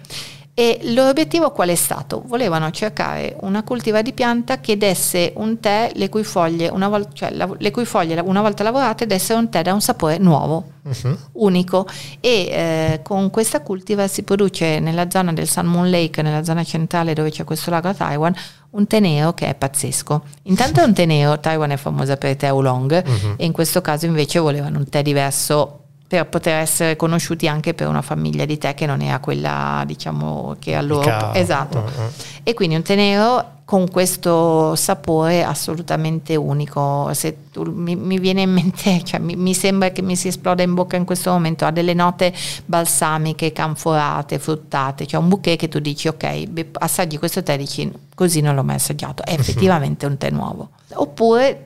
e 0.53 0.79
il 0.83 0.93
loro 0.93 1.09
obiettivo 1.09 1.51
qual 1.51 1.69
è 1.69 1.75
stato? 1.75 2.23
Volevano 2.25 2.69
cercare 2.71 3.37
una 3.41 3.63
cultiva 3.63 4.01
di 4.01 4.11
pianta 4.11 4.59
che 4.59 4.77
desse 4.77 5.31
un 5.37 5.61
tè 5.61 5.91
le 5.95 6.09
cui 6.09 6.25
foglie 6.25 6.67
una, 6.67 6.89
vol- 6.89 7.07
cioè, 7.13 7.31
la, 7.31 7.49
le 7.57 7.71
cui 7.71 7.85
foglie 7.85 8.19
una 8.19 8.41
volta 8.41 8.61
lavorate 8.61 9.05
dessero 9.05 9.39
un 9.39 9.49
tè 9.49 9.61
da 9.61 9.73
un 9.73 9.79
sapore 9.79 10.17
nuovo, 10.17 10.71
uh-huh. 10.83 11.17
unico 11.33 11.87
e 12.19 12.29
eh, 12.29 12.99
con 13.01 13.29
questa 13.29 13.61
cultiva 13.61 14.07
si 14.09 14.23
produce 14.23 14.79
nella 14.79 15.09
zona 15.09 15.31
del 15.31 15.47
Sun 15.47 15.67
Moon 15.67 15.89
Lake, 15.89 16.21
nella 16.21 16.43
zona 16.43 16.65
centrale 16.65 17.13
dove 17.13 17.31
c'è 17.31 17.45
questo 17.45 17.71
lago 17.71 17.87
a 17.87 17.93
Taiwan, 17.93 18.35
un 18.71 18.87
tè 18.87 18.99
nero 18.99 19.33
che 19.33 19.47
è 19.47 19.55
pazzesco. 19.55 20.21
Intanto 20.43 20.81
è 20.81 20.83
un 20.83 20.93
tè 20.93 21.05
nero, 21.05 21.39
Taiwan 21.39 21.71
è 21.71 21.77
famosa 21.77 22.17
per 22.17 22.31
i 22.31 22.35
tè 22.35 22.51
oolong 22.51 23.03
uh-huh. 23.05 23.33
e 23.37 23.45
in 23.45 23.53
questo 23.53 23.79
caso 23.79 24.05
invece 24.05 24.39
volevano 24.39 24.79
un 24.79 24.89
tè 24.89 25.01
diverso 25.01 25.80
per 26.11 26.27
poter 26.27 26.55
essere 26.55 26.97
conosciuti 26.97 27.47
anche 27.47 27.73
per 27.73 27.87
una 27.87 28.01
famiglia 28.01 28.43
di 28.43 28.57
tè 28.57 28.73
che 28.73 28.85
non 28.85 29.01
era 29.01 29.19
quella 29.19 29.81
diciamo 29.85 30.57
che 30.59 30.75
a 30.75 30.81
loro 30.81 31.31
esatto. 31.31 31.77
Uh-huh. 31.77 32.11
e 32.43 32.53
quindi 32.53 32.75
un 32.75 32.81
tè 32.81 32.95
nero 32.95 33.59
con 33.63 33.89
questo 33.89 34.75
sapore 34.75 35.45
assolutamente 35.45 36.35
unico. 36.35 37.09
Se 37.13 37.49
tu, 37.51 37.63
mi, 37.63 37.95
mi, 37.95 38.19
viene 38.19 38.41
in 38.41 38.51
mente 38.51 39.01
cioè, 39.05 39.21
mi, 39.21 39.37
mi, 39.37 39.53
sembra 39.53 39.91
che 39.91 40.01
mi 40.01 40.17
si 40.17 40.27
esploda 40.27 40.63
in 40.63 40.73
bocca 40.73 40.97
in 40.97 41.05
questo 41.05 41.31
momento 41.31 41.63
ha 41.63 41.71
delle 41.71 41.93
note 41.93 42.33
balsamiche 42.65 43.53
canforate 43.53 44.37
fruttate 44.37 45.07
cioè 45.07 45.21
un 45.21 45.29
bouquet 45.29 45.57
che 45.57 45.69
tu 45.69 45.79
dici 45.79 46.09
ok 46.09 46.69
assaggi 46.73 47.17
questo 47.17 47.41
tè 47.41 47.53
e 47.53 47.57
dici 47.57 47.89
così 48.13 48.41
non 48.41 48.55
l'ho 48.55 48.63
mai 48.63 48.75
assaggiato 48.75 49.23
è 49.23 49.31
effettivamente 49.31 50.05
un 50.05 50.17
tè 50.17 50.29
nuovo 50.29 50.71
oppure 50.95 51.65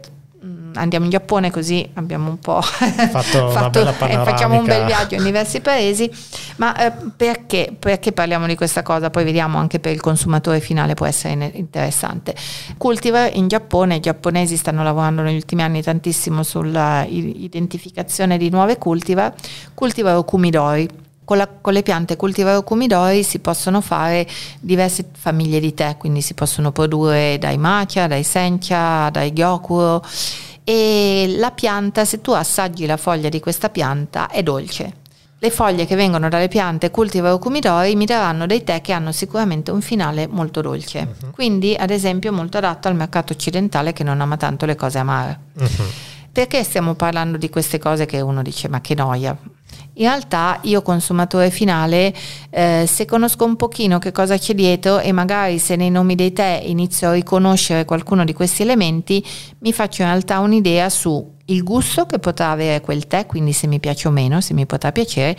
andiamo 0.76 1.06
in 1.06 1.12
Giappone 1.12 1.52
così 1.52 1.88
abbiamo 1.96 2.30
un 2.30 2.40
po' 2.40 2.62
fatto, 2.62 3.50
fatto 3.50 3.80
eh, 4.08 4.14
facciamo 4.24 4.60
un 4.60 4.66
bel 4.66 4.86
viaggio 4.86 5.16
in 5.16 5.24
diversi 5.24 5.62
paesi, 5.62 6.10
ma 6.58 6.76
eh, 6.78 6.92
perché? 7.16 7.76
Perché 7.78 8.12
parliamo 8.12 8.46
di 8.48 8.56
questa 8.56 8.84
cosa? 8.84 9.10
Poi 9.10 9.24
vediamo 9.24 9.58
anche 9.58 9.80
per 9.80 9.92
il 9.92 10.02
consumatore 10.02 10.60
finale 10.60 10.94
può 10.94 11.06
essere 11.06 11.52
interessante. 11.54 12.36
Cultivar 12.78 13.32
in 13.36 13.48
Giappone, 13.48 13.96
i 13.96 14.00
giapponesi 14.00 14.58
stanno 14.58 14.84
lavorando 14.84 15.22
negli 15.22 15.36
ultimi 15.36 15.64
anni 15.64 15.82
tantissimo 15.82 16.44
sull'identificazione 16.44 18.38
di 18.38 18.50
nuove 18.50 18.78
cultivar, 18.78 19.34
cultivar 19.74 20.16
okumidori. 20.16 21.04
Con, 21.26 21.38
la, 21.38 21.48
con, 21.48 21.74
le 21.74 21.82
piante 21.82 22.18
cultivar 22.18 22.56
okumidori 22.56 23.24
si 23.24 23.40
possono 23.40 23.82
fare 23.82 24.28
diverse 24.60 25.10
famiglie 25.12 25.60
di 25.60 25.74
tè, 25.74 25.98
quindi 25.98 26.22
si 26.22 26.36
possono 26.36 26.72
produrre 26.72 27.40
dai 27.40 27.58
matcha, 27.58 28.06
dai 28.06 28.22
sencha, 28.22 29.10
dai 29.10 29.34
gyokuro 29.34 30.04
e 30.66 31.36
la 31.38 31.52
pianta, 31.52 32.06
se 32.06 32.20
tu 32.22 32.32
assaggi 32.32 32.88
la 32.88 32.98
foglia 32.98 33.30
di 33.30 33.40
questa 33.40 33.70
pianta, 33.70 34.28
è 34.28 34.42
dolce. 34.42 35.04
Le 35.38 35.52
foglie 35.52 35.86
che 35.86 35.96
vengono 35.96 36.28
dalle 36.28 36.48
piante 36.48 36.90
cultivar 36.90 37.34
o 37.34 37.38
cumidori 37.38 37.96
mi 37.96 38.06
daranno 38.06 38.48
dei 38.48 38.64
tè 38.64 38.82
che 38.82 38.92
hanno 38.92 39.12
sicuramente 39.12 39.70
un 39.70 39.82
finale 39.82 40.26
molto 40.26 40.62
dolce. 40.62 41.08
Uh-huh. 41.22 41.32
Quindi, 41.32 41.76
ad 41.78 41.92
esempio, 41.92 42.34
molto 42.34 42.58
adatto 42.58 42.88
al 42.88 42.96
mercato 42.96 43.34
occidentale 43.34 43.94
che 43.94 44.04
non 44.04 44.20
ama 44.22 44.38
tanto 44.38 44.66
le 44.66 44.76
cose 44.76 44.98
amare. 44.98 45.40
Uh-huh. 45.60 45.86
Perché 46.32 46.64
stiamo 46.64 46.96
parlando 46.96 47.38
di 47.38 47.50
queste 47.50 47.78
cose 47.78 48.08
che 48.08 48.20
uno 48.20 48.42
dice 48.42 48.68
ma 48.68 48.82
che 48.82 48.96
noia? 48.96 49.38
In 49.98 50.08
realtà 50.08 50.60
io 50.64 50.82
consumatore 50.82 51.50
finale, 51.50 52.14
eh, 52.50 52.86
se 52.88 53.06
conosco 53.06 53.46
un 53.46 53.56
pochino 53.56 53.98
che 53.98 54.12
cosa 54.12 54.38
c'è 54.38 54.54
dietro 54.54 55.00
e 55.00 55.12
magari 55.14 55.58
se 55.58 55.76
nei 55.76 55.90
nomi 55.90 56.16
dei 56.16 56.34
tè 56.34 56.62
inizio 56.66 57.10
a 57.10 57.14
riconoscere 57.14 57.86
qualcuno 57.86 58.26
di 58.26 58.34
questi 58.34 58.62
elementi, 58.62 59.24
mi 59.60 59.72
faccio 59.72 60.02
in 60.02 60.10
realtà 60.10 60.40
un'idea 60.40 60.90
su 60.90 61.34
il 61.46 61.64
gusto 61.64 62.06
che 62.06 62.20
potrà 62.20 62.50
avere 62.50 62.82
quel 62.82 63.08
tè, 63.08 63.26
quindi 63.26 63.54
se 63.54 63.68
mi 63.68 63.80
piace 63.80 64.08
o 64.08 64.12
meno, 64.12 64.42
se 64.42 64.54
mi 64.54 64.66
potrà 64.66 64.92
piacere, 64.92 65.38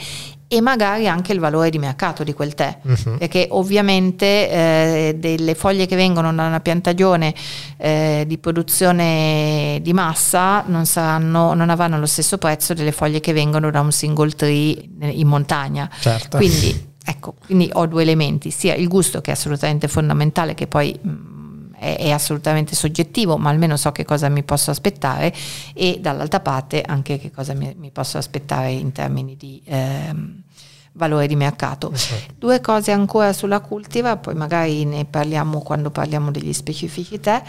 e 0.49 0.61
magari 0.61 1.09
anche 1.09 1.33
il 1.33 1.41
valore 1.41 1.71
di 1.71 1.79
mercato 1.79 2.23
di 2.23 2.33
quel 2.33 2.55
tè, 2.55 2.79
uh-huh. 2.81 3.19
perché 3.19 3.49
ovviamente 3.51 4.49
eh, 4.49 5.17
delle 5.19 5.57
foglie 5.57 5.87
che 5.87 5.97
vengono 5.97 6.33
da 6.33 6.47
una 6.47 6.61
piantagione 6.61 7.35
eh, 7.77 8.25
di 8.29 8.39
produzione 8.39 9.81
di 9.83 9.93
massa 9.93 10.63
non, 10.67 10.87
saranno, 10.87 11.53
non, 11.55 11.69
avranno 11.69 11.99
lo 11.99 12.07
stesso 12.07 12.39
prezzo 12.39 12.75
delle 12.75 12.93
foglie 12.93 13.19
che 13.19 13.33
vengono 13.33 13.71
da 13.73 13.81
un 13.81 13.91
single 13.91 14.31
tree 14.31 14.89
in 15.01 15.27
montagna. 15.27 15.91
Certo. 15.99 16.37
Quindi, 16.37 16.93
ecco, 17.05 17.35
quindi 17.45 17.69
ho 17.73 17.87
due 17.87 18.03
elementi, 18.03 18.51
sia 18.51 18.75
il 18.75 18.87
gusto 18.87 19.21
che 19.21 19.31
è 19.33 19.35
assolutamente 19.35 19.89
fondamentale, 19.89 20.55
che 20.55 20.69
poi... 20.69 21.35
È, 21.79 21.97
è, 21.99 22.11
assolutamente 22.11 22.75
soggettivo, 22.75 23.37
ma 23.37 23.51
almeno 23.51 23.77
so 23.77 23.93
che 23.93 24.05
cosa 24.05 24.29
mi 24.29 24.43
posso 24.43 24.71
aspettare 24.71 25.33
e 25.75 25.99
dall'altra 26.01 26.41
parte 26.41 26.83
anche 26.83 27.19
che 27.19 27.31
cosa 27.31 27.53
mi, 27.55 27.75
mi 27.77 27.91
posso 27.91 28.19
aspettare 28.19 28.71
in 28.71 28.93
termini 28.93 29.37
di 29.37 29.61
ehm, 29.65 30.43
valore 30.93 31.27
di 31.27 31.37
mercato. 31.37 31.93
Esatto. 31.93 32.35
Due 32.39 32.61
cose 32.61 32.93
ancora 32.93 33.33
sulla 33.33 33.61
cultiva, 33.61 34.17
poi 34.17 34.35
magari 34.35 34.85
ne 34.85 35.05
parliamo 35.05 35.61
quando 35.61 35.91
parliamo 35.91 36.31
degli 36.31 36.53
specifici 36.53 37.21
tè. 37.21 37.43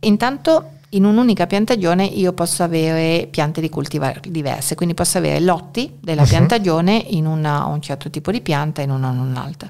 Intanto 0.00 0.70
in 0.90 1.04
un'unica 1.04 1.46
piantagione 1.46 2.04
io 2.04 2.32
posso 2.32 2.62
avere 2.62 3.26
piante 3.26 3.60
di 3.60 3.68
cultivar 3.68 4.20
diverse, 4.20 4.74
quindi 4.74 4.94
posso 4.94 5.18
avere 5.18 5.40
lotti 5.40 5.96
della 6.00 6.22
uh-huh. 6.22 6.28
piantagione 6.28 6.94
in 7.08 7.26
una, 7.26 7.64
un 7.66 7.80
certo 7.80 8.08
tipo 8.08 8.30
di 8.30 8.40
pianta 8.40 8.80
e 8.80 8.84
in 8.84 8.90
una 8.90 9.10
in 9.10 9.18
un'altra. 9.18 9.68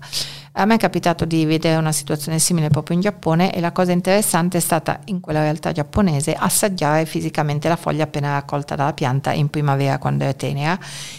A 0.59 0.65
me 0.65 0.77
è 0.77 0.79
capitato 0.79 1.27
di 1.27 1.45
vedere 1.45 1.77
una 1.77 1.93
situazione 1.93 2.39
simile 2.39 2.71
proprio 2.71 2.97
in 2.97 3.03
Giappone 3.03 3.53
e 3.53 3.61
la 3.61 3.73
cosa 3.73 3.93
interessante 3.93 4.57
è 4.57 4.61
stata 4.61 5.01
in 5.07 5.21
quella 5.21 5.43
realtà 5.43 5.71
giapponese 5.71 6.33
assaggiare 6.33 7.05
fisicamente 7.05 7.69
la 7.69 7.77
foglia 7.77 8.05
appena 8.05 8.33
raccolta 8.33 8.75
dalla 8.75 8.95
pianta 8.95 9.33
in 9.33 9.51
primavera 9.51 9.99
quando 9.99 10.25
è 10.25 10.35
tenera 10.35 10.79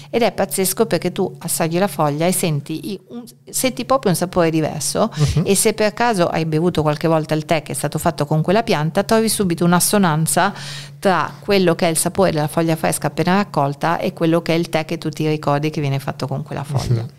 ed 0.09 0.23
è 0.23 0.31
pazzesco 0.31 0.87
perché 0.87 1.11
tu 1.11 1.31
assaggi 1.37 1.77
la 1.77 1.87
foglia 1.87 2.25
e 2.25 2.31
senti, 2.31 2.99
un, 3.09 3.23
senti 3.47 3.85
proprio 3.85 4.09
un 4.09 4.17
sapore 4.17 4.49
diverso 4.49 5.11
uh-huh. 5.15 5.43
e 5.45 5.53
se 5.53 5.73
per 5.73 5.93
caso 5.93 6.25
hai 6.25 6.47
bevuto 6.47 6.81
qualche 6.81 7.07
volta 7.07 7.35
il 7.35 7.45
tè 7.45 7.61
che 7.61 7.73
è 7.73 7.75
stato 7.75 7.99
fatto 7.99 8.25
con 8.25 8.41
quella 8.41 8.63
pianta 8.63 9.03
trovi 9.03 9.29
subito 9.29 9.63
un'assonanza 9.65 10.51
tra 10.97 11.31
quello 11.39 11.75
che 11.75 11.85
è 11.85 11.89
il 11.89 11.97
sapore 11.97 12.31
della 12.31 12.47
foglia 12.47 12.75
fresca 12.75 13.05
appena 13.05 13.35
raccolta 13.35 13.99
e 13.99 14.13
quello 14.13 14.41
che 14.41 14.55
è 14.55 14.57
il 14.57 14.69
tè 14.69 14.83
che 14.83 14.97
tu 14.97 15.09
ti 15.09 15.27
ricordi 15.27 15.69
che 15.69 15.79
viene 15.79 15.99
fatto 15.99 16.25
con 16.27 16.41
quella 16.41 16.63
foglia. 16.63 17.01
Uh-huh. 17.01 17.16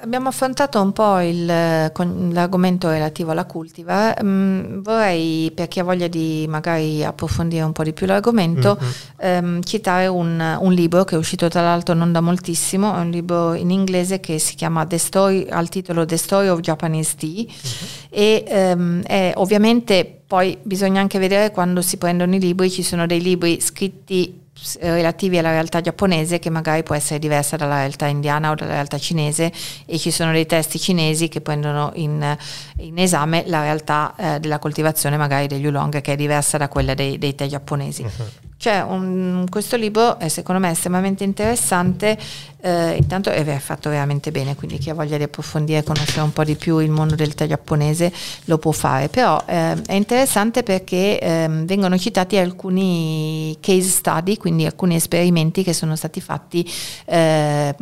Abbiamo 0.00 0.28
affrontato 0.28 0.80
un 0.80 0.92
po' 0.92 1.18
il, 1.20 1.44
l'argomento 1.44 2.88
relativo 2.88 3.32
alla 3.32 3.46
cultiva. 3.46 4.16
Mm, 4.22 4.80
vorrei, 4.80 5.50
per 5.52 5.68
chi 5.68 5.80
ha 5.80 5.84
voglia 5.84 6.06
di 6.06 6.46
magari 6.48 7.04
approfondire 7.04 7.62
un 7.62 7.72
po' 7.72 7.82
di 7.82 7.92
più 7.92 8.06
l'argomento, 8.06 8.78
mm-hmm. 8.80 8.90
ehm, 9.18 9.62
citare 9.62 10.06
un, 10.06 10.58
un, 10.60 10.72
libro 10.72 11.04
che 11.04 11.16
è 11.16 11.18
uscito 11.18 11.48
tra 11.48 11.62
l'altro 11.62 11.94
non 11.94 12.12
da 12.12 12.20
moltissimo, 12.20 12.94
è 12.94 13.00
un 13.00 13.10
libro 13.10 13.54
in 13.54 13.70
inglese 13.70 14.20
che 14.20 14.38
si 14.38 14.54
chiama 14.54 14.86
The 14.86 14.98
Story, 14.98 15.46
al 15.48 15.68
titolo 15.68 16.04
The 16.04 16.16
Story 16.16 16.48
of 16.48 16.60
Japanese 16.60 17.14
Tea 17.16 17.30
mm-hmm. 17.30 17.48
e 18.10 18.44
ehm, 18.46 19.02
è, 19.02 19.32
ovviamente 19.36 20.22
poi 20.28 20.58
bisogna 20.62 21.00
anche 21.00 21.18
vedere 21.18 21.50
quando 21.50 21.80
si 21.80 21.96
prendono 21.96 22.34
i 22.34 22.38
libri, 22.38 22.70
ci 22.70 22.82
sono 22.82 23.06
dei 23.06 23.20
libri 23.20 23.60
scritti 23.60 24.46
relativi 24.80 25.38
alla 25.38 25.50
realtà 25.50 25.80
giapponese 25.80 26.38
che 26.38 26.50
magari 26.50 26.82
può 26.82 26.94
essere 26.94 27.18
diversa 27.18 27.56
dalla 27.56 27.78
realtà 27.78 28.06
indiana 28.06 28.50
o 28.50 28.54
dalla 28.54 28.72
realtà 28.72 28.98
cinese 28.98 29.52
e 29.86 29.98
ci 29.98 30.10
sono 30.10 30.32
dei 30.32 30.46
testi 30.46 30.78
cinesi 30.78 31.28
che 31.28 31.40
prendono 31.40 31.92
in, 31.94 32.36
in 32.78 32.98
esame 32.98 33.44
la 33.46 33.62
realtà 33.62 34.14
eh, 34.16 34.40
della 34.40 34.58
coltivazione 34.58 35.16
magari 35.16 35.46
degli 35.46 35.66
oolong 35.66 36.00
che 36.00 36.12
è 36.12 36.16
diversa 36.16 36.58
da 36.58 36.68
quella 36.68 36.94
dei, 36.94 37.18
dei 37.18 37.34
tè 37.34 37.46
giapponesi. 37.46 38.02
Uh-huh. 38.02 38.26
Cioè, 38.68 38.82
un, 38.82 39.46
questo 39.48 39.76
libro 39.76 40.18
è 40.18 40.28
secondo 40.28 40.60
me 40.60 40.72
estremamente 40.72 41.24
interessante, 41.24 42.18
eh, 42.60 42.96
intanto 42.96 43.30
è 43.30 43.42
fatto 43.60 43.88
veramente 43.88 44.30
bene, 44.30 44.56
quindi 44.56 44.76
chi 44.76 44.90
ha 44.90 44.94
voglia 44.94 45.16
di 45.16 45.22
approfondire 45.22 45.78
e 45.78 45.82
conoscere 45.82 46.20
un 46.20 46.34
po' 46.34 46.44
di 46.44 46.54
più 46.54 46.76
il 46.76 46.90
mondo 46.90 47.14
del 47.14 47.32
tè 47.32 47.46
giapponese 47.46 48.12
lo 48.44 48.58
può 48.58 48.72
fare, 48.72 49.08
però 49.08 49.42
eh, 49.46 49.72
è 49.86 49.94
interessante 49.94 50.62
perché 50.62 51.18
eh, 51.18 51.46
vengono 51.48 51.96
citati 51.96 52.36
alcuni 52.36 53.56
case 53.58 53.88
study, 53.88 54.36
quindi 54.36 54.66
alcuni 54.66 54.96
esperimenti 54.96 55.62
che 55.62 55.72
sono 55.72 55.96
stati 55.96 56.20
fatti 56.20 56.70
eh, 57.06 57.74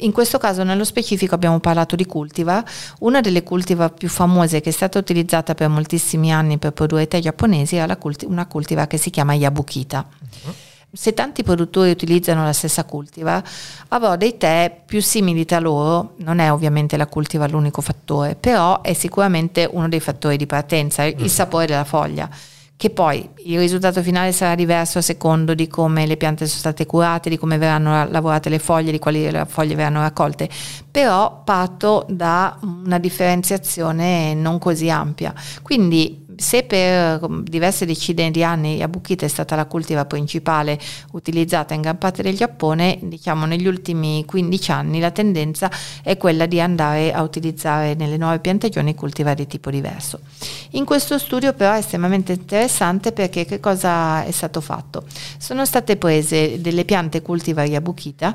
in 0.00 0.12
questo 0.12 0.38
caso 0.38 0.62
nello 0.62 0.84
specifico 0.84 1.34
abbiamo 1.34 1.58
parlato 1.60 1.96
di 1.96 2.06
cultivar, 2.06 2.64
una 3.00 3.20
delle 3.20 3.42
cultivar 3.42 3.92
più 3.92 4.08
famose 4.08 4.60
che 4.60 4.70
è 4.70 4.72
stata 4.72 4.98
utilizzata 4.98 5.54
per 5.54 5.68
moltissimi 5.68 6.32
anni 6.32 6.58
per 6.58 6.72
produrre 6.72 7.08
tè 7.08 7.20
giapponesi 7.20 7.76
era 7.76 7.96
culti- 7.96 8.26
una 8.26 8.46
cultivar 8.46 8.86
che 8.86 8.96
si 8.96 9.10
chiama 9.10 9.34
Yabukita. 9.34 10.06
Uh-huh. 10.44 10.52
Se 10.92 11.14
tanti 11.14 11.44
produttori 11.44 11.90
utilizzano 11.90 12.42
la 12.42 12.52
stessa 12.52 12.84
cultivar, 12.84 13.42
avrò 13.88 14.16
dei 14.16 14.36
tè 14.36 14.82
più 14.84 15.00
simili 15.00 15.44
tra 15.44 15.60
loro, 15.60 16.14
non 16.16 16.40
è 16.40 16.50
ovviamente 16.50 16.96
la 16.96 17.06
cultivar 17.06 17.50
l'unico 17.50 17.80
fattore, 17.80 18.34
però 18.34 18.80
è 18.80 18.92
sicuramente 18.92 19.68
uno 19.70 19.88
dei 19.88 20.00
fattori 20.00 20.36
di 20.36 20.46
partenza, 20.46 21.04
il 21.04 21.14
uh-huh. 21.16 21.26
sapore 21.28 21.66
della 21.66 21.84
foglia 21.84 22.28
che 22.80 22.88
poi 22.88 23.28
il 23.44 23.58
risultato 23.58 24.00
finale 24.00 24.32
sarà 24.32 24.54
diverso 24.54 24.96
a 24.96 25.02
secondo 25.02 25.52
di 25.52 25.68
come 25.68 26.06
le 26.06 26.16
piante 26.16 26.46
sono 26.46 26.60
state 26.60 26.86
curate, 26.86 27.28
di 27.28 27.36
come 27.36 27.58
verranno 27.58 28.08
lavorate 28.08 28.48
le 28.48 28.58
foglie, 28.58 28.90
di 28.90 28.98
quali 28.98 29.30
foglie 29.46 29.74
verranno 29.74 30.00
raccolte, 30.00 30.48
però 30.90 31.42
parto 31.44 32.06
da 32.08 32.58
una 32.62 32.98
differenziazione 32.98 34.32
non 34.32 34.58
così 34.58 34.88
ampia. 34.88 35.34
Quindi 35.60 36.19
se 36.40 36.62
per 36.62 37.20
diverse 37.42 37.84
decine 37.84 38.30
di 38.30 38.42
anni 38.42 38.76
Yabukita 38.76 39.26
è 39.26 39.28
stata 39.28 39.56
la 39.56 39.66
cultiva 39.66 40.06
principale 40.06 40.78
utilizzata 41.12 41.74
in 41.74 41.82
gran 41.82 41.98
parte 41.98 42.22
del 42.22 42.34
Giappone, 42.34 42.98
diciamo 43.02 43.44
negli 43.44 43.66
ultimi 43.66 44.24
15 44.24 44.70
anni 44.70 45.00
la 45.00 45.10
tendenza 45.10 45.70
è 46.02 46.16
quella 46.16 46.46
di 46.46 46.58
andare 46.58 47.12
a 47.12 47.20
utilizzare 47.20 47.94
nelle 47.94 48.16
nuove 48.16 48.38
piantagioni 48.38 48.94
cultivar 48.94 49.34
di 49.34 49.46
tipo 49.46 49.70
diverso. 49.70 50.20
In 50.70 50.86
questo 50.86 51.18
studio 51.18 51.52
però 51.52 51.74
è 51.74 51.78
estremamente 51.78 52.32
interessante 52.32 53.12
perché 53.12 53.44
che 53.44 53.60
cosa 53.60 54.24
è 54.24 54.30
stato 54.30 54.62
fatto? 54.62 55.04
Sono 55.36 55.66
state 55.66 55.96
prese 55.96 56.58
delle 56.60 56.86
piante 56.86 57.20
cultivar 57.20 57.66
Yabukita 57.66 58.34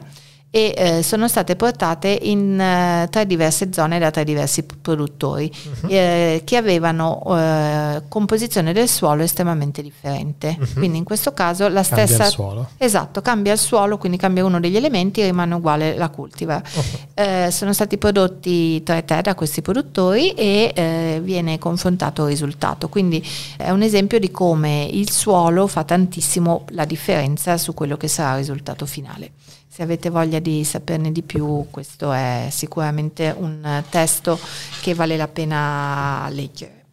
e 0.55 0.73
eh, 0.77 1.03
sono 1.03 1.27
state 1.27 1.57
portate 1.57 2.17
in 2.21 2.53
uh, 2.53 3.09
tre 3.09 3.25
diverse 3.25 3.73
zone 3.73 3.99
da 3.99 4.09
tre 4.09 4.23
diversi 4.23 4.63
produttori 4.63 5.51
uh-huh. 5.51 5.89
eh, 5.89 6.43
che 6.45 6.55
avevano 6.55 7.21
uh, 7.25 8.03
composizione 8.07 8.71
del 8.71 8.87
suolo 8.87 9.23
estremamente 9.23 9.81
differente. 9.81 10.55
Uh-huh. 10.57 10.73
Quindi 10.75 10.97
in 10.97 11.03
questo 11.03 11.33
caso 11.33 11.67
la 11.67 11.81
cambia 11.81 12.05
stessa... 12.05 12.25
Il 12.27 12.31
suolo. 12.31 12.69
Esatto, 12.77 13.21
cambia 13.21 13.51
il 13.51 13.59
suolo, 13.59 13.97
quindi 13.97 14.17
cambia 14.17 14.45
uno 14.45 14.61
degli 14.61 14.77
elementi 14.77 15.19
e 15.19 15.25
rimane 15.25 15.55
uguale 15.55 15.97
la 15.97 16.07
cultivar. 16.07 16.61
Uh-huh. 16.73 16.83
Eh, 17.15 17.51
sono 17.51 17.73
stati 17.73 17.97
prodotti 17.97 18.81
tre 18.81 19.03
tè 19.03 19.19
da 19.19 19.35
questi 19.35 19.61
produttori 19.61 20.31
e 20.35 20.71
eh, 20.73 21.19
viene 21.21 21.59
confrontato 21.59 22.21
il 22.21 22.29
risultato. 22.29 22.87
Quindi 22.87 23.21
è 23.57 23.71
un 23.71 23.81
esempio 23.81 24.19
di 24.19 24.31
come 24.31 24.87
il 24.89 25.11
suolo 25.11 25.67
fa 25.67 25.83
tantissimo 25.83 26.63
la 26.69 26.85
differenza 26.85 27.57
su 27.57 27.73
quello 27.73 27.97
che 27.97 28.07
sarà 28.07 28.31
il 28.31 28.37
risultato 28.37 28.85
finale. 28.85 29.31
Se 29.75 29.83
avete 29.83 30.09
voglia 30.09 30.39
di 30.39 30.63
saperne 30.63 31.11
di 31.11 31.21
più, 31.21 31.67
questo 31.69 32.13
è 32.13 32.47
sicuramente 32.49 33.35
un 33.37 33.83
testo 33.89 34.39
che 34.79 34.93
vale 34.93 35.17
la 35.17 35.27
pena 35.27 36.29
leggere. 36.31 36.85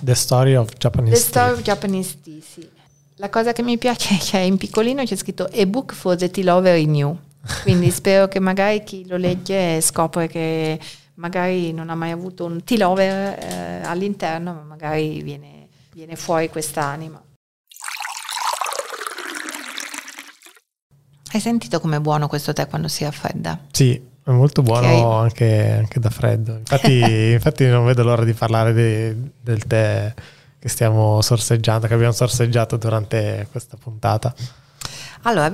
The 0.00 0.16
Story 0.16 0.56
of 0.56 0.68
Japanese 0.76 1.14
The 1.14 1.20
Story 1.20 1.52
of 1.52 1.62
Japanese 1.62 2.16
Tea, 2.20 2.40
sì. 2.40 2.68
La 3.18 3.30
cosa 3.30 3.52
che 3.52 3.62
mi 3.62 3.78
piace 3.78 4.16
è 4.16 4.18
che 4.18 4.38
in 4.38 4.56
piccolino 4.56 5.04
c'è 5.04 5.14
scritto 5.14 5.48
A 5.48 5.66
book 5.66 5.94
for 5.94 6.16
the 6.16 6.28
tea 6.28 6.42
lover 6.42 6.76
in 6.76 6.96
you. 6.96 7.16
Quindi 7.62 7.88
spero 7.92 8.26
che 8.26 8.40
magari 8.40 8.82
chi 8.82 9.06
lo 9.06 9.16
legge 9.16 9.80
scopre 9.80 10.26
che 10.26 10.76
magari 11.14 11.72
non 11.72 11.88
ha 11.88 11.94
mai 11.94 12.10
avuto 12.10 12.46
un 12.46 12.64
tea 12.64 12.78
lover 12.78 13.38
eh, 13.38 13.80
all'interno, 13.84 14.54
ma 14.54 14.62
magari 14.62 15.22
viene, 15.22 15.68
viene 15.92 16.16
fuori 16.16 16.48
quest'anima. 16.48 17.22
Hai 21.38 21.44
sentito 21.44 21.78
com'è 21.78 22.00
buono 22.00 22.26
questo 22.26 22.52
tè 22.52 22.66
quando 22.66 22.88
si 22.88 23.04
raffredda? 23.04 23.60
Sì, 23.70 23.94
è 23.94 24.30
molto 24.30 24.60
buono 24.62 25.18
anche, 25.20 25.70
anche, 25.70 26.00
da 26.00 26.10
freddo. 26.10 26.56
Infatti, 26.56 26.98
infatti, 27.30 27.64
non 27.66 27.84
vedo 27.84 28.02
l'ora 28.02 28.24
di 28.24 28.32
parlare 28.32 28.74
di, 28.74 29.30
del 29.40 29.64
tè 29.64 30.12
che 30.58 30.68
stiamo 30.68 31.22
sorseggiando, 31.22 31.86
che 31.86 31.94
abbiamo 31.94 32.12
sorseggiato 32.12 32.76
durante 32.76 33.46
questa 33.52 33.76
puntata. 33.80 34.34
Allora, 35.22 35.52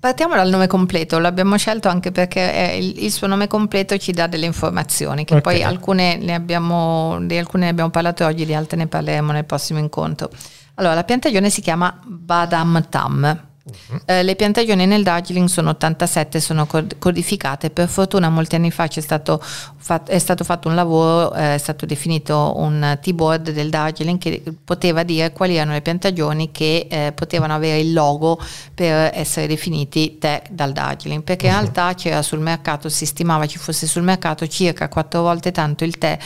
partiamo 0.00 0.34
dal 0.34 0.48
nome 0.48 0.66
completo. 0.66 1.20
L'abbiamo 1.20 1.56
scelto 1.56 1.86
anche 1.86 2.10
perché 2.10 2.74
il, 2.76 3.04
il, 3.04 3.12
suo 3.12 3.28
nome 3.28 3.46
completo 3.46 3.96
ci 3.98 4.10
dà 4.10 4.26
delle 4.26 4.46
informazioni, 4.46 5.24
che 5.24 5.36
okay. 5.36 5.58
poi 5.58 5.62
alcune 5.62 6.16
ne 6.16 6.34
abbiamo, 6.34 7.18
di 7.20 7.38
alcune 7.38 7.66
ne 7.66 7.70
abbiamo 7.70 7.90
parlato 7.90 8.26
oggi, 8.26 8.44
di 8.44 8.54
altre 8.54 8.78
ne 8.78 8.88
parleremo 8.88 9.30
nel 9.30 9.44
prossimo 9.44 9.78
incontro. 9.78 10.28
Allora, 10.74 10.94
la 10.94 11.04
piantagione 11.04 11.50
si 11.50 11.60
chiama 11.60 11.96
Badam 12.04 12.84
Tam. 12.88 13.48
Eh, 14.06 14.22
le 14.22 14.36
piantagioni 14.36 14.86
nel 14.86 15.02
Darjeeling 15.02 15.46
sono 15.48 15.70
87, 15.70 16.40
sono 16.40 16.66
codificate. 16.98 17.70
Per 17.70 17.88
fortuna 17.88 18.30
molti 18.30 18.54
anni 18.54 18.70
fa 18.70 18.88
stato 18.90 19.38
fatto, 19.40 20.10
è 20.10 20.18
stato 20.18 20.44
fatto 20.44 20.68
un 20.68 20.74
lavoro, 20.74 21.32
eh, 21.34 21.54
è 21.54 21.58
stato 21.58 21.84
definito 21.84 22.54
un 22.56 22.98
T-board 23.00 23.50
del 23.50 23.68
Darjeeling 23.68 24.18
che 24.18 24.42
poteva 24.64 25.02
dire 25.02 25.32
quali 25.32 25.56
erano 25.56 25.72
le 25.72 25.82
piantagioni 25.82 26.50
che 26.50 26.86
eh, 26.90 27.12
potevano 27.12 27.54
avere 27.54 27.80
il 27.80 27.92
logo 27.92 28.40
per 28.74 29.10
essere 29.14 29.46
definiti 29.46 30.16
tè 30.18 30.42
dal 30.50 30.72
Darjeeling, 30.72 31.22
perché 31.22 31.46
in 31.46 31.52
realtà 31.52 31.94
c'era 31.94 32.22
sul 32.22 32.40
mercato, 32.40 32.88
si 32.88 33.04
stimava 33.04 33.46
ci 33.46 33.58
fosse 33.58 33.86
sul 33.86 34.02
mercato 34.02 34.46
circa 34.46 34.88
quattro 34.88 35.22
volte 35.22 35.52
tanto 35.52 35.84
il 35.84 35.98
tè 35.98 36.18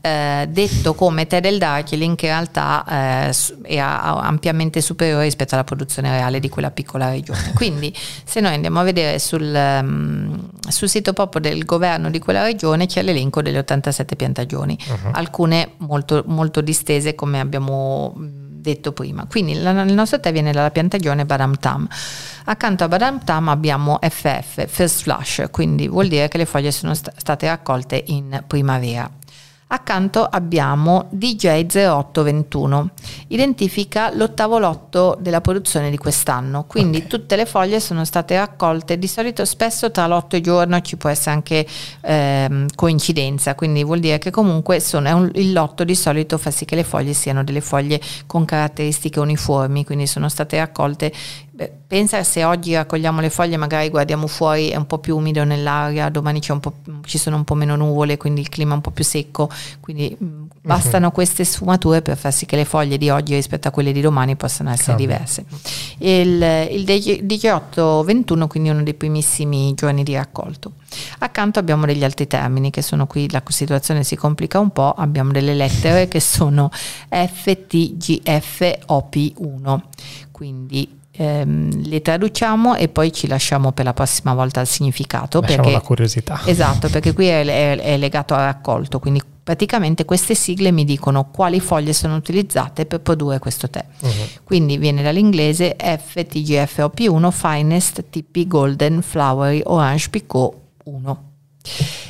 eh, 0.00 0.46
detto 0.48 0.94
come 0.94 1.26
tè 1.26 1.40
del 1.40 1.58
Darjeeling 1.58 2.16
che 2.16 2.26
in 2.26 2.32
realtà 2.32 3.28
eh, 3.28 3.34
era 3.62 4.20
ampiamente 4.20 4.80
superiore 4.80 5.24
rispetto 5.24 5.54
alla 5.54 5.64
produzione 5.64 6.10
reale 6.10 6.40
di 6.40 6.48
quella 6.48 6.70
piccola 6.70 7.10
regione. 7.10 7.52
Quindi 7.54 7.94
se 8.24 8.40
noi 8.40 8.54
andiamo 8.54 8.80
a 8.80 8.82
vedere 8.82 9.18
sul, 9.18 9.42
um, 9.42 10.48
sul 10.68 10.88
sito 10.88 11.12
proprio 11.12 11.40
del 11.40 11.64
governo 11.64 12.10
di 12.10 12.18
quella 12.18 12.42
regione 12.42 12.86
c'è 12.86 13.02
l'elenco 13.02 13.42
delle 13.42 13.58
87 13.58 14.16
piantagioni, 14.16 14.78
uh-huh. 14.86 15.10
alcune 15.12 15.72
molto, 15.78 16.22
molto 16.26 16.60
distese 16.60 17.14
come 17.14 17.40
abbiamo 17.40 18.14
detto 18.66 18.92
prima. 18.92 19.26
Quindi 19.26 19.54
la, 19.60 19.82
il 19.82 19.92
nostro 19.92 20.18
tè 20.18 20.32
viene 20.32 20.52
dalla 20.52 20.70
piantagione 20.70 21.24
Badam 21.24 21.56
Tam. 21.58 21.86
Accanto 22.46 22.84
a 22.84 22.88
Badam 22.88 23.24
Tam 23.24 23.48
abbiamo 23.48 23.98
FF, 24.02 24.66
First 24.66 25.02
Flush, 25.02 25.44
quindi 25.50 25.88
vuol 25.88 26.08
dire 26.08 26.28
che 26.28 26.38
le 26.38 26.46
foglie 26.46 26.72
sono 26.72 26.94
st- 26.94 27.12
state 27.16 27.46
raccolte 27.46 28.02
in 28.06 28.42
primavera. 28.46 29.08
Accanto 29.68 30.24
abbiamo 30.24 31.08
DJ0821, 31.12 32.86
identifica 33.28 34.14
l'ottavo 34.14 34.60
lotto 34.60 35.18
della 35.18 35.40
produzione 35.40 35.90
di 35.90 35.96
quest'anno, 35.96 36.66
quindi 36.68 36.98
okay. 36.98 37.08
tutte 37.08 37.34
le 37.34 37.46
foglie 37.46 37.80
sono 37.80 38.04
state 38.04 38.36
raccolte. 38.36 38.96
Di 38.96 39.08
solito 39.08 39.44
spesso 39.44 39.90
tra 39.90 40.06
l'otto 40.06 40.36
e 40.36 40.38
il 40.38 40.44
giorno, 40.44 40.80
ci 40.82 40.96
può 40.96 41.10
essere 41.10 41.34
anche 41.34 41.66
ehm, 42.02 42.66
coincidenza, 42.76 43.56
quindi 43.56 43.82
vuol 43.82 43.98
dire 43.98 44.18
che 44.18 44.30
comunque 44.30 44.78
sono, 44.78 45.12
un, 45.16 45.30
il 45.34 45.52
lotto 45.52 45.82
di 45.82 45.96
solito 45.96 46.38
fa 46.38 46.52
sì 46.52 46.64
che 46.64 46.76
le 46.76 46.84
foglie 46.84 47.12
siano 47.12 47.42
delle 47.42 47.60
foglie 47.60 48.00
con 48.26 48.44
caratteristiche 48.44 49.18
uniformi, 49.18 49.84
quindi 49.84 50.06
sono 50.06 50.28
state 50.28 50.58
raccolte 50.58 51.12
pensa 51.86 52.22
se 52.22 52.44
oggi 52.44 52.74
raccogliamo 52.74 53.20
le 53.20 53.30
foglie, 53.30 53.56
magari 53.56 53.88
guardiamo 53.88 54.26
fuori, 54.26 54.68
è 54.68 54.76
un 54.76 54.86
po' 54.86 54.98
più 54.98 55.16
umido 55.16 55.42
nell'aria, 55.44 56.10
domani 56.10 56.40
ci 56.40 57.18
sono 57.18 57.36
un 57.36 57.44
po' 57.44 57.54
meno 57.54 57.76
nuvole, 57.76 58.16
quindi 58.16 58.42
il 58.42 58.48
clima 58.48 58.72
è 58.72 58.74
un 58.74 58.82
po' 58.82 58.90
più 58.90 59.04
secco, 59.04 59.48
quindi 59.80 60.16
mm, 60.22 60.44
bastano 60.62 61.06
uh-huh. 61.06 61.12
queste 61.12 61.44
sfumature 61.44 62.02
per 62.02 62.16
far 62.16 62.32
sì 62.32 62.44
che 62.44 62.56
le 62.56 62.64
foglie 62.64 62.98
di 62.98 63.08
oggi 63.08 63.34
rispetto 63.34 63.68
a 63.68 63.70
quelle 63.70 63.92
di 63.92 64.00
domani 64.00 64.34
possano 64.36 64.70
essere 64.70 64.96
Cambio. 64.96 65.06
diverse. 65.06 65.44
Il, 65.98 66.42
il 66.70 66.84
18-21 66.84 68.46
quindi 68.46 68.68
uno 68.68 68.82
dei 68.82 68.94
primissimi 68.94 69.72
giorni 69.74 70.02
di 70.02 70.14
raccolto. 70.14 70.72
Accanto 71.18 71.58
abbiamo 71.58 71.86
degli 71.86 72.04
altri 72.04 72.26
termini 72.26 72.70
che 72.70 72.82
sono 72.82 73.06
qui, 73.06 73.30
la 73.30 73.42
situazione 73.46 74.04
si 74.04 74.16
complica 74.16 74.58
un 74.58 74.70
po', 74.70 74.92
abbiamo 74.92 75.32
delle 75.32 75.54
lettere 75.54 76.08
che 76.08 76.20
sono 76.20 76.70
FTGFOP1, 77.10 79.80
quindi 80.30 80.95
ehm, 81.16 81.88
le 81.88 82.02
traduciamo 82.02 82.76
e 82.76 82.88
poi 82.88 83.12
ci 83.12 83.26
lasciamo 83.26 83.72
per 83.72 83.84
la 83.84 83.92
prossima 83.92 84.34
volta 84.34 84.60
il 84.60 84.66
significato. 84.66 85.40
Lasciamo 85.40 85.62
perché, 85.62 85.76
la 85.78 85.82
curiosità. 85.82 86.40
Esatto, 86.44 86.88
perché 86.88 87.12
qui 87.12 87.26
è, 87.26 87.44
è, 87.44 87.78
è 87.78 87.96
legato 87.96 88.34
al 88.34 88.40
raccolto, 88.40 88.98
quindi 88.98 89.22
praticamente 89.46 90.04
queste 90.04 90.34
sigle 90.34 90.72
mi 90.72 90.84
dicono 90.84 91.30
quali 91.30 91.60
foglie 91.60 91.92
sono 91.92 92.16
utilizzate 92.16 92.84
per 92.84 93.00
produrre 93.00 93.38
questo 93.38 93.70
tè. 93.70 93.84
Uh-huh. 94.00 94.10
Quindi 94.42 94.76
viene 94.76 95.02
dall'inglese 95.02 95.76
FTGFOP1 95.78 97.30
Finest 97.30 98.04
TP 98.10 98.46
Golden 98.46 99.02
Flowery 99.02 99.60
Orange 99.64 100.08
Picot 100.10 100.54
1. 100.84 101.30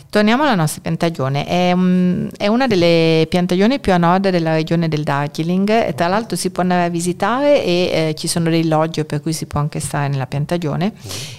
Torniamo 0.08 0.44
alla 0.44 0.54
nostra 0.54 0.80
piantagione, 0.80 1.44
è, 1.44 1.72
um, 1.72 2.28
è, 2.36 2.46
una 2.46 2.66
delle 2.66 3.26
piantagioni 3.28 3.80
più 3.80 3.92
a 3.92 3.98
nord 3.98 4.30
della 4.30 4.54
regione 4.54 4.88
del 4.88 5.02
Darjeeling, 5.02 5.94
tra 5.94 6.06
l'altro 6.06 6.36
si 6.36 6.50
può 6.50 6.62
andare 6.62 6.84
a 6.84 6.88
visitare 6.88 7.62
e 7.62 7.70
eh, 8.08 8.14
ci 8.16 8.26
sono 8.26 8.48
dei 8.48 8.66
loggi 8.66 9.04
per 9.04 9.20
cui 9.20 9.32
si 9.32 9.46
può 9.46 9.60
anche 9.60 9.80
stare 9.80 10.08
nella 10.08 10.26
piantagione. 10.26 10.92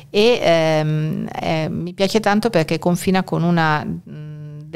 E 0.09 0.39
ehm, 0.41 1.27
eh, 1.41 1.69
mi 1.69 1.93
piace 1.93 2.19
tanto 2.19 2.49
perché 2.49 2.77
confina 2.77 3.23
con 3.23 3.43
una 3.43 3.85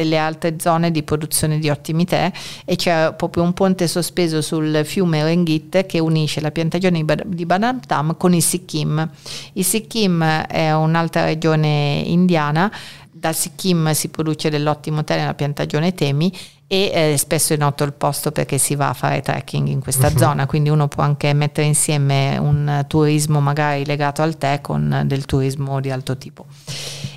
delle 0.01 0.17
altre 0.17 0.55
zone 0.59 0.91
di 0.91 1.03
produzione 1.03 1.59
di 1.59 1.69
ottimi 1.69 2.05
tè 2.05 2.31
e 2.65 2.75
c'è 2.75 3.13
proprio 3.15 3.43
un 3.43 3.53
ponte 3.53 3.87
sospeso 3.87 4.41
sul 4.41 4.81
fiume 4.83 5.23
Rengit 5.23 5.85
che 5.85 5.99
unisce 5.99 6.41
la 6.41 6.51
piantagione 6.51 7.03
di 7.25 7.45
Badam 7.45 7.79
Tam 7.85 8.17
con 8.17 8.33
il 8.33 8.43
Sikkim. 8.43 9.09
Il 9.53 9.65
Sikkim 9.65 10.23
è 10.23 10.73
un'altra 10.73 11.25
regione 11.25 12.01
indiana 12.05 12.71
dal 13.21 13.35
Sikkim 13.35 13.91
si 13.91 14.09
produce 14.09 14.49
dell'ottimo 14.49 15.03
tè 15.03 15.15
nella 15.15 15.35
piantagione 15.35 15.93
Temi 15.93 16.35
e 16.65 16.89
eh, 16.93 17.17
spesso 17.17 17.53
è 17.53 17.57
noto 17.57 17.83
il 17.83 17.93
posto 17.93 18.31
perché 18.31 18.57
si 18.57 18.75
va 18.75 18.89
a 18.89 18.93
fare 18.93 19.21
trekking 19.21 19.67
in 19.67 19.79
questa 19.79 20.07
uh-huh. 20.07 20.17
zona, 20.17 20.45
quindi 20.47 20.69
uno 20.69 20.87
può 20.87 21.03
anche 21.03 21.31
mettere 21.33 21.67
insieme 21.67 22.37
un 22.37 22.85
turismo 22.87 23.41
magari 23.41 23.85
legato 23.85 24.23
al 24.23 24.37
tè 24.37 24.61
con 24.61 25.03
del 25.05 25.25
turismo 25.25 25.79
di 25.81 25.91
alto 25.91 26.17
tipo. 26.17 26.45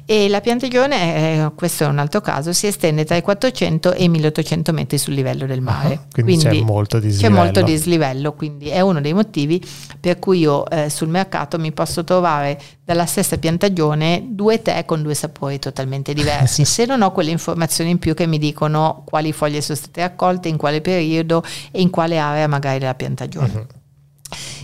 E 0.06 0.28
la 0.28 0.42
piantagione, 0.42 1.44
eh, 1.44 1.52
questo 1.54 1.84
è 1.84 1.86
un 1.86 1.98
altro 1.98 2.20
caso, 2.20 2.52
si 2.52 2.66
estende 2.66 3.06
tra 3.06 3.16
i 3.16 3.22
400 3.22 3.94
e 3.94 4.04
i 4.04 4.08
1800 4.10 4.72
metri 4.72 4.98
sul 4.98 5.14
livello 5.14 5.46
del 5.46 5.62
mare. 5.62 5.94
Uh-huh. 5.94 6.00
Quindi, 6.12 6.36
quindi, 6.36 6.58
c'è 6.58 6.64
molto 6.64 6.98
dislivello. 6.98 7.34
C'è 7.34 7.42
molto 7.42 7.62
dislivello, 7.62 8.32
quindi 8.34 8.68
è 8.68 8.80
uno 8.80 9.00
dei 9.00 9.14
motivi 9.14 9.62
per 9.98 10.18
cui 10.18 10.40
io 10.40 10.68
eh, 10.68 10.90
sul 10.90 11.08
mercato 11.08 11.58
mi 11.58 11.72
posso 11.72 12.04
trovare 12.04 12.60
dalla 12.84 13.06
stessa 13.06 13.38
piantagione 13.38 14.26
due 14.28 14.60
tè 14.60 14.84
con 14.84 15.02
due 15.02 15.14
sapori 15.14 15.58
totalmente 15.58 16.12
diversi. 16.14 16.66
Se 16.66 16.84
non 16.84 17.00
ho 17.00 17.10
quelle 17.10 17.30
informazioni 17.30 17.88
in 17.88 17.98
più 17.98 18.12
che 18.12 18.26
mi 18.26 18.38
dicono 18.38 19.04
quali 19.06 19.32
foglie 19.32 19.62
sono 19.62 19.78
state 19.78 20.02
raccolte, 20.02 20.48
in 20.48 20.58
quale 20.58 20.82
periodo 20.82 21.42
e 21.70 21.80
in 21.80 21.88
quale 21.88 22.18
area 22.18 22.46
magari 22.46 22.78
della 22.78 22.94
piantagione. 22.94 23.52
Uh-huh. 23.54 23.66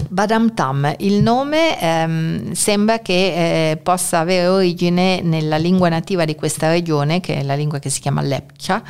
Badam 0.09 0.55
Tam, 0.55 0.95
il 0.99 1.23
nome 1.23 1.81
ehm, 1.81 2.53
sembra 2.53 3.01
che 3.01 3.71
eh, 3.73 3.77
possa 3.77 4.19
avere 4.19 4.47
origine 4.47 5.21
nella 5.23 5.57
lingua 5.57 5.89
nativa 5.89 6.25
di 6.25 6.35
questa 6.35 6.71
regione, 6.71 7.21
che 7.21 7.37
è 7.37 7.43
la 7.43 7.55
lingua 7.55 7.79
che 7.79 7.91
si 7.91 8.01
chiama 8.01 8.23
Lepcha, 8.23 8.83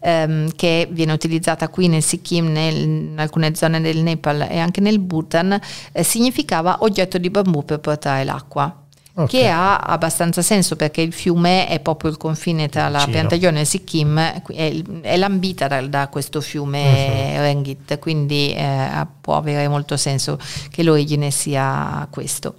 ehm, 0.00 0.52
che 0.54 0.88
viene 0.90 1.12
utilizzata 1.12 1.68
qui 1.68 1.88
nel 1.88 2.02
Sikkim, 2.02 2.50
nel, 2.50 2.76
in 2.76 3.14
alcune 3.18 3.54
zone 3.54 3.80
del 3.80 3.98
Nepal 3.98 4.46
e 4.48 4.58
anche 4.58 4.80
nel 4.80 4.98
Bhutan, 4.98 5.58
eh, 5.92 6.02
significava 6.02 6.78
oggetto 6.80 7.18
di 7.18 7.30
bambù 7.30 7.64
per 7.64 7.80
portare 7.80 8.24
l'acqua. 8.24 8.81
Okay. 9.14 9.26
che 9.26 9.48
ha 9.48 9.76
abbastanza 9.76 10.40
senso 10.40 10.74
perché 10.74 11.02
il 11.02 11.12
fiume 11.12 11.68
è 11.68 11.80
proprio 11.80 12.10
il 12.10 12.16
confine 12.16 12.70
tra 12.70 12.88
la 12.88 13.06
piantagione 13.06 13.58
e 13.58 13.60
il 13.60 13.66
Sikkim, 13.66 14.18
è, 14.18 14.82
è 15.02 15.16
lambita 15.18 15.68
da, 15.68 15.82
da, 15.82 16.08
questo 16.08 16.40
fiume 16.40 17.34
uh-huh. 17.34 17.40
Rengit, 17.40 17.98
quindi 17.98 18.54
eh, 18.54 19.06
può 19.20 19.36
avere 19.36 19.68
molto 19.68 19.98
senso 19.98 20.38
che 20.70 20.82
l'origine 20.82 21.30
sia 21.30 22.08
questo. 22.10 22.54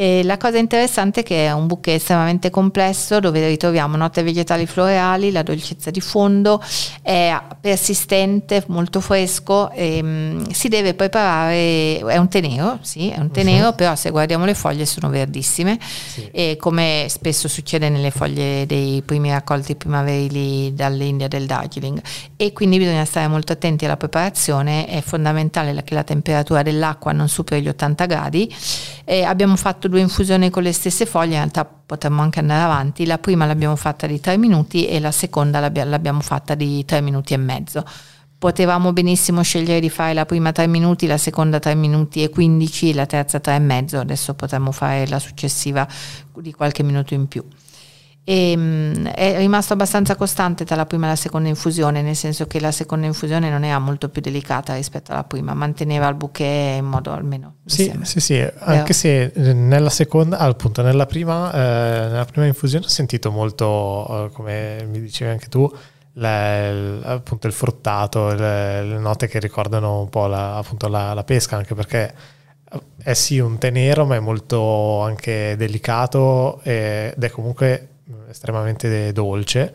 E 0.00 0.22
la 0.22 0.36
cosa 0.36 0.58
interessante 0.58 1.20
è 1.20 1.22
che 1.24 1.46
è 1.46 1.52
un 1.52 1.66
bouquet 1.66 1.96
estremamente 1.96 2.50
complesso 2.50 3.18
dove 3.18 3.44
ritroviamo 3.48 3.96
note 3.96 4.22
vegetali 4.22 4.64
floreali, 4.64 5.32
la 5.32 5.42
dolcezza 5.42 5.90
di 5.90 6.00
fondo, 6.00 6.62
è 7.02 7.36
persistente, 7.60 8.62
molto 8.68 9.00
fresco, 9.00 9.72
e, 9.72 9.98
um, 10.00 10.48
si 10.50 10.68
deve 10.68 10.94
preparare, 10.94 11.98
è 11.98 12.16
un 12.16 12.28
tenero, 12.28 12.78
sì, 12.82 13.08
è 13.08 13.18
un 13.18 13.32
tenero, 13.32 13.70
uh-huh. 13.70 13.74
però 13.74 13.96
se 13.96 14.10
guardiamo 14.10 14.44
le 14.44 14.54
foglie 14.54 14.86
sono 14.86 15.08
verdissime 15.08 15.80
sì. 15.80 16.28
e 16.30 16.56
come 16.60 17.06
spesso 17.08 17.48
succede 17.48 17.88
nelle 17.88 18.12
foglie 18.12 18.66
dei 18.66 19.02
primi 19.02 19.30
raccolti 19.30 19.74
primaverili 19.74 20.74
dall'India 20.74 21.26
del 21.26 21.46
Darjeeling 21.46 22.00
e 22.36 22.52
quindi 22.52 22.78
bisogna 22.78 23.04
stare 23.04 23.26
molto 23.26 23.52
attenti 23.52 23.84
alla 23.84 23.96
preparazione, 23.96 24.86
è 24.86 25.00
fondamentale 25.00 25.82
che 25.82 25.94
la 25.94 26.04
temperatura 26.04 26.62
dell'acqua 26.62 27.10
non 27.10 27.28
superi 27.28 27.62
gli 27.62 27.68
80 27.68 28.06
gradi. 28.06 28.54
E 29.10 29.22
abbiamo 29.22 29.56
fatto 29.56 29.88
due 29.88 30.00
infusioni 30.00 30.50
con 30.50 30.62
le 30.62 30.70
stesse 30.74 31.06
foglie, 31.06 31.32
in 31.32 31.38
realtà 31.38 31.64
potremmo 31.64 32.20
anche 32.20 32.40
andare 32.40 32.60
avanti, 32.60 33.06
la 33.06 33.16
prima 33.16 33.46
l'abbiamo 33.46 33.74
fatta 33.74 34.06
di 34.06 34.20
3 34.20 34.36
minuti 34.36 34.86
e 34.86 35.00
la 35.00 35.12
seconda 35.12 35.60
l'abbiamo 35.60 36.20
fatta 36.20 36.54
di 36.54 36.84
3 36.84 37.00
minuti 37.00 37.32
e 37.32 37.38
mezzo. 37.38 37.86
Potevamo 38.36 38.92
benissimo 38.92 39.40
scegliere 39.40 39.80
di 39.80 39.88
fare 39.88 40.12
la 40.12 40.26
prima 40.26 40.52
3 40.52 40.66
minuti, 40.66 41.06
la 41.06 41.16
seconda 41.16 41.58
3 41.58 41.74
minuti 41.74 42.22
e 42.22 42.28
15, 42.28 42.92
la 42.92 43.06
terza 43.06 43.40
3 43.40 43.54
e 43.54 43.58
mezzo, 43.60 43.98
adesso 43.98 44.34
potremmo 44.34 44.72
fare 44.72 45.06
la 45.06 45.18
successiva 45.18 45.88
di 46.36 46.52
qualche 46.52 46.82
minuto 46.82 47.14
in 47.14 47.28
più 47.28 47.42
e 48.28 48.54
mh, 48.54 48.60
mm, 48.60 49.06
è 49.06 49.38
rimasto 49.38 49.72
abbastanza 49.72 50.14
costante 50.14 50.66
tra 50.66 50.76
la 50.76 50.84
prima 50.84 51.06
e 51.06 51.08
la 51.08 51.16
seconda 51.16 51.48
infusione, 51.48 52.02
nel 52.02 52.14
senso 52.14 52.46
che 52.46 52.60
la 52.60 52.72
seconda 52.72 53.06
infusione 53.06 53.48
non 53.48 53.64
era 53.64 53.78
molto 53.78 54.10
più 54.10 54.20
delicata 54.20 54.74
rispetto 54.74 55.12
alla 55.12 55.24
prima, 55.24 55.54
manteneva 55.54 56.06
il 56.08 56.14
bouquet 56.14 56.76
in 56.76 56.84
modo 56.84 57.10
almeno. 57.10 57.54
Sì, 57.64 57.90
sì, 58.02 58.20
sì, 58.20 58.46
anche 58.58 58.92
se 58.92 59.32
eh, 59.34 59.54
nella 59.54 59.88
seconda, 59.88 60.36
appunto 60.36 60.82
nella 60.82 61.06
prima, 61.06 61.50
eh, 61.54 62.08
nella 62.08 62.26
prima 62.26 62.46
infusione 62.46 62.84
ho 62.84 62.88
sentito 62.88 63.30
molto, 63.30 64.26
eh, 64.26 64.30
come 64.32 64.86
mi 64.86 65.00
dicevi 65.00 65.30
anche 65.30 65.48
tu, 65.48 65.74
le, 66.12 67.00
appunto 67.04 67.46
il 67.46 67.54
fruttato, 67.54 68.34
le, 68.34 68.84
le, 68.84 68.98
note 68.98 69.26
che 69.26 69.38
ricordano 69.38 70.02
un 70.02 70.10
po' 70.10 70.26
la, 70.26 70.58
appunto 70.58 70.86
la, 70.88 71.14
la 71.14 71.24
pesca, 71.24 71.56
anche 71.56 71.74
perché 71.74 72.12
è 73.02 73.14
sì 73.14 73.38
un 73.38 73.56
tè 73.56 73.70
nero, 73.70 74.04
ma 74.04 74.16
è 74.16 74.20
molto 74.20 75.00
anche 75.00 75.54
delicato 75.56 76.60
ed 76.62 77.24
è 77.24 77.30
comunque 77.30 77.92
estremamente 78.28 79.12
dolce, 79.12 79.74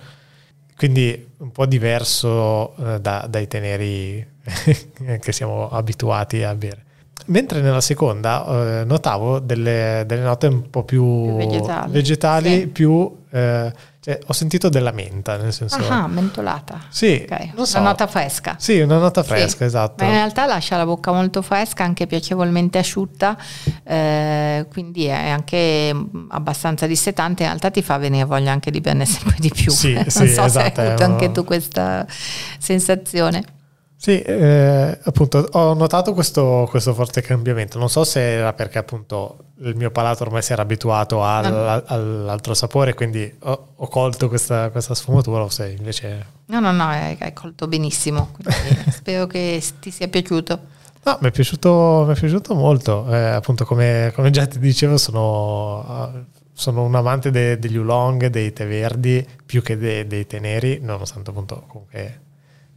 quindi 0.75 1.29
un 1.37 1.51
po' 1.51 1.65
diverso 1.65 2.75
eh, 2.77 2.99
da, 2.99 3.25
dai 3.29 3.47
tè 3.47 3.59
neri 3.59 4.25
che 5.19 5.31
siamo 5.31 5.69
abituati 5.69 6.43
a 6.43 6.53
bere. 6.55 6.83
Mentre 7.27 7.61
nella 7.61 7.81
seconda 7.81 8.81
eh, 8.81 8.83
notavo 8.83 9.39
delle, 9.39 10.03
delle, 10.05 10.23
note 10.23 10.47
un 10.47 10.69
po' 10.69 10.83
più, 10.83 11.03
più 11.25 11.35
vegetali, 11.35 11.91
vegetali 11.91 12.59
sì. 12.59 12.67
più... 12.67 13.17
Eh, 13.29 13.91
cioè, 14.03 14.19
ho 14.27 14.33
sentito 14.33 14.67
della 14.67 14.91
menta, 14.91 15.37
nel 15.37 15.53
senso... 15.53 15.77
Ah, 15.87 16.07
mentolata. 16.07 16.77
Sì, 16.89 17.21
okay. 17.23 17.53
so. 17.63 17.77
una 17.77 17.91
nota 17.91 18.05
fresca. 18.05 18.57
Sì, 18.59 18.81
una 18.81 18.97
nota 18.97 19.23
fresca, 19.23 19.59
sì. 19.59 19.63
esatto. 19.63 20.03
Ma 20.03 20.09
in 20.09 20.15
realtà 20.17 20.45
lascia 20.45 20.75
la 20.75 20.83
bocca 20.83 21.13
molto 21.13 21.41
fresca, 21.41 21.85
anche 21.85 22.05
piacevolmente 22.05 22.79
asciutta, 22.79 23.37
eh, 23.85 24.67
quindi 24.69 25.05
è 25.05 25.29
anche 25.29 25.95
abbastanza 26.27 26.85
dissetante, 26.85 27.43
in 27.43 27.47
realtà 27.47 27.71
ti 27.71 27.81
fa 27.81 27.97
venire 27.97 28.25
voglia 28.25 28.51
anche 28.51 28.71
di 28.71 28.81
berne 28.81 29.05
sempre 29.05 29.37
di 29.39 29.49
più. 29.49 29.71
Sì, 29.71 29.93
non 29.95 30.03
sì, 30.09 30.27
so 30.27 30.43
esatto, 30.43 30.49
se 30.49 30.59
hai 30.81 30.87
avuto 30.87 31.03
anche 31.05 31.31
tu 31.31 31.45
questa 31.45 32.05
sensazione. 32.57 33.52
Sì, 34.03 34.19
eh, 34.19 34.99
appunto 35.01 35.47
ho 35.53 35.73
notato 35.73 36.13
questo, 36.13 36.67
questo, 36.69 36.93
forte 36.93 37.21
cambiamento, 37.21 37.79
non 37.79 37.87
so 37.87 38.03
se 38.03 38.33
era 38.33 38.51
perché 38.51 38.77
appunto 38.77 39.45
il 39.59 39.77
mio 39.77 39.91
palato 39.91 40.23
ormai 40.23 40.41
si 40.41 40.51
era 40.51 40.63
abituato 40.63 41.23
al, 41.23 41.49
no. 41.49 41.83
all'altro 41.85 42.53
sapore, 42.53 42.95
quindi 42.95 43.33
ho, 43.43 43.67
ho 43.73 43.87
colto 43.87 44.27
questa, 44.27 44.71
questa, 44.71 44.93
sfumatura 44.93 45.43
o 45.43 45.47
se 45.47 45.69
invece... 45.69 46.25
No, 46.47 46.59
no, 46.59 46.73
no, 46.73 46.83
hai, 46.83 47.17
colto 47.33 47.65
benissimo, 47.69 48.31
spero 48.91 49.25
che 49.25 49.63
ti 49.79 49.89
sia 49.89 50.09
piaciuto. 50.09 50.59
No, 51.03 51.17
mi 51.21 51.29
è 51.29 51.31
piaciuto, 51.31 52.03
mi 52.05 52.13
è 52.13 52.19
piaciuto 52.19 52.55
molto, 52.55 53.09
eh, 53.09 53.29
appunto 53.29 53.63
come, 53.63 54.11
come, 54.13 54.31
già 54.31 54.45
ti 54.47 54.59
dicevo 54.59 54.97
sono, 54.97 56.27
sono 56.51 56.83
un 56.83 56.93
amante 56.93 57.31
de, 57.31 57.57
degli 57.57 57.77
oolong, 57.77 58.25
dei 58.25 58.51
tè 58.51 58.67
verdi, 58.67 59.25
più 59.45 59.61
che 59.61 59.77
de, 59.77 60.05
dei 60.07 60.27
tè 60.27 60.39
neri, 60.39 60.79
nonostante 60.81 61.29
appunto 61.29 61.63
comunque 61.67 62.23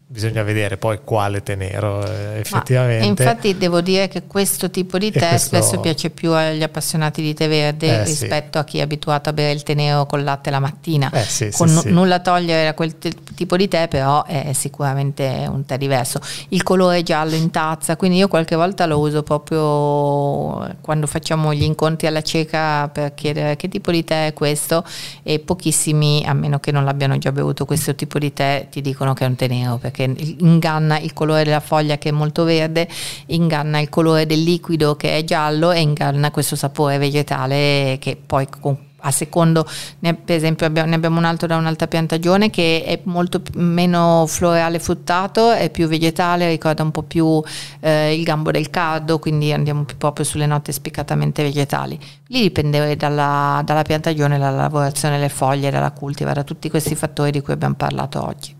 bisogna 0.09 0.45
vedere 0.45 0.77
poi 0.77 1.01
quale 1.03 1.43
tenero 1.43 2.05
eh, 2.07 2.39
effettivamente. 2.39 3.23
Infatti 3.23 3.57
devo 3.57 3.81
dire 3.81 4.07
che 4.07 4.23
questo 4.27 4.71
tipo 4.71 4.99
di 4.99 5.11
tè 5.11 5.31
questo... 5.31 5.57
spesso 5.57 5.81
piace 5.81 6.11
più 6.11 6.31
agli 6.31 6.63
appassionati 6.63 7.23
di 7.23 7.35
tè 7.35 7.49
verde 7.49 7.89
eh, 7.89 8.05
rispetto 8.05 8.53
sì. 8.53 8.59
a 8.59 8.65
chi 8.65 8.79
è 8.79 8.83
abituato 8.83 9.31
a 9.31 9.33
bere 9.33 9.53
il 9.53 9.65
tè 9.65 9.75
nero 9.75 10.07
con 10.07 10.23
latte 10.23 10.51
la 10.51 10.61
mattina. 10.61 11.11
Eh, 11.11 11.23
sì, 11.25 11.51
con 11.51 11.69
sì, 11.69 11.89
n- 11.89 11.93
nulla 11.93 12.21
togliere 12.21 12.69
a 12.69 12.75
quel 12.75 12.97
t- 12.99 13.35
tipo 13.35 13.57
di 13.57 13.67
tè, 13.67 13.89
però 13.89 14.25
è 14.25 14.53
sicuramente 14.53 15.45
un 15.49 15.65
tè 15.65 15.77
diverso. 15.77 16.21
Il 16.51 16.63
colore 16.63 17.03
giallo 17.03 17.35
in 17.35 17.51
tazza, 17.51 17.97
quindi 17.97 18.19
io 18.19 18.29
qualche 18.29 18.55
volta 18.55 18.87
lo 18.87 19.01
uso 19.01 19.25
proprio 19.25 20.73
quando 20.83 21.09
facciamo 21.09 21.53
gli 21.53 21.65
incontri 21.65 22.07
alla 22.07 22.23
cieca 22.23 22.89
per 22.89 23.13
chiedere 23.15 23.57
che 23.57 23.69
tipo 23.69 23.91
di 23.91 24.05
tè 24.05 24.27
è 24.27 24.33
questo 24.33 24.85
e 25.25 25.41
pochissimi, 25.41 26.25
a 26.25 26.33
meno 26.33 26.61
che 26.61 26.71
non 26.71 26.85
l'abbiano 26.85 27.19
già 27.19 27.33
bevuto 27.33 27.65
questo 27.65 27.97
tipo 27.97 28.21
di 28.21 28.33
tè, 28.33 28.69
ti 28.71 28.81
dicono 28.81 29.13
che 29.13 29.25
è 29.25 29.27
un 29.27 29.35
tè 29.35 29.49
perché 29.97 30.37
inganna 30.41 30.99
il 30.99 31.15
colore 31.15 31.45
della 31.45 31.61
foglia 31.61 31.97
che 31.97 32.11
è 32.11 32.13
molto 32.13 32.45
verde, 32.45 32.87
inganna 33.27 33.81
il 33.81 33.89
colore 33.89 34.27
del 34.27 34.43
liquido 34.43 34.95
che 34.97 35.17
è 35.17 35.25
giallo 35.25 35.73
e 35.73 35.81
inganna 35.81 36.31
questo 36.31 36.57
sapore 36.57 36.99
vegetale 36.99 37.97
che 37.99 38.19
poi 38.25 38.47
con 38.61 38.85
a 38.99 39.13
secondo, 39.13 39.65
per 40.01 40.35
esempio 40.35 40.67
abbiamo, 40.67 40.89
ne 40.89 40.97
abbiamo 40.97 41.19
un 41.19 41.25
altro 41.27 41.47
da 41.47 41.57
un'altra 41.57 41.87
piantagione 41.87 42.51
che 42.51 42.83
è 42.85 43.01
molto 43.05 43.41
meno 43.55 44.25
floreale 44.27 44.81
fruttato, 44.81 45.53
è 45.53 45.71
più 45.71 45.87
vegetale, 45.87 46.49
ricorda 46.49 46.83
un 46.83 46.91
po' 46.91 47.05
più 47.05 47.41
eh, 47.79 48.17
il 48.17 48.25
gambo 48.25 48.51
del 48.51 48.69
cardo, 48.69 49.21
quindi 49.21 49.53
andiamo 49.53 49.85
più 49.85 49.97
proprio 49.97 50.25
sulle 50.25 50.47
note 50.47 50.73
spiccatamente 50.73 51.45
vegetali. 51.45 51.97
Lì 52.29 52.41
dipende 52.41 52.97
dalla, 52.97 53.63
dalla 53.65 53.83
piantagione, 53.83 54.39
dalla 54.39 54.63
lavorazione 54.63 55.17
delle 55.17 55.29
foglie, 55.29 55.71
dalla 55.71 55.93
cultiva, 55.93 56.33
da 56.33 56.43
tutti 56.43 56.69
questi 56.69 56.97
fattori 56.97 57.31
di 57.31 57.41
cui 57.43 57.53
abbiamo 57.53 57.75
parlato 57.75 58.25
oggi. 58.27 58.56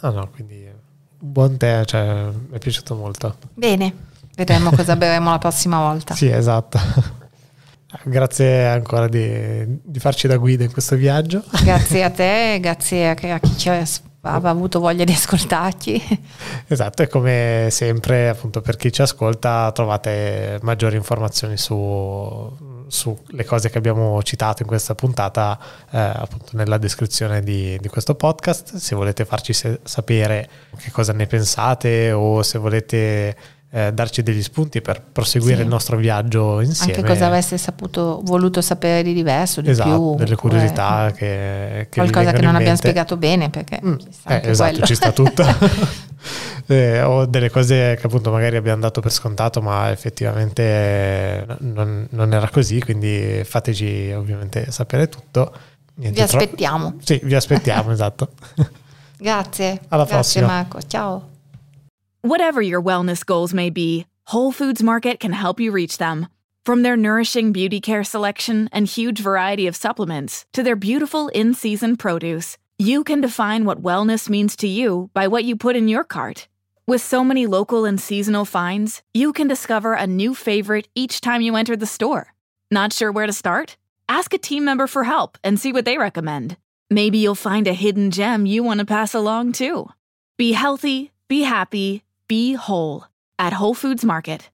Ah 0.00 0.10
no, 0.10 0.28
quindi 0.30 0.64
un 1.20 1.32
buon 1.32 1.56
tè, 1.56 1.84
cioè, 1.84 2.30
mi 2.30 2.56
è 2.56 2.58
piaciuto 2.58 2.94
molto. 2.94 3.36
Bene, 3.54 3.92
vedremo 4.36 4.70
cosa 4.70 4.94
berremo 4.96 5.30
la 5.30 5.38
prossima 5.38 5.78
volta. 5.78 6.14
Sì, 6.14 6.28
esatto. 6.28 6.78
Grazie 8.04 8.66
ancora 8.66 9.08
di, 9.08 9.80
di, 9.82 9.98
farci 9.98 10.28
da 10.28 10.36
guida 10.36 10.62
in 10.62 10.70
questo 10.70 10.94
viaggio. 10.94 11.42
Grazie 11.62 12.04
a 12.04 12.10
te, 12.10 12.58
grazie 12.60 13.08
a, 13.08 13.34
a 13.34 13.38
chi 13.40 13.56
ci 13.56 13.70
ha 13.70 13.82
avuto 14.20 14.78
voglia 14.78 15.04
di 15.04 15.12
ascoltarci. 15.12 16.20
Esatto, 16.66 17.02
e 17.02 17.08
come 17.08 17.68
sempre, 17.70 18.28
appunto, 18.28 18.60
per 18.60 18.76
chi 18.76 18.92
ci 18.92 19.00
ascolta 19.00 19.72
trovate 19.72 20.58
maggiori 20.62 20.96
informazioni 20.96 21.56
su 21.56 21.74
sulle 22.88 23.44
cose 23.44 23.70
che 23.70 23.78
abbiamo 23.78 24.22
citato 24.22 24.62
in 24.62 24.68
questa 24.68 24.94
puntata 24.94 25.58
eh, 25.90 25.98
appunto 25.98 26.56
nella 26.56 26.78
descrizione 26.78 27.42
di, 27.42 27.78
di, 27.80 27.88
questo 27.88 28.14
podcast 28.14 28.76
se 28.76 28.94
volete 28.94 29.24
farci 29.24 29.52
se- 29.52 29.80
sapere 29.84 30.48
che 30.76 30.90
cosa 30.90 31.12
ne 31.12 31.26
pensate 31.26 32.12
o 32.12 32.42
se 32.42 32.58
volete 32.58 33.36
eh, 33.70 33.92
darci 33.92 34.22
degli 34.22 34.42
spunti 34.42 34.80
per 34.80 35.02
proseguire 35.12 35.56
sì. 35.56 35.62
il 35.62 35.68
nostro 35.68 35.96
viaggio 35.96 36.60
insieme. 36.60 36.94
Anche 36.94 37.06
cosa 37.06 37.26
aveste 37.26 37.58
saputo, 37.58 38.20
voluto 38.24 38.62
sapere 38.62 39.02
di 39.02 39.12
diverso, 39.12 39.60
di 39.60 39.70
esatto, 39.70 39.90
più. 39.90 40.14
delle 40.16 40.36
curiosità 40.36 41.12
che, 41.14 41.88
che 41.90 42.00
Qualcosa 42.00 42.32
che 42.32 42.40
non 42.40 42.54
abbiamo 42.54 42.76
spiegato 42.76 43.16
bene 43.16 43.50
perché 43.50 43.80
mm, 43.84 43.94
eh, 44.26 44.40
esatto, 44.44 44.70
quello. 44.70 44.86
ci 44.86 44.94
sta 44.94 45.12
tutto. 45.12 45.44
eh, 46.66 47.02
o 47.02 47.26
delle 47.26 47.50
cose 47.50 47.96
che 48.00 48.06
appunto 48.06 48.30
magari 48.30 48.56
abbiamo 48.56 48.80
dato 48.80 49.00
per 49.00 49.12
scontato 49.12 49.60
ma 49.60 49.90
effettivamente 49.90 50.62
eh, 50.62 51.46
non, 51.60 52.06
non 52.10 52.32
era 52.32 52.48
così, 52.48 52.80
quindi 52.80 53.42
fateci 53.44 54.12
ovviamente 54.12 54.70
sapere 54.70 55.08
tutto. 55.08 55.52
Niente, 55.94 56.18
vi 56.18 56.22
aspettiamo. 56.22 56.90
Tro- 56.90 57.00
sì, 57.04 57.20
vi 57.22 57.34
aspettiamo, 57.34 57.90
esatto. 57.90 58.30
Grazie. 59.18 59.80
Alla 59.88 60.04
Grazie 60.04 60.14
prossima. 60.14 60.46
Marco, 60.46 60.80
ciao. 60.82 61.28
Whatever 62.20 62.62
your 62.62 62.82
wellness 62.82 63.24
goals 63.24 63.52
may 63.52 63.70
be, 63.70 64.06
Whole 64.32 64.52
Foods 64.52 64.82
Market 64.82 65.18
can 65.18 65.32
help 65.32 65.58
you 65.58 65.72
reach 65.72 65.98
them. 65.98 66.28
From 66.64 66.82
their 66.82 66.96
nourishing 66.96 67.50
beauty 67.50 67.80
care 67.80 68.04
selection 68.04 68.68
and 68.72 68.86
huge 68.86 69.20
variety 69.22 69.66
of 69.66 69.74
supplements 69.74 70.44
to 70.52 70.62
their 70.62 70.76
beautiful 70.76 71.28
in 71.28 71.54
season 71.54 71.96
produce, 71.96 72.58
you 72.80 73.02
can 73.02 73.20
define 73.20 73.64
what 73.64 73.82
wellness 73.82 74.28
means 74.28 74.54
to 74.54 74.68
you 74.68 75.10
by 75.12 75.26
what 75.26 75.42
you 75.42 75.56
put 75.56 75.74
in 75.74 75.88
your 75.88 76.04
cart. 76.04 76.46
With 76.86 77.02
so 77.02 77.24
many 77.24 77.44
local 77.44 77.84
and 77.84 78.00
seasonal 78.00 78.44
finds, 78.44 79.02
you 79.12 79.32
can 79.32 79.48
discover 79.48 79.94
a 79.94 80.06
new 80.06 80.32
favorite 80.32 80.86
each 80.94 81.20
time 81.20 81.42
you 81.42 81.56
enter 81.56 81.76
the 81.76 81.86
store. 81.86 82.34
Not 82.70 82.92
sure 82.92 83.10
where 83.10 83.26
to 83.26 83.32
start? 83.32 83.76
Ask 84.08 84.32
a 84.32 84.38
team 84.38 84.64
member 84.64 84.86
for 84.86 85.02
help 85.02 85.38
and 85.42 85.58
see 85.58 85.72
what 85.72 85.86
they 85.86 85.98
recommend. 85.98 86.56
Maybe 86.88 87.18
you'll 87.18 87.34
find 87.34 87.66
a 87.66 87.72
hidden 87.72 88.12
gem 88.12 88.46
you 88.46 88.62
want 88.62 88.78
to 88.78 88.86
pass 88.86 89.12
along 89.12 89.52
too. 89.52 89.88
Be 90.36 90.52
healthy, 90.52 91.10
be 91.26 91.42
happy, 91.42 92.04
be 92.28 92.52
whole 92.52 93.06
at 93.40 93.54
Whole 93.54 93.74
Foods 93.74 94.04
Market. 94.04 94.46